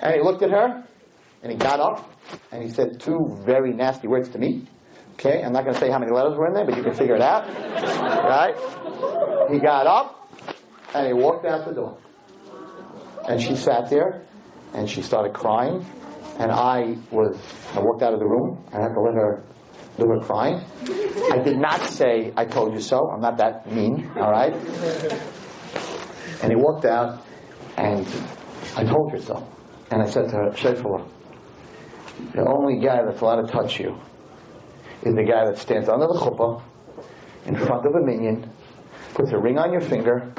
[0.00, 0.86] And he looked at her,
[1.42, 2.08] and he got up,
[2.52, 4.66] and he said two very nasty words to me.
[5.14, 6.94] Okay, I'm not going to say how many letters were in there, but you can
[6.94, 7.46] figure it out.
[7.48, 8.54] Right?
[9.50, 10.19] He got up,
[10.94, 11.98] and he walked out the door.
[13.28, 14.22] And she sat there,
[14.74, 15.84] and she started crying,
[16.38, 17.36] and I was,
[17.74, 18.64] I walked out of the room.
[18.72, 19.44] And I had to let her
[19.98, 20.64] do her crying.
[21.30, 23.10] I did not say, I told you so.
[23.10, 24.54] I'm not that mean, all right?
[26.42, 27.22] And he walked out,
[27.76, 28.06] and
[28.76, 29.46] I told you so.
[29.90, 31.06] And I said to her, Shefala,
[32.32, 33.98] the only guy that's allowed to touch you
[35.02, 36.62] is the guy that stands under the chuppah
[37.46, 38.50] in front of a minyan,
[39.14, 40.32] puts a ring on your finger,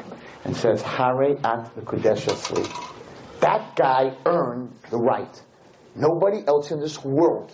[0.43, 2.25] and says, Hare at the Kodesh
[3.39, 5.41] That guy earned the right.
[5.95, 7.51] Nobody else in this world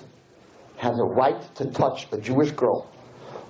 [0.78, 2.90] has a right to touch a Jewish girl.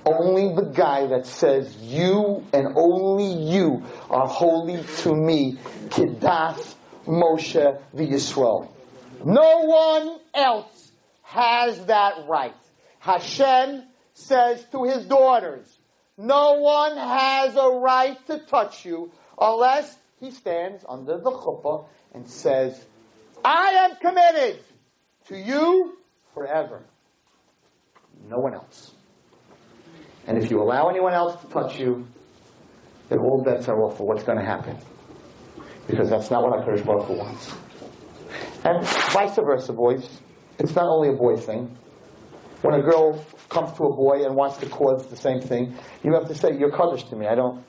[0.06, 5.58] Only the guy that says, You and only you are holy to me,
[5.90, 6.76] Kiddath
[7.06, 8.70] Moshe Yisrael.
[9.26, 10.92] No one else
[11.24, 12.56] has that right.
[13.00, 13.84] Hashem
[14.14, 15.78] says to his daughters,
[16.18, 22.28] No one has a right to touch you unless he stands under the chuppah and
[22.28, 22.86] says,
[23.44, 24.64] I am committed
[25.28, 25.98] to you
[26.34, 26.84] forever.
[28.28, 28.94] No one else.
[30.26, 32.08] And if you allow anyone else to touch you,
[33.10, 34.78] then all bets are off for what's going to happen.
[35.88, 37.54] Because that's not what HaKadosh Baruch wants.
[38.66, 40.10] And vice versa, boys.
[40.60, 41.78] It's not only a boy thing.
[42.62, 46.14] When a girl comes to a boy and wants to cause the same thing, you
[46.14, 47.28] have to say, you're Kaddish to me.
[47.28, 47.64] I don't,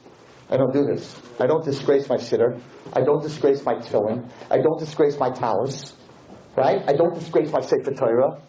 [0.51, 1.21] I don't do this.
[1.39, 2.61] I don't disgrace my siddur.
[2.93, 4.31] I don't disgrace my tefillin.
[4.51, 5.95] I don't disgrace my tallis.
[6.57, 6.83] Right?
[6.89, 8.41] I don't disgrace my Sefer Torah.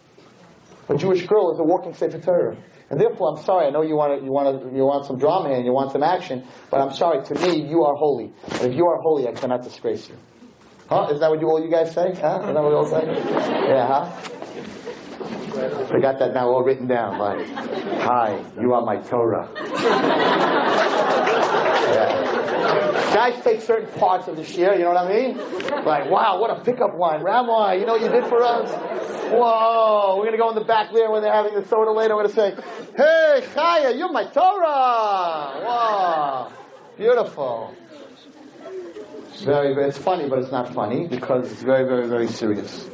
[0.88, 2.56] A Jewish girl is a walking Sefer Torah.
[2.90, 5.64] And therefore, I'm sorry, I know you want, you, want you want some drama and
[5.64, 8.32] you want some action, but I'm sorry, to me, you are holy.
[8.50, 10.16] And if you are holy, I cannot disgrace you.
[10.88, 11.06] Huh?
[11.12, 12.12] Is that what you all you guys say?
[12.20, 12.40] Huh?
[12.40, 13.06] Is that what you all say?
[13.06, 14.10] Yeah, huh?
[15.94, 17.18] I got that now all written down.
[17.18, 17.46] Like,
[18.00, 19.48] hi, you are my Torah.
[23.12, 25.36] Guys take certain parts of the shir, you know what I mean?
[25.84, 27.22] Like, wow, what a pickup line.
[27.22, 28.70] Rabbi, you know what you did for us?
[29.32, 32.14] Whoa, we're going to go in the back there when they're having the soda later.
[32.14, 32.62] We're going to say,
[32.96, 35.60] hey, Chaya, you're my Torah.
[35.64, 36.52] Wow,
[36.96, 37.74] beautiful.
[39.40, 42.88] Very, very, it's funny, but it's not funny because it's very, very, very serious.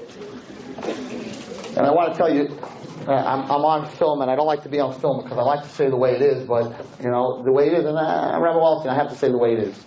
[1.77, 2.59] And I want to tell you,
[3.07, 5.43] uh, I'm, I'm, on film, and I don't like to be on film because I
[5.43, 7.99] like to say the way it is, but, you know, the way it is, and
[7.99, 9.87] I'm Rabbi Wallerstein, I have to say the way it is.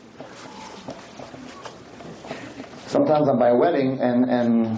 [2.90, 4.76] Sometimes I'm by a wedding, and, and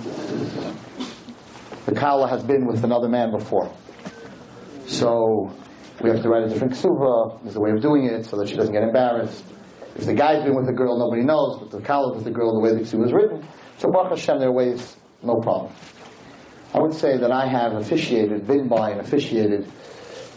[1.86, 3.72] the kala has been with another man before.
[4.86, 5.50] So
[6.02, 7.42] we have to write a different ksuva.
[7.42, 9.46] There's a way of doing it so that she doesn't get embarrassed.
[9.96, 12.54] If the guy's been with the girl, nobody knows, but the kala with the girl,
[12.54, 13.48] the way the ksuva is written.
[13.78, 15.72] So Baruch Hashem, there are ways, no problem.
[16.74, 19.72] I would say that I have officiated, been by and officiated,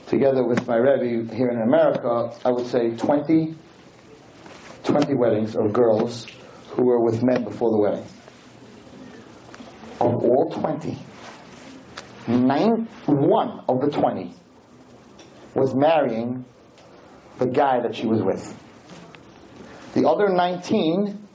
[0.06, 3.56] together with my Rebbe here in America, I would say 20,
[4.84, 6.28] 20 weddings of girls
[6.74, 8.04] who were with men before the wedding.
[10.00, 10.98] Of all 20,
[12.26, 14.34] nine, one of the 20
[15.54, 16.44] was marrying
[17.38, 18.60] the guy that she was with.
[19.94, 21.28] The other 19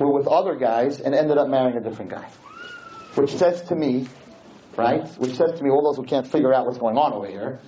[0.00, 2.28] were with other guys and ended up marrying a different guy.
[3.14, 4.08] Which says to me,
[4.76, 5.06] right?
[5.18, 7.60] Which says to me, all those who can't figure out what's going on over here,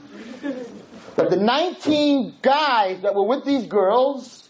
[1.14, 4.43] that the 19 guys that were with these girls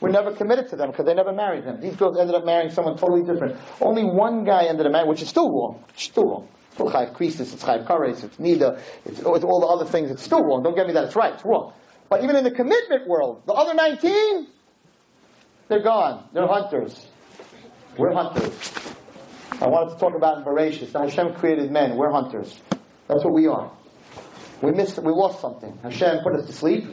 [0.00, 1.80] were never committed to them because they never married them.
[1.80, 3.56] These girls ended up marrying someone totally different.
[3.80, 5.84] Only one guy ended up marrying, which is still wrong.
[5.90, 6.48] It's still wrong.
[6.66, 10.10] It's still chayiv krisis, it's chayiv kares, it's it's, it's all the other things.
[10.10, 10.62] It's still wrong.
[10.62, 11.34] Don't get me that it's right.
[11.34, 11.72] It's wrong.
[12.08, 14.46] But even in the commitment world, the other 19,
[15.68, 16.28] they're gone.
[16.32, 17.06] They're hunters.
[17.96, 18.72] We're hunters.
[19.60, 20.92] I wanted to talk about in Bereshit.
[20.92, 21.96] Hashem created men.
[21.96, 22.58] We're hunters.
[23.06, 23.70] That's what we are.
[24.62, 24.98] We missed.
[24.98, 25.78] We lost something.
[25.82, 26.84] Hashem put us to sleep.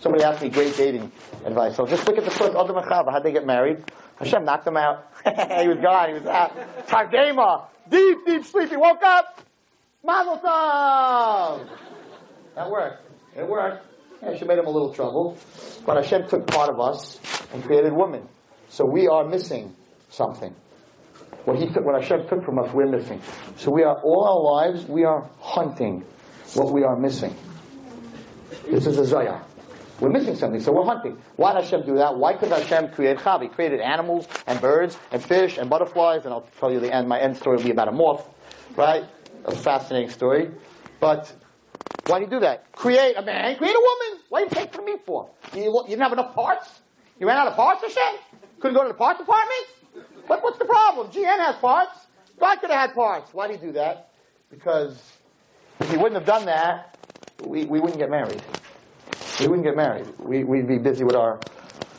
[0.00, 1.10] Somebody asked me great dating
[1.44, 1.76] advice.
[1.76, 2.84] So just look at the first Adam and.
[2.86, 3.82] How'd they get married?
[4.18, 5.06] Hashem knocked them out.
[5.24, 6.08] he was gone.
[6.08, 6.52] He was out.
[6.86, 7.66] Tardeimah.
[7.88, 8.70] Deep, deep sleep.
[8.70, 9.40] He woke up.
[10.04, 11.68] Mazel tov.
[12.54, 13.02] That worked.
[13.36, 13.84] It worked.
[14.22, 15.36] Yeah, Hashem made him a little trouble.
[15.84, 17.18] But Hashem took part of us
[17.52, 18.26] and created woman.
[18.68, 19.74] So we are missing
[20.10, 20.54] something.
[21.44, 23.20] What he took, what Hashem took from us, we're missing.
[23.56, 26.04] So we are all our lives, we are hunting
[26.54, 27.34] what we are missing.
[28.68, 29.42] This is a zayah.
[30.00, 31.16] We're missing something, so we're hunting.
[31.36, 32.16] Why did Hashem do that?
[32.16, 33.40] Why could Hashem create Chav?
[33.40, 37.08] He created animals and birds and fish and butterflies, and I'll tell you the end.
[37.08, 38.28] My end story will be about a moth,
[38.76, 39.04] right?
[39.46, 40.50] A fascinating story.
[41.00, 41.32] But
[42.06, 42.70] why did he do that?
[42.72, 44.22] Create a man, create a woman.
[44.28, 45.30] Why did you take from me for?
[45.54, 46.80] You, you didn't have enough parts?
[47.18, 48.20] You ran out of parts, Hashem?
[48.60, 49.66] Couldn't go to the parts department?
[50.26, 51.08] What, what's the problem?
[51.08, 52.06] GN has parts.
[52.38, 53.32] God could have had parts.
[53.32, 54.10] Why did he do that?
[54.50, 55.00] Because
[55.80, 56.98] if he wouldn't have done that,
[57.42, 58.42] we, we wouldn't get married.
[59.40, 60.06] We wouldn't get married.
[60.18, 61.40] We, we'd be busy with our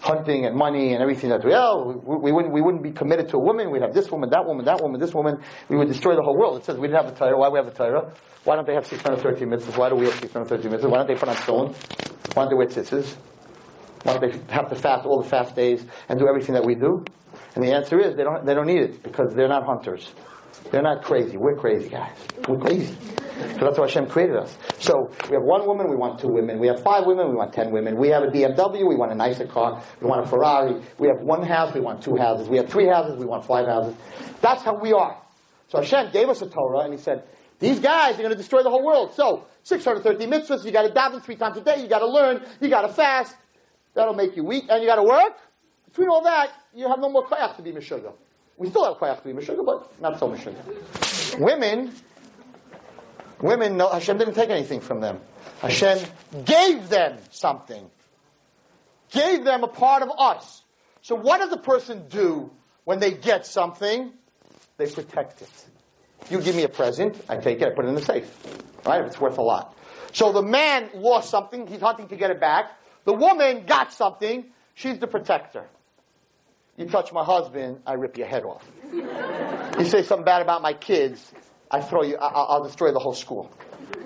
[0.01, 3.29] hunting and money and everything that we, oh, we, we, wouldn't, we wouldn't be committed
[3.29, 3.71] to a woman.
[3.71, 5.41] We'd have this woman, that woman, that woman, this woman.
[5.69, 6.57] We would destroy the whole world.
[6.57, 7.37] It says we didn't have the Torah.
[7.37, 8.11] Why we have the Torah?
[8.43, 9.77] Why don't they have 613 mitzvahs?
[9.77, 10.89] Why do we have 613 mitzvahs?
[10.89, 11.77] Why don't they put on stones?
[12.33, 13.15] Why don't they wear tzitzis?
[14.03, 16.75] Why don't they have to fast all the fast days and do everything that we
[16.75, 17.03] do?
[17.55, 20.09] And the answer is they don't, they don't need it because they're not hunters.
[20.71, 21.37] They're not crazy.
[21.37, 22.15] We're crazy guys.
[22.47, 22.95] We're crazy.
[23.59, 24.57] So that's why Hashem created us.
[24.79, 26.59] So we have one woman, we want two women.
[26.59, 27.97] We have five women, we want ten women.
[27.97, 29.83] We have a BMW, we want a nicer car.
[30.01, 30.81] We want a Ferrari.
[30.97, 32.49] We have one house, we want two houses.
[32.49, 33.95] We have three houses, we want five houses.
[34.41, 35.21] That's how we are.
[35.67, 37.23] So Hashem gave us a Torah and He said,
[37.59, 39.13] these guys are going to destroy the whole world.
[39.15, 42.45] So 630 mitzvahs, you got to daven three times a day, you got to learn,
[42.61, 43.35] you got to fast.
[43.93, 45.33] That'll make you weak, and you got to work.
[45.87, 48.13] Between all that, you have no more koyach to be meshuggah.
[48.57, 51.39] We still have koyach to be meshuggah, but not so meshuggah.
[51.39, 51.93] Women,
[53.39, 55.19] women, no, Hashem didn't take anything from them.
[55.61, 55.99] Hashem
[56.43, 57.89] gave them something.
[59.11, 60.63] Gave them a part of us.
[61.01, 62.51] So what does a person do
[62.83, 64.11] when they get something?
[64.77, 65.65] They protect it.
[66.29, 68.29] You give me a present, I take it, I put it in the safe.
[68.85, 69.01] Right?
[69.01, 69.77] If it's worth a lot.
[70.13, 72.71] So the man lost something, he's hunting to get it back.
[73.05, 75.65] The woman got something, she's the protector.
[76.77, 78.63] You touch my husband, I rip your head off.
[78.93, 81.33] You say something bad about my kids,
[81.71, 83.51] I throw you, I, will destroy the whole school.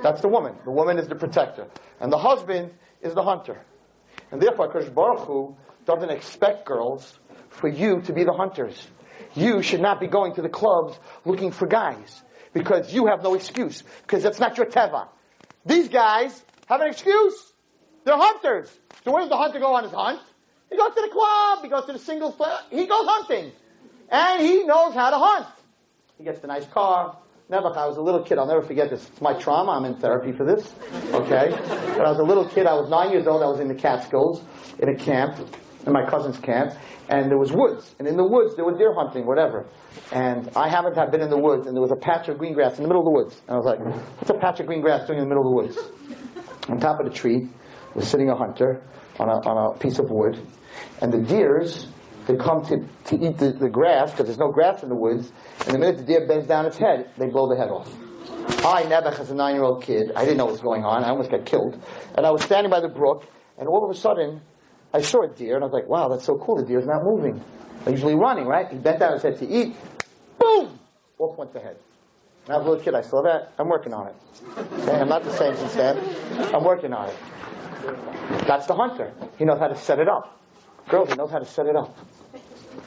[0.01, 0.55] That's the woman.
[0.63, 1.67] The woman is the protector.
[1.99, 3.61] And the husband is the hunter.
[4.31, 7.19] And therefore, Krish Baruch Hu doesn't expect girls
[7.49, 8.87] for you to be the hunters.
[9.35, 12.21] You should not be going to the clubs looking for guys.
[12.53, 13.83] Because you have no excuse.
[14.01, 15.07] Because that's not your teva.
[15.65, 17.53] These guys have an excuse.
[18.05, 18.69] They're hunters.
[19.03, 20.21] So where does the hunter go on his hunt?
[20.71, 21.59] He goes to the club.
[21.61, 22.55] He goes to the singles play.
[22.69, 23.51] He goes hunting.
[24.09, 25.47] And he knows how to hunt.
[26.17, 27.17] He gets the nice car.
[27.49, 28.37] Never, I was a little kid.
[28.37, 29.05] I'll never forget this.
[29.09, 29.73] It's my trauma.
[29.73, 30.73] I'm in therapy for this.
[31.13, 31.51] Okay?
[31.51, 33.43] When I was a little kid, I was nine years old.
[33.43, 34.41] I was in the Catskills
[34.79, 35.37] in a camp,
[35.85, 36.73] in my cousin's camp.
[37.09, 37.93] And there was woods.
[37.99, 39.67] And in the woods, there were deer hunting, whatever.
[40.13, 42.37] And I happened to have been in the woods, and there was a patch of
[42.37, 43.41] green grass in the middle of the woods.
[43.47, 45.51] And I was like, what's a patch of green grass doing in the middle of
[45.51, 46.69] the woods?
[46.69, 47.49] On top of the tree
[47.95, 48.81] was sitting a hunter
[49.19, 50.39] on a, on a piece of wood
[51.01, 51.87] and the deers,
[52.27, 55.31] they come to, to eat the, the grass because there's no grass in the woods.
[55.65, 57.91] And the minute the deer bends down its head, they blow the head off.
[58.65, 61.03] I, Nebuch, as a nine-year-old kid, I didn't know what was going on.
[61.03, 61.81] I almost got killed.
[62.15, 63.25] And I was standing by the brook,
[63.57, 64.41] and all of a sudden,
[64.93, 66.57] I saw a deer, and I was like, wow, that's so cool.
[66.57, 67.43] The deer's not moving.
[67.83, 68.69] They're usually running, right?
[68.69, 69.75] He bent down his head to eat.
[70.37, 70.79] Boom!
[71.17, 71.77] Off went the head.
[72.49, 72.95] I was a little kid.
[72.95, 73.53] I saw that.
[73.57, 74.15] I'm working on it.
[74.57, 74.99] Okay?
[74.99, 75.97] I'm not the same since then.
[76.53, 77.15] I'm working on it.
[78.47, 79.13] That's the hunter.
[79.37, 80.40] He knows how to set it up.
[80.87, 81.97] Girls, he knows how to set it up.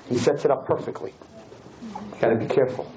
[0.08, 1.14] He sets it up perfectly.
[1.82, 2.90] You gotta be careful.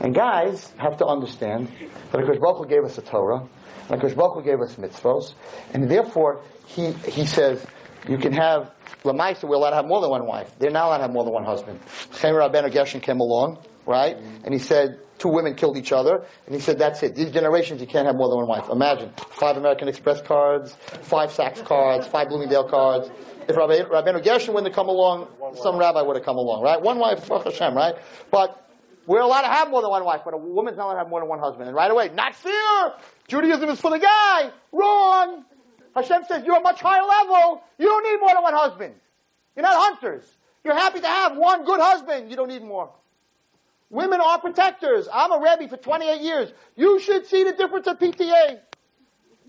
[0.00, 1.68] And guys have to understand
[2.12, 3.46] that Akash Baruch gave us a Torah,
[3.88, 5.34] and Akash Baruch gave us mitzvos,
[5.74, 7.64] and therefore he, he says,
[8.08, 8.70] you can have,
[9.02, 10.52] Lamaisa, we're allowed to have more than one wife.
[10.58, 11.80] They're not allowed to have more than one husband.
[12.12, 13.58] Cherem Rabbeinu Gershon came along,
[13.88, 14.16] right?
[14.44, 17.14] And he said two women killed each other, and he said that's it.
[17.14, 18.68] These generations, you can't have more than one wife.
[18.70, 23.10] Imagine five American Express cards, five Saks cards, five Bloomingdale cards.
[23.48, 25.28] If Rabbi, Rabbeinu Gershon wouldn't have come along,
[25.62, 26.80] some rabbi would have come along, right?
[26.80, 27.94] One wife, Baruch Hashem, right?
[28.30, 28.68] But
[29.06, 31.08] we're allowed to have more than one wife, but a woman's not allowed to have
[31.08, 31.66] more than one husband.
[31.66, 32.92] And right away, not fair.
[33.26, 34.50] Judaism is for the guy.
[34.70, 35.46] Wrong.
[35.94, 37.62] Hashem says you're a much higher level.
[37.78, 38.94] You don't need more than one husband.
[39.56, 40.30] You're not hunters.
[40.62, 42.30] You're happy to have one good husband.
[42.30, 42.90] You don't need more.
[43.90, 45.08] Women are protectors.
[45.12, 46.52] I'm a Rebbe for 28 years.
[46.76, 48.58] You should see the difference of PTA.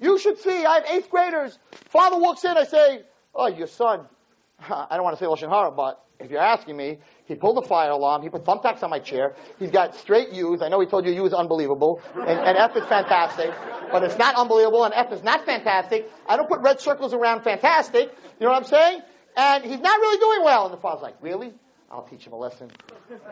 [0.02, 0.66] You should see.
[0.66, 1.60] I have eighth graders.
[1.90, 2.56] Father walks in.
[2.56, 3.02] I say,
[3.36, 4.08] "Oh, your son."
[4.70, 7.68] I don't want to say lashon hara, but if you're asking me, he pulled the
[7.68, 8.22] fire alarm.
[8.22, 9.36] He put thumbtacks on my chair.
[9.58, 10.62] He's got straight U's.
[10.62, 13.52] I know he told you U is unbelievable, and, and F is fantastic,
[13.92, 16.10] but it's not unbelievable, and F is not fantastic.
[16.28, 18.10] I don't put red circles around fantastic.
[18.40, 19.02] You know what I'm saying?
[19.36, 20.66] And he's not really doing well.
[20.66, 21.54] And the father's like, "Really?
[21.92, 22.70] I'll teach him a lesson.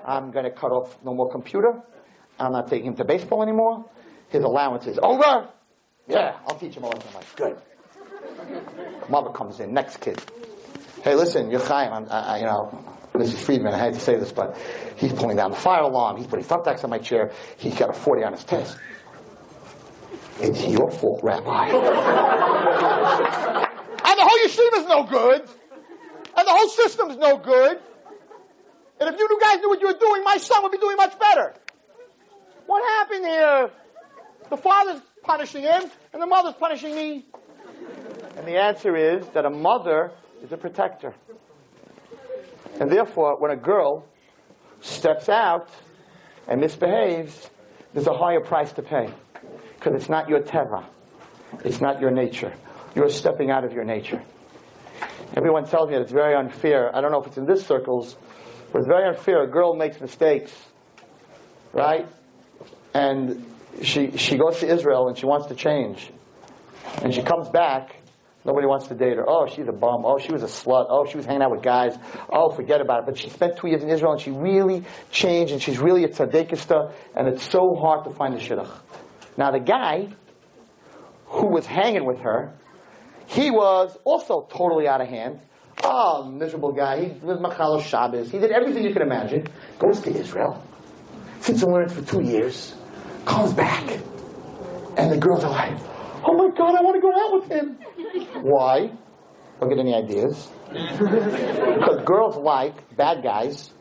[0.06, 1.82] I'm going to cut off no more computer.
[2.40, 3.86] I'm not taking him to baseball anymore.
[4.30, 5.50] His allowance is over.
[6.08, 7.08] Yeah, I'll teach him a lesson.
[7.10, 7.58] I'm like, good.
[9.10, 10.22] Mother comes in, next kid.
[11.04, 12.08] Hey, listen, you're Chaim.
[12.10, 12.84] I, you know,
[13.14, 13.38] Mrs.
[13.38, 14.58] Friedman, I hate to say this, but
[14.96, 16.18] he's pulling down the fire alarm.
[16.18, 17.32] He's putting thumbtacks on my chair.
[17.58, 18.78] He's got a 40 on his test.
[20.40, 21.70] It's your fault, Rabbi.
[21.70, 21.80] and
[24.20, 25.42] the whole yeshiva's no good.
[26.38, 27.80] And the whole system's no good.
[29.00, 31.18] And if you guys knew what you were doing, my son would be doing much
[31.20, 31.54] better.
[32.66, 33.70] What happened here?
[34.50, 35.84] The father's punishing him,
[36.14, 37.26] and the mother's punishing me.
[38.38, 40.12] And the answer is that a mother
[40.44, 41.14] is a protector.
[42.80, 44.06] And therefore, when a girl
[44.82, 45.70] steps out
[46.48, 47.50] and misbehaves,
[47.94, 49.10] there's a higher price to pay.
[49.76, 50.86] Because it's not your teva.
[51.64, 52.54] It's not your nature.
[52.96, 54.22] You're stepping out of your nature.
[55.36, 56.96] Everyone tells me that it's very unfair.
[56.96, 58.16] I don't know if it's in this circles,
[58.74, 59.44] it's very unfair.
[59.44, 60.54] A girl makes mistakes,
[61.74, 62.08] right?
[62.94, 63.46] And
[63.82, 66.12] she, she goes to Israel and she wants to change.
[67.04, 67.96] And she comes back,
[68.46, 69.26] nobody wants to date her.
[69.28, 70.04] Oh, she's a bum.
[70.06, 70.88] Oh, she was a slut.
[70.90, 71.98] Oh, she was hanging out with guys.
[72.32, 73.06] Oh, forget about it.
[73.06, 76.08] But she spent two years in Israel and she really changed and she's really a
[76.08, 78.72] tzaddikista and it's so hard to find a shidduch.
[79.38, 80.08] Now the guy
[81.26, 82.54] who was hanging with her,
[83.28, 85.42] he was also totally out of hand.
[85.84, 87.06] Oh, miserable guy.
[87.06, 88.32] He was Machalo Shabbos.
[88.32, 89.48] He did everything you could imagine.
[89.80, 90.64] Goes to Israel.
[91.42, 92.76] Sits and learns for two years.
[93.26, 94.00] Comes back.
[94.98, 95.78] And the girls are like,
[96.26, 98.44] oh my God, I want to go out with him.
[98.44, 98.92] Why?
[99.60, 100.50] Don't get any ideas.
[100.72, 103.72] because girls like bad guys,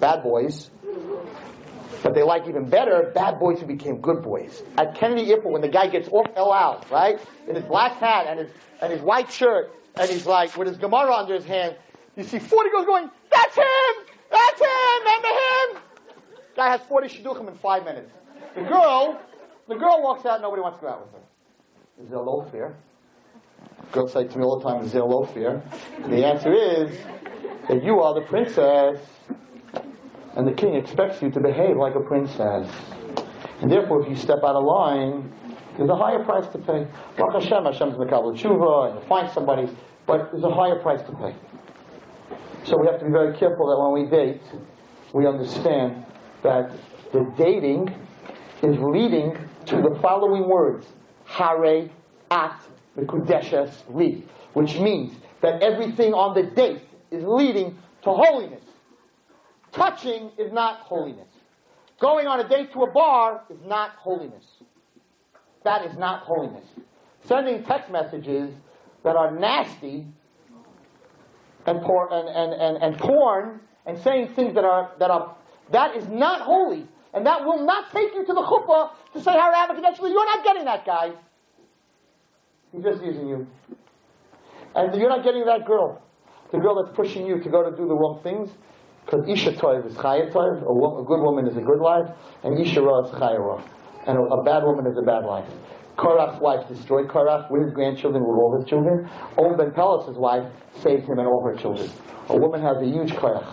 [0.00, 0.70] bad boys,
[2.02, 4.62] but they like even better bad boys who became good boys.
[4.76, 7.18] At Kennedy Airport, when the guy gets off El Al, right,
[7.48, 10.76] in his black hat and his and his white shirt, and he's like with his
[10.76, 11.76] Gemara under his hand,
[12.16, 14.06] you see 40 girls going, "That's him!
[14.30, 15.00] That's him!
[15.00, 15.82] Remember him?"
[16.56, 18.10] Guy has 40 shidduchim in five minutes.
[18.54, 19.20] The girl,
[19.68, 20.40] the girl walks out.
[20.40, 22.02] Nobody wants to go out with her.
[22.02, 22.76] Is there low fear?
[23.92, 25.62] Girls say to me all the time, "Is there low fear?"
[26.06, 26.98] The answer is
[27.68, 28.98] that you are the princess
[30.38, 32.70] and the king expects you to behave like a princess.
[33.60, 35.32] And therefore, if you step out of line,
[35.76, 36.86] there's a higher price to pay.
[37.16, 39.68] Baruch Hashem, Hashem's Mekabel Tshuva, and you find somebody,
[40.08, 41.34] but there's a higher price to pay.
[42.64, 44.42] So we have to be very careful that when we date,
[45.12, 46.04] we understand
[46.42, 46.72] that
[47.12, 47.94] the dating
[48.62, 49.36] is leading
[49.66, 50.86] to the following words:
[51.28, 51.90] Harei
[52.30, 52.60] at
[52.96, 58.64] mekudeshes li, which means that everything on the date is leading to holiness.
[59.72, 61.28] Touching is not holiness.
[62.00, 64.44] Going on a date to a bar is not holiness.
[65.64, 66.64] That is not holiness.
[67.24, 68.54] Sending text messages
[69.08, 70.06] that are nasty
[71.66, 75.34] and, por- and, and, and, and porn and saying things that are, that are,
[75.72, 76.86] that is not holy.
[77.14, 80.10] And that will not take you to the chuppah to say how Kadeshli.
[80.10, 81.12] You're not getting that guy.
[82.70, 83.46] He's just using you.
[84.74, 86.02] And you're not getting that girl.
[86.52, 88.50] The girl that's pushing you to go to do the wrong things.
[89.06, 92.10] Because Isha Toiv is Chaya Toiv, a, a good woman is a good life,
[92.44, 93.64] and Isha Ra is Chaya Ra.
[94.06, 95.48] And a, a bad woman is a bad life.
[95.98, 99.10] Korach's wife destroyed Korach with his grandchildren, with all his children.
[99.36, 100.46] On Ben Peles's wife
[100.80, 101.90] saved him and all her children.
[102.28, 103.52] A woman has a huge Korach.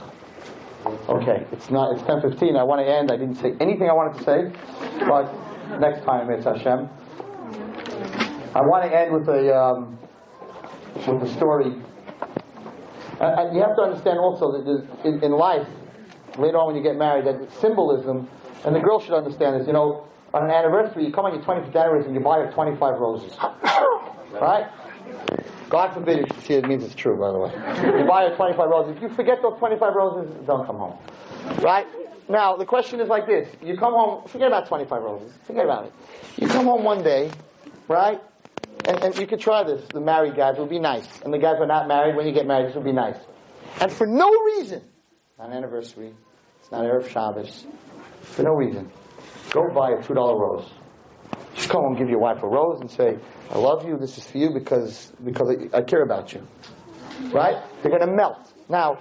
[1.09, 1.93] Okay, it's not.
[1.93, 2.55] It's ten fifteen.
[2.55, 3.11] I want to end.
[3.11, 4.51] I didn't say anything I wanted to say,
[4.99, 5.25] but
[5.79, 6.87] next time it's Hashem.
[8.53, 9.97] I want to end with a um,
[10.95, 11.73] with a story.
[13.19, 15.67] And, and you have to understand also that in, in life,
[16.37, 18.29] later on when you get married, that symbolism,
[18.63, 19.65] and the girl should understand this.
[19.65, 20.05] You know,
[20.35, 23.37] on an anniversary, you come on your 25th anniversary and you buy her 25 roses,
[24.33, 24.67] right?
[25.69, 27.51] God forbid if she it means it's true, by the way.
[27.99, 28.97] You buy her 25 roses.
[28.97, 30.97] If you forget those 25 roses, don't come home.
[31.61, 31.87] Right?
[32.27, 35.85] now the question is like this: You come home, forget about 25 roses, forget about
[35.85, 35.93] it.
[36.37, 37.31] You come home one day,
[37.87, 38.21] right?
[38.85, 39.87] And, and you could try this.
[39.87, 42.33] The married guys would be nice, and the guys who are not married, when you
[42.33, 43.17] get married, this would be nice.
[43.79, 44.81] And for no reason,
[45.39, 46.13] not an anniversary,
[46.59, 47.65] it's not Erev Shabbos,
[48.21, 48.91] for no reason,
[49.55, 50.69] go buy a two dollar rose.
[51.55, 53.17] Just go and give your wife a rose and say,
[53.49, 53.97] "I love you.
[53.97, 56.45] This is for you because because I, care about you."
[57.31, 57.63] Right?
[57.81, 58.51] They're going to melt.
[58.67, 58.95] Now,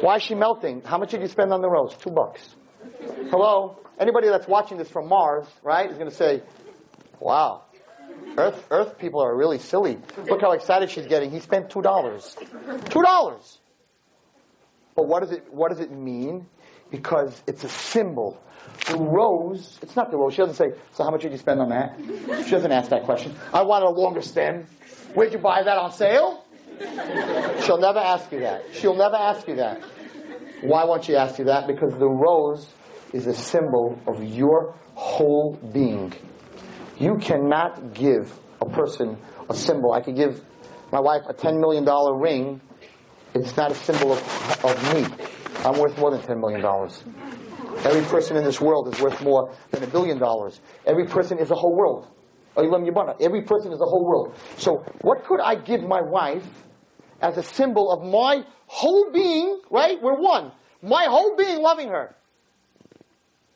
[0.00, 0.82] why is she melting?
[0.82, 1.94] How much did you spend on the rose?
[1.96, 2.56] Two bucks.
[3.30, 3.78] Hello?
[4.00, 6.42] Anybody that's watching this from Mars, right, is going to say,
[7.20, 7.64] wow,
[8.38, 9.98] Earth, Earth people are really silly.
[10.28, 11.30] Look how excited she's getting.
[11.30, 12.36] He spent two dollars.
[12.88, 13.58] Two dollars.
[14.94, 16.46] But what does it what does it mean?
[16.90, 18.40] Because it's a symbol.
[18.86, 20.34] The rose, it's not the rose.
[20.34, 21.98] She doesn't say, so how much did you spend on that?
[22.44, 23.34] She doesn't ask that question.
[23.52, 24.66] I want a longer stem.
[25.14, 26.44] Where'd you buy that on sale?
[27.64, 28.62] She'll never ask you that.
[28.72, 29.82] She'll never ask you that.
[30.62, 31.66] Why won't she ask you that?
[31.66, 32.68] Because the rose
[33.12, 36.12] is a symbol of your whole being.
[36.98, 39.16] You cannot give a person
[39.48, 39.92] a symbol.
[39.92, 40.42] I could give
[40.92, 41.84] my wife a $10 million
[42.20, 42.60] ring.
[43.34, 45.06] It's not a symbol of, of me.
[45.64, 46.62] I'm worth more than $10 million.
[47.84, 50.60] Every person in this world is worth more than a billion dollars.
[50.84, 52.06] Every person is a whole world.
[52.56, 54.34] Every person is a whole world.
[54.56, 56.44] So what could I give my wife
[57.20, 60.00] as a symbol of my whole being, right?
[60.02, 60.52] We're one.
[60.82, 62.14] My whole being loving her.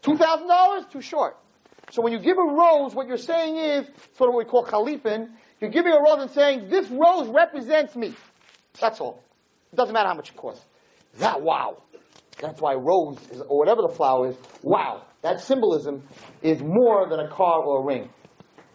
[0.02, 0.90] $2,000?
[0.90, 1.36] Too short.
[1.90, 4.64] So when you give a rose, what you're saying is, sort of what we call
[4.64, 8.14] chalipin, you're giving a rose and saying, this rose represents me.
[8.80, 9.22] That's all.
[9.72, 10.64] It doesn't matter how much it costs.
[11.18, 11.82] That wow.
[12.42, 15.06] That's why rose, is, or whatever the flower is, wow.
[15.22, 16.02] That symbolism
[16.42, 18.10] is more than a car or a ring.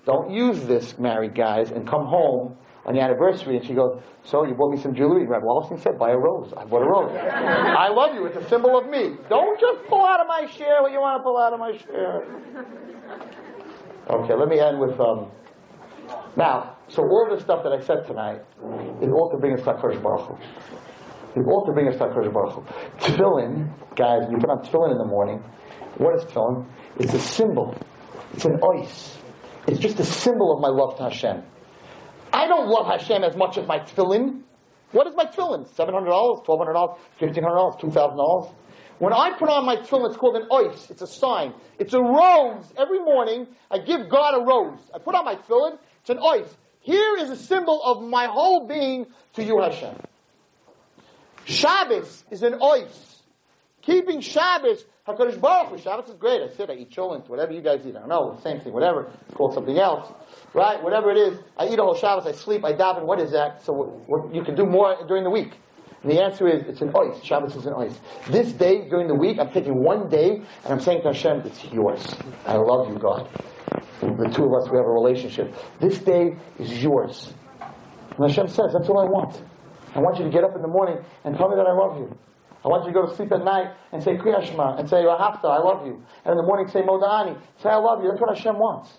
[0.05, 2.55] Don't use this, married guys, and come home
[2.86, 5.99] on the anniversary, and she goes, "So you bought me some jewelry?" Rabbi Wallerstein said,
[5.99, 7.11] "Buy a rose." I bought a rose.
[7.18, 8.26] I love you.
[8.26, 9.18] It's a symbol of me.
[9.28, 11.74] Don't just pull out of my shiur what you want to pull out of my
[11.74, 12.24] shiur.
[14.09, 14.97] Okay, let me end with.
[14.97, 15.30] Um,
[16.38, 18.39] now, so all the stuff that I said tonight
[19.01, 20.38] is all to bring us to Baruch Hu.
[21.38, 22.62] Is all to bring us to Baruch Hu.
[22.98, 25.38] Tefillin, guys, you put on tefillin in the morning.
[25.98, 26.66] What is tefillin?
[27.00, 27.76] It's a symbol.
[28.34, 29.18] It's an ois.
[29.68, 31.44] It's just a symbol of my love to Hashem.
[32.34, 34.42] I don't love Hashem as much as my tefillin.
[34.94, 35.70] What is my tefillin?
[35.76, 38.54] $700, $1,200, $1,500, $2,000?
[38.98, 40.90] When I put on my tefillin, it's called an ois.
[40.90, 41.54] It's a sign.
[41.78, 42.74] It's a rose.
[42.76, 44.80] Every morning, I give God a rose.
[44.92, 45.78] I put on my tefillin.
[46.02, 46.50] It's an ois.
[46.80, 49.96] Here is a symbol of my whole being to you, Hashem.
[51.48, 53.16] Shabbos is an ois.
[53.82, 56.41] Keeping Shabbos, HaKadosh Baruch Hu, Shabbos is great.
[56.41, 57.95] I said I eat cholent, whatever you guys eat.
[57.95, 59.12] I don't know, same thing, whatever.
[59.34, 60.12] Called something else
[60.54, 60.82] right?
[60.84, 63.04] Whatever it is, I eat a whole Shabbos, I sleep, I daven.
[63.06, 63.64] What is that?
[63.64, 65.54] So what, what, you can do more during the week.
[66.04, 67.24] And the answer is, it's an ois.
[67.24, 67.95] Shabbos is an ois.
[68.28, 71.64] This day during the week, I'm taking one day and I'm saying to Hashem, it's
[71.66, 72.16] yours.
[72.45, 73.30] I love you, God.
[74.02, 75.56] The two of us, we have a relationship.
[75.80, 77.34] This day is yours.
[78.18, 79.41] And Hashem says, that's all I want.
[79.98, 81.98] I want you to get up in the morning and tell me that I love
[81.98, 82.16] you.
[82.64, 85.45] I want you to go to sleep at night and say Kriyashma and say Rahafta,
[85.45, 86.04] I love you.
[86.24, 88.10] And in the morning say Modeh Ani, say I love you.
[88.10, 88.93] That's what Hashem wants.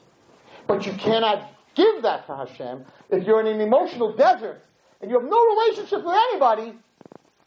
[0.67, 4.65] But you cannot give that to Hashem if you're in an emotional desert
[5.01, 6.75] and you have no relationship with anybody.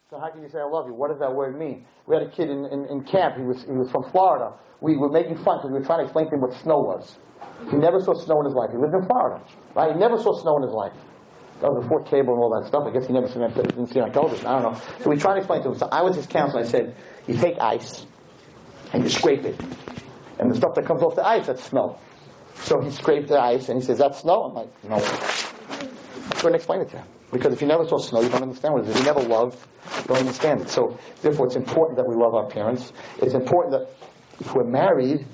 [0.10, 0.94] So how can you say I love you?
[0.94, 1.86] What does that word mean?
[2.08, 3.36] We had a kid in, in, in camp.
[3.36, 4.54] He was, he was from Florida.
[4.80, 7.18] We were making fun because we were trying to explain to him what snow was.
[7.70, 8.72] He never saw snow in his life.
[8.72, 9.44] He lived in Florida,
[9.76, 9.92] right?
[9.94, 10.94] He never saw snow in his life.
[11.64, 12.84] Oh, was before cable and all that stuff.
[12.88, 14.48] I guess he never seen didn't see it on television.
[14.48, 14.82] I don't know.
[15.04, 15.78] So we tried to explain to him.
[15.78, 16.64] So I was his counselor.
[16.64, 16.96] I said,
[17.28, 18.06] you take ice
[18.94, 19.60] and you scrape it.
[20.40, 22.00] And the stuff that comes off the ice, that's snow.
[22.56, 24.44] So he scraped the ice and he says, that's snow?
[24.44, 24.96] I'm like, no.
[24.96, 27.08] I couldn't explain it to him.
[27.32, 28.96] Because if you never saw snow, you don't understand what it is.
[28.96, 29.58] If you never loved,
[29.98, 30.70] you don't understand it.
[30.70, 32.92] So therefore it's important that we love our parents.
[33.22, 33.96] It's important that
[34.40, 35.26] if we're married,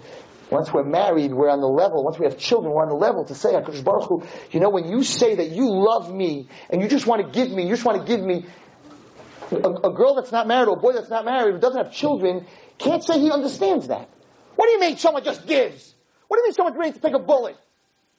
[0.50, 3.26] once we're married, we're on the level, once we have children, we're on the level
[3.26, 6.82] to say, HaKadosh Baruch Hu, you know, when you say that you love me, and
[6.82, 8.46] you just want to give me, you just want to give me,
[9.52, 11.94] a, a girl that's not married or a boy that's not married who doesn't have
[11.94, 12.46] children
[12.78, 14.10] can't say he understands that.
[14.56, 15.94] What do you mean someone just gives?
[16.28, 17.56] What do you mean someone's ready to take a bullet?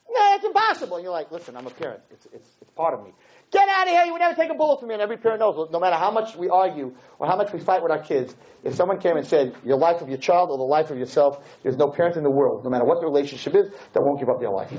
[0.09, 0.97] No, it's impossible.
[0.97, 2.01] And you're like, listen, I'm a parent.
[2.11, 3.11] It's, it's, it's part of me.
[3.51, 4.03] Get out of here.
[4.05, 4.93] You would never take a bullet from me.
[4.93, 7.81] And every parent knows, no matter how much we argue or how much we fight
[7.81, 10.63] with our kids, if someone came and said, your life of your child or the
[10.63, 13.71] life of yourself, there's no parent in the world, no matter what the relationship is,
[13.93, 14.71] that won't give up their life.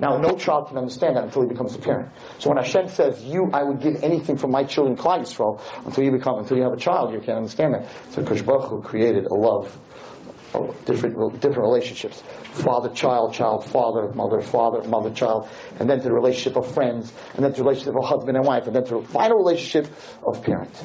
[0.00, 2.10] Now, no child can understand that until he becomes a parent.
[2.40, 6.02] So when Hashem says, you, I would give anything for my children, Klal Yisrael, until
[6.02, 7.86] you become, until you have a child, you can't understand that.
[8.10, 9.78] So Kosh Baruch Hu created a love
[10.84, 12.22] different different relationships
[12.52, 15.48] father child child father mother father mother child
[15.78, 18.46] and then to the relationship of friends and then to the relationship of husband and
[18.46, 19.86] wife and then to the final relationship
[20.26, 20.82] of parent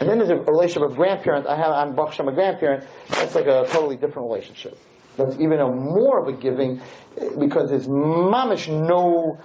[0.00, 1.46] And then there's a relationship of grandparent.
[1.46, 2.84] I have, I'm Hashem, a grandparent.
[3.10, 4.78] That's like a totally different relationship.
[5.18, 6.80] That's even a more of a giving
[7.38, 9.38] because there's mamish no,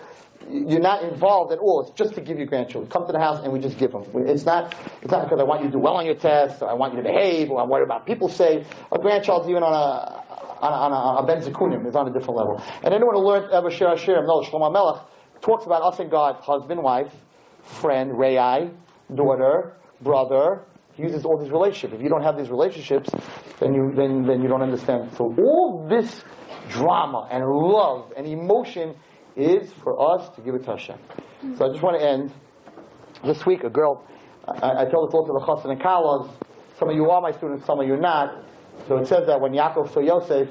[0.50, 1.82] you're not involved at all.
[1.82, 2.90] It's just to give your grandchildren.
[2.92, 4.06] Come to the house and we just give them.
[4.14, 6.70] It's not, it's not because I want you to do well on your test, or
[6.70, 8.66] I want you to behave, or I'm worried about people say.
[8.92, 10.24] A grandchild's even on a,
[10.62, 12.62] on a, on a, Ben Zekunim, is on a different level.
[12.84, 15.02] And anyone who learned ever Shir Hashirim knows Shlomo Melech
[15.42, 17.14] talks about us and God, husband, wife,
[17.64, 18.72] friend, Rei,
[19.14, 20.62] daughter, brother.
[20.94, 21.94] He uses all these relationships.
[21.94, 23.10] If you don't have these relationships,
[23.60, 25.12] then you then then you don't understand.
[25.18, 26.24] So all this
[26.70, 28.96] drama and love and emotion
[29.36, 30.98] is for us to give it to Hashem.
[31.57, 32.32] So I just want to end.
[33.24, 34.06] This week, a girl,
[34.48, 36.30] I, I told this all to the Chassan and Kalas.
[36.78, 38.44] Some of you are my students, some of you are not.
[38.88, 40.49] So it says that when Yaakov saw Yosef,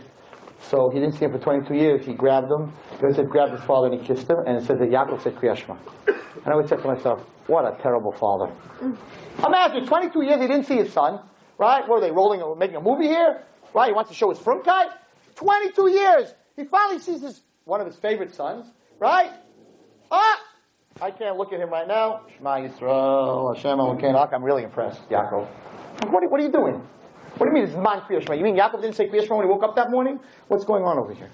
[0.70, 2.72] so he didn't see him for 22 years, he grabbed him.
[3.02, 5.76] Yosef grabbed his father and he kissed him, and it says that Yaakov said Kriyashma.
[6.06, 8.52] And I would say to myself, what a terrible father.
[9.46, 11.20] Imagine, 22 years he didn't see his son,
[11.58, 11.86] right?
[11.86, 13.42] What are they rolling, making a movie here?
[13.74, 13.88] Right?
[13.88, 14.90] He wants to show his frumkeit?
[15.34, 16.34] 22 years.
[16.56, 18.66] He finally sees his, one of his favorite sons,
[18.98, 19.30] right?
[20.10, 20.40] Ah!
[21.00, 22.22] I can't look at him right now.
[22.36, 24.32] Shema Yisrael, Hashem Elokeinu.
[24.32, 25.48] I'm really impressed, Yaakov.
[26.10, 26.74] What are, what are you doing?
[27.36, 28.36] What do you mean it's man Kriya?
[28.36, 30.20] You mean Yaakov didn't say Kriya when he woke up that morning?
[30.48, 31.30] What's going on over here?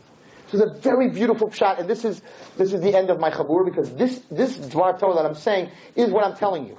[0.50, 2.22] This is a very beautiful shot, and this is
[2.56, 5.70] this is the end of my chabur because this this Dvar Torah that I'm saying
[5.94, 6.78] is what I'm telling you.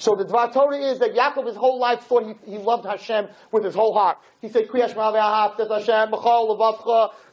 [0.00, 3.28] So the Dvar Torah is that Yaakov his whole life thought he, he loved Hashem
[3.52, 4.16] with his whole heart.
[4.40, 6.14] He said, Kriya Shema Hashem,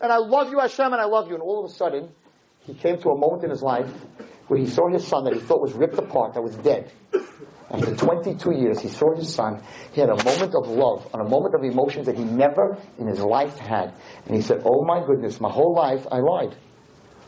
[0.01, 1.35] and I love you Hashem, and I love you.
[1.35, 2.09] And all of a sudden,
[2.59, 3.89] he came to a moment in his life
[4.49, 6.91] where he saw his son that he thought was ripped apart, that was dead.
[7.71, 9.63] After 22 years, he saw his son.
[9.93, 13.07] He had a moment of love, and a moment of emotions that he never in
[13.07, 13.93] his life had.
[14.25, 16.53] And he said, Oh my goodness, my whole life I lied.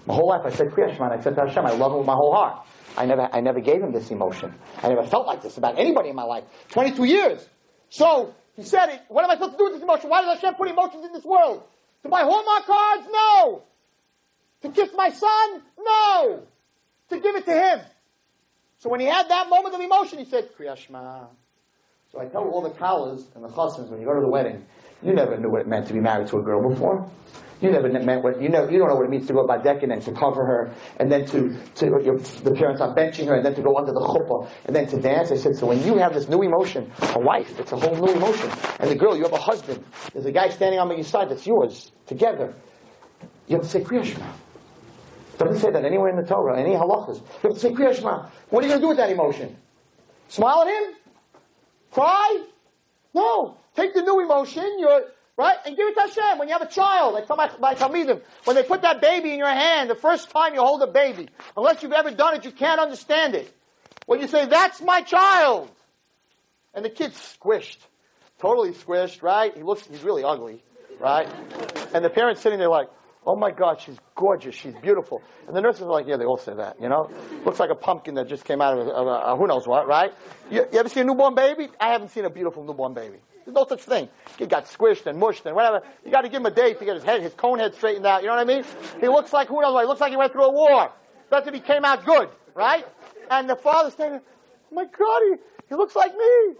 [0.05, 2.07] My whole life I said Kriya Shema, I said to Hashem, I love him with
[2.07, 2.65] my whole heart.
[2.97, 4.53] I never, I never gave him this emotion.
[4.81, 6.43] I never felt like this about anybody in my life.
[6.71, 7.47] 22 years.
[7.89, 10.09] So, he said, what am I supposed to do with this emotion?
[10.09, 11.63] Why does Hashem put emotions in this world?
[12.03, 13.07] To buy Hallmark cards?
[13.11, 13.63] No.
[14.63, 15.61] To kiss my son?
[15.79, 16.43] No.
[17.09, 17.79] To give it to him.
[18.79, 21.27] So when he had that moment of emotion, he said, Kriyashma.
[22.11, 24.65] So I tell all the kalas and the chassans when you go to the wedding,
[25.03, 27.09] you never knew what it meant to be married to a girl before.
[27.61, 28.69] You never meant what you know.
[28.69, 31.11] You don't know what it means to go by deck and to cover her, and
[31.11, 33.99] then to to your, the parents are benching her, and then to go under the
[33.99, 35.31] chuppah, and then to dance.
[35.31, 38.13] I said, so when you have this new emotion, a wife, it's a whole new
[38.13, 38.49] emotion,
[38.79, 39.83] and the girl, you have a husband.
[40.13, 42.53] There's a guy standing on your side that's yours together.
[43.47, 44.25] You have to say Kriyashma.
[45.39, 47.17] Doesn't say that anywhere in the Torah, any halachas.
[47.43, 48.27] You have to say Kriya Shema.
[48.49, 49.55] What are you going to do with that emotion?
[50.27, 50.95] Smile at him?
[51.91, 52.43] Cry?
[53.13, 53.57] No.
[53.75, 55.03] Take the new emotion, you're,
[55.39, 56.37] right, and give it to Hashem.
[56.37, 59.39] When you have a child, like some my Talmidim, when they put that baby in
[59.39, 62.51] your hand, the first time you hold a baby, unless you've ever done it, you
[62.51, 63.51] can't understand it.
[64.05, 65.71] When you say, that's my child,
[66.73, 67.77] and the kid's squished,
[68.39, 69.55] totally squished, right?
[69.55, 70.61] He looks, he's really ugly,
[70.99, 71.27] right?
[71.93, 72.89] And the parent's sitting there like,
[73.25, 74.55] Oh my God, she's gorgeous.
[74.55, 75.21] She's beautiful.
[75.45, 77.11] And the nurses are like, yeah, they all say that, you know?
[77.45, 79.87] Looks like a pumpkin that just came out of, a, of a, who knows what,
[79.87, 80.13] right?
[80.49, 81.67] You, you, ever see a newborn baby?
[81.79, 83.17] I haven't seen a beautiful newborn baby.
[83.49, 84.09] There's no such thing.
[84.37, 85.81] He got squished and mushed and whatever.
[86.05, 88.05] You got to give him a day to get his head, his cone head straightened
[88.05, 88.21] out.
[88.21, 88.63] You know what I mean?
[89.01, 89.81] He looks like who knows what.
[89.81, 90.91] He looks like he went through a war.
[91.31, 92.85] That's if he came out good, right?
[93.31, 95.35] And the father's saying, oh my God, he,
[95.69, 96.55] he looks like me.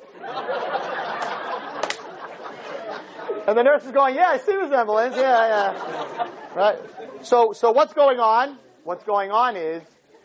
[3.48, 5.16] And the nurse is going, yeah, I see resemblance.
[5.16, 6.30] Yeah, yeah.
[6.56, 6.80] Right?
[7.22, 8.57] So, so what's going on?
[8.84, 9.84] What's going on is,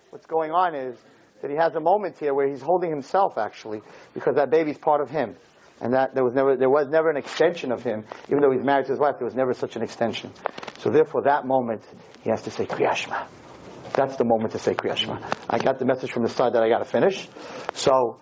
[0.08, 0.96] what's going on is
[1.42, 3.82] that he has a moment here where he's holding himself actually,
[4.14, 5.36] because that baby's part of him.
[5.80, 8.04] And that there was never, there was never an extension of him.
[8.28, 10.32] Even though he's married to his wife, there was never such an extension.
[10.78, 11.82] So therefore that moment,
[12.22, 13.26] he has to say Kriyashma.
[13.94, 15.22] That's the moment to say Kriyashma.
[15.48, 17.28] I got the message from the side that I gotta finish.
[17.74, 18.18] So,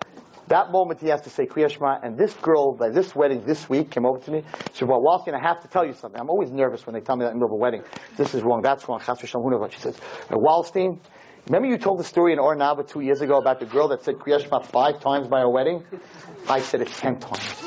[0.47, 3.91] that moment he has to say Kriyashma, and this girl by this wedding this week
[3.91, 4.43] came over to me.
[4.73, 6.19] She said, well, Wallerstein, I have to tell you something.
[6.19, 7.81] I'm always nervous when they tell me that in the middle of a wedding.
[8.17, 9.73] This is wrong, that's wrong, Chas Who knows what?
[9.73, 9.97] She says,
[10.29, 10.99] Wallerstein,
[11.47, 14.03] remember you told the story in Or Naava two years ago about the girl that
[14.03, 15.83] said Kriya Shema five times by her wedding?
[16.47, 17.63] I said it ten times.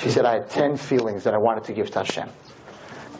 [0.00, 2.28] She said, I had ten feelings that I wanted to give to Hashem.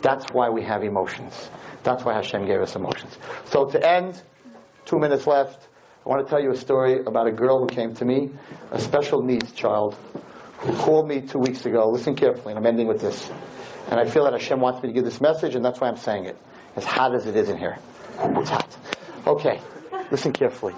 [0.03, 1.51] That's why we have emotions.
[1.83, 3.17] That's why Hashem gave us emotions.
[3.45, 4.23] So to end,
[4.85, 5.69] two minutes left.
[6.05, 8.31] I want to tell you a story about a girl who came to me,
[8.71, 9.97] a special needs child,
[10.59, 11.89] who called me two weeks ago.
[11.89, 13.31] Listen carefully, and I'm ending with this.
[13.91, 15.97] And I feel that Hashem wants me to give this message, and that's why I'm
[15.97, 16.39] saying it.
[16.77, 17.79] As hot as it is in here.
[18.21, 18.77] It's hot.
[19.27, 19.61] Okay,
[20.13, 20.73] listen carefully.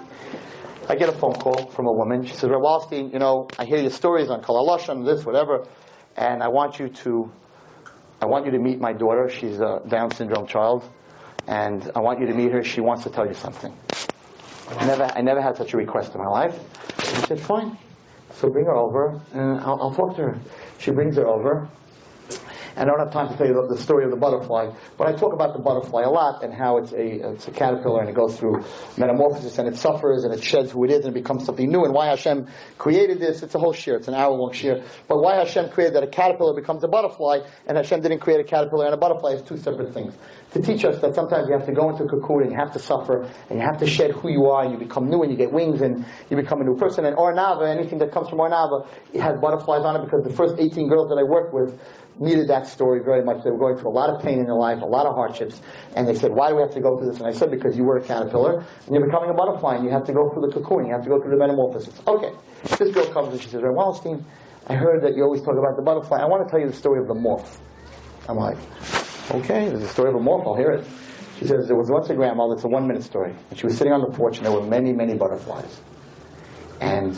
[0.87, 2.25] I get a phone call from a woman.
[2.25, 5.67] She says, Rav Wallerstein, you know, I hear your stories on Kol Halashon, this, whatever,
[6.17, 7.31] and I want you to,
[8.19, 9.29] I want you to meet my daughter.
[9.29, 10.83] She's a Down syndrome child,
[11.47, 12.63] and I want you to meet her.
[12.63, 13.71] She wants to tell you something.
[14.69, 16.59] I never, I never had such a request in my life.
[16.97, 17.77] I said, fine.
[18.33, 20.39] So bring her over, and I'll, I'll talk to her.
[20.79, 21.69] She brings her over,
[22.79, 25.33] I don't have time to tell you the, story of the butterfly, but I talk
[25.33, 28.39] about the butterfly a lot and how it's a, it's a caterpillar and it goes
[28.39, 28.63] through
[28.95, 31.83] metamorphosis and it suffers and it sheds who it is and it becomes something new
[31.83, 32.47] and why Hashem
[32.77, 33.43] created this.
[33.43, 33.97] It's a whole shiur.
[33.97, 34.81] It's an hour long shiur.
[35.09, 38.45] But why Hashem created that a caterpillar becomes a butterfly and Hashem didn't create a
[38.45, 40.13] caterpillar and a butterfly is two separate things.
[40.53, 42.71] To teach us that sometimes you have to go into a cocoon and you have
[42.71, 45.31] to suffer and you have to shed who you are and you become new and
[45.31, 47.05] you get wings and you become a new person.
[47.05, 50.23] And Or Naava, anything that comes from Or Naava, it has butterflies on it because
[50.23, 51.77] the first 18 girls that I worked with,
[52.19, 53.43] needed that story very much.
[53.43, 55.61] They were going through a lot of pain in their life, a lot of hardships,
[55.95, 57.77] and they said, "Why do we have to go through this?" And I said, "Because
[57.77, 60.47] you were a caterpillar, and you're becoming a butterfly, and you have to go through
[60.47, 62.31] the cocoon, you have to go through the metamorphosis." Okay,
[62.77, 64.21] this girl comes and she says, "Ray Wallerstein,
[64.67, 66.19] I heard that you always talk about the butterfly.
[66.19, 67.61] I want to tell you the story of the moth."
[68.27, 68.57] I'm like,
[69.31, 70.45] "Okay, there's a story of a moth.
[70.45, 70.85] I'll hear it."
[71.37, 72.53] She says, "There was once a grandmother.
[72.53, 74.91] It's a one-minute story, and she was sitting on the porch, and there were many,
[74.93, 75.79] many butterflies,
[76.81, 77.17] and."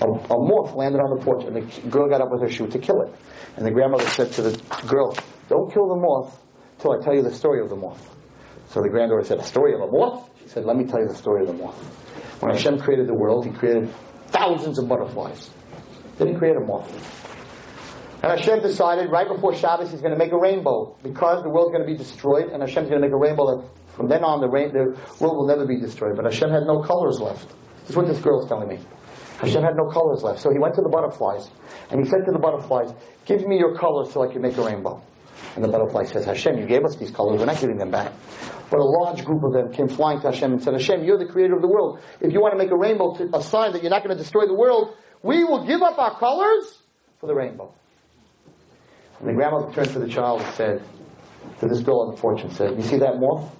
[0.00, 2.66] A, a moth landed on the porch, and the girl got up with her shoe
[2.68, 3.14] to kill it.
[3.56, 5.16] And the grandmother said to the girl,
[5.48, 6.40] Don't kill the moth
[6.78, 8.16] till I tell you the story of the moth.
[8.68, 10.30] So the granddaughter said, A story of a moth?
[10.40, 11.78] She said, Let me tell you the story of the moth.
[12.40, 13.90] When Hashem created the world, He created
[14.28, 15.50] thousands of butterflies.
[16.18, 16.88] Didn't create a moth.
[18.22, 21.72] And Hashem decided right before Shabbos He's going to make a rainbow because the world's
[21.72, 24.40] going to be destroyed, and Hashem's going to make a rainbow that from then on
[24.40, 26.16] the, rain, the world will never be destroyed.
[26.16, 27.48] But Hashem had no colors left.
[27.80, 28.78] This is what this girl's telling me.
[29.40, 30.40] Hashem had no colors left.
[30.40, 31.50] So he went to the butterflies
[31.90, 32.92] and he said to the butterflies,
[33.24, 35.02] Give me your colors so I can make a rainbow.
[35.56, 38.12] And the butterfly says, Hashem, you gave us these colors, we're not giving them back.
[38.70, 41.26] But a large group of them came flying to Hashem and said, Hashem, you're the
[41.26, 42.00] creator of the world.
[42.20, 44.22] If you want to make a rainbow, to, a sign that you're not going to
[44.22, 46.82] destroy the world, we will give up our colors
[47.18, 47.74] for the rainbow.
[49.18, 50.82] And the grandmother turned to the child and said,
[51.60, 53.54] to this girl on the and said, You see that moth?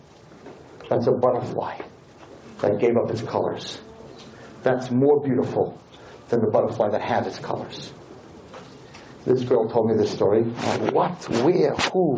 [0.88, 1.80] That's a butterfly
[2.60, 3.80] that gave up its colors
[4.62, 5.80] that's more beautiful
[6.28, 7.92] than the butterfly that has its colors.
[9.24, 10.42] This girl told me this story.
[10.42, 11.28] What?
[11.44, 11.74] Where?
[11.92, 12.16] Who?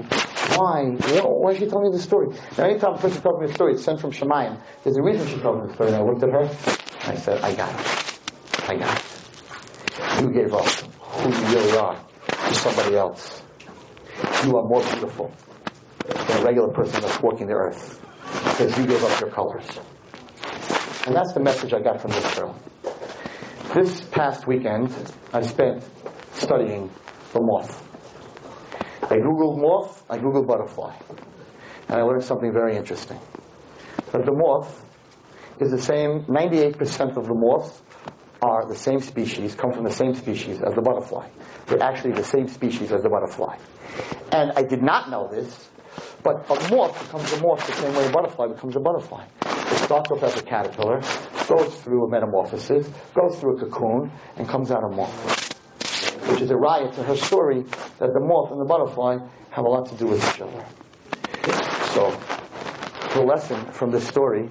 [0.56, 0.84] Why?
[0.84, 2.28] Why is she telling me this story?
[2.56, 4.60] Now, anytime a person tells me a story, it's sent from Shamayim.
[4.84, 5.88] There's a reason she told me the story.
[5.92, 8.68] And I looked at her, and I said, I got it.
[8.68, 10.22] I got it.
[10.22, 11.96] You gave up who you really are
[12.26, 13.42] to somebody else.
[14.44, 15.32] You are more beautiful
[16.06, 18.00] than a regular person that's walking the earth
[18.44, 19.66] because you gave up your colors.
[21.06, 22.56] And that's the message I got from this girl.
[23.74, 24.94] This past weekend,
[25.32, 25.82] I spent
[26.34, 26.90] studying
[27.32, 27.82] the moth.
[29.02, 30.94] I googled moth, I googled butterfly.
[31.88, 33.18] And I learned something very interesting.
[34.12, 34.84] That the moth
[35.60, 37.82] is the same, 98% of the moths
[38.40, 41.28] are the same species, come from the same species as the butterfly.
[41.66, 43.56] They're actually the same species as the butterfly.
[44.32, 45.68] And I did not know this,
[46.22, 49.24] but a moth becomes a moth the same way a butterfly becomes a butterfly.
[49.92, 51.00] Starts off as a caterpillar,
[51.46, 55.52] goes through a metamorphosis, goes through a cocoon, and comes out a moth.
[56.30, 57.60] Which is a riot to her story
[57.98, 59.18] that the moth and the butterfly
[59.50, 60.64] have a lot to do with each other.
[61.92, 62.08] So,
[63.12, 64.48] the lesson from this story,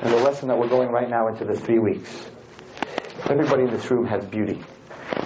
[0.00, 2.28] and the lesson that we're going right now into the three weeks,
[3.30, 4.64] everybody in this room has beauty.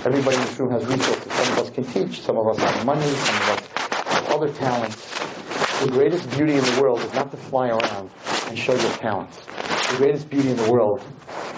[0.05, 1.33] Everybody in this room has resources.
[1.33, 3.67] Some of us can teach, some of us have money, some of us
[4.05, 5.81] have other talents.
[5.81, 8.11] The greatest beauty in the world is not to fly around
[8.47, 9.39] and show your talents.
[9.91, 11.03] The greatest beauty in the world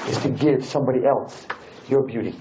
[0.06, 1.47] is to give somebody else
[1.89, 2.35] your beauty.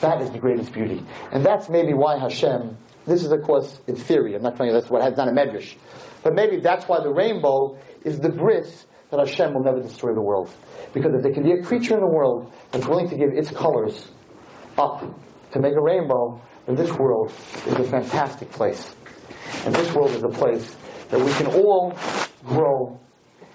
[0.00, 1.04] That is the greatest beauty.
[1.32, 2.76] And that's maybe why Hashem,
[3.06, 5.32] this is of course in theory, I'm not telling you that's what has done a
[5.32, 5.74] medrash,
[6.22, 10.20] but maybe that's why the rainbow is the bris that Hashem will never destroy the
[10.20, 10.50] world.
[10.92, 13.50] Because if there can be a creature in the world that's willing to give its
[13.50, 14.08] colors
[14.76, 15.00] up
[15.52, 17.32] to make a rainbow, then this world
[17.66, 18.94] is a fantastic place.
[19.64, 20.76] And this world is a place
[21.08, 21.96] that we can all
[22.44, 23.00] grow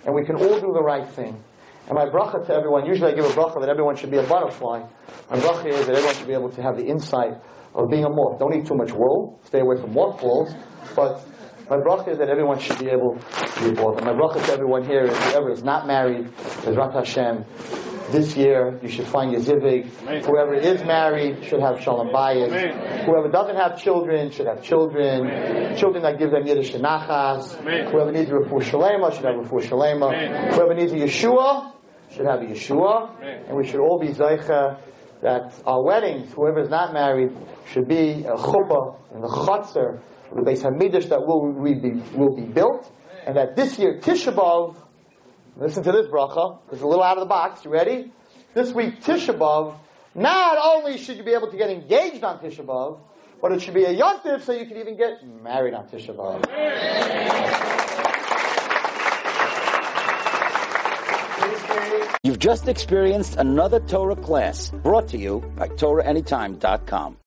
[0.05, 1.41] and we can all do the right thing.
[1.87, 4.23] And my bracha to everyone, usually I give a bracha that everyone should be a
[4.23, 4.83] butterfly.
[5.29, 7.33] My bracha is that everyone should be able to have the insight
[7.75, 8.39] of being a moth.
[8.39, 9.39] Don't eat too much wool.
[9.45, 10.53] Stay away from mothballs.
[10.95, 11.25] But
[11.69, 13.97] my bracha is that everyone should be able to be a moth.
[13.97, 16.27] And my bracha to everyone here is whoever is not married,
[16.65, 17.43] is Rat Hashem,
[18.13, 19.85] this year, you should find your zivug.
[20.25, 23.05] Whoever is married should have shalom bayis.
[23.05, 25.27] Whoever doesn't have children should have children.
[25.27, 25.75] Amen.
[25.75, 27.55] Children that give them yiddish nachas.
[27.91, 30.53] Whoever needs a refu shalema should have a refu shalema.
[30.53, 31.73] Whoever needs a Yeshua
[32.11, 33.49] should have a Yeshua.
[33.49, 34.79] And we should all be zeicha
[35.21, 37.31] that our weddings, whoever is not married,
[37.71, 39.99] should be a chuppah and the chutzner,
[40.35, 42.91] the Beis Hamikdash that will be, will be built,
[43.25, 44.75] and that this year Tisha B'av
[45.55, 46.57] Listen to this bracha.
[46.71, 47.63] It's a little out of the box.
[47.63, 48.11] You ready?
[48.55, 49.75] This week, Tisha B'Av,
[50.15, 52.99] not only should you be able to get engaged on Tisha B'Av,
[53.41, 56.43] but it should be a yontif so you can even get married on Tisha B'Av.
[62.23, 67.17] You've just experienced another Torah class brought to you by TorahAnytime.com.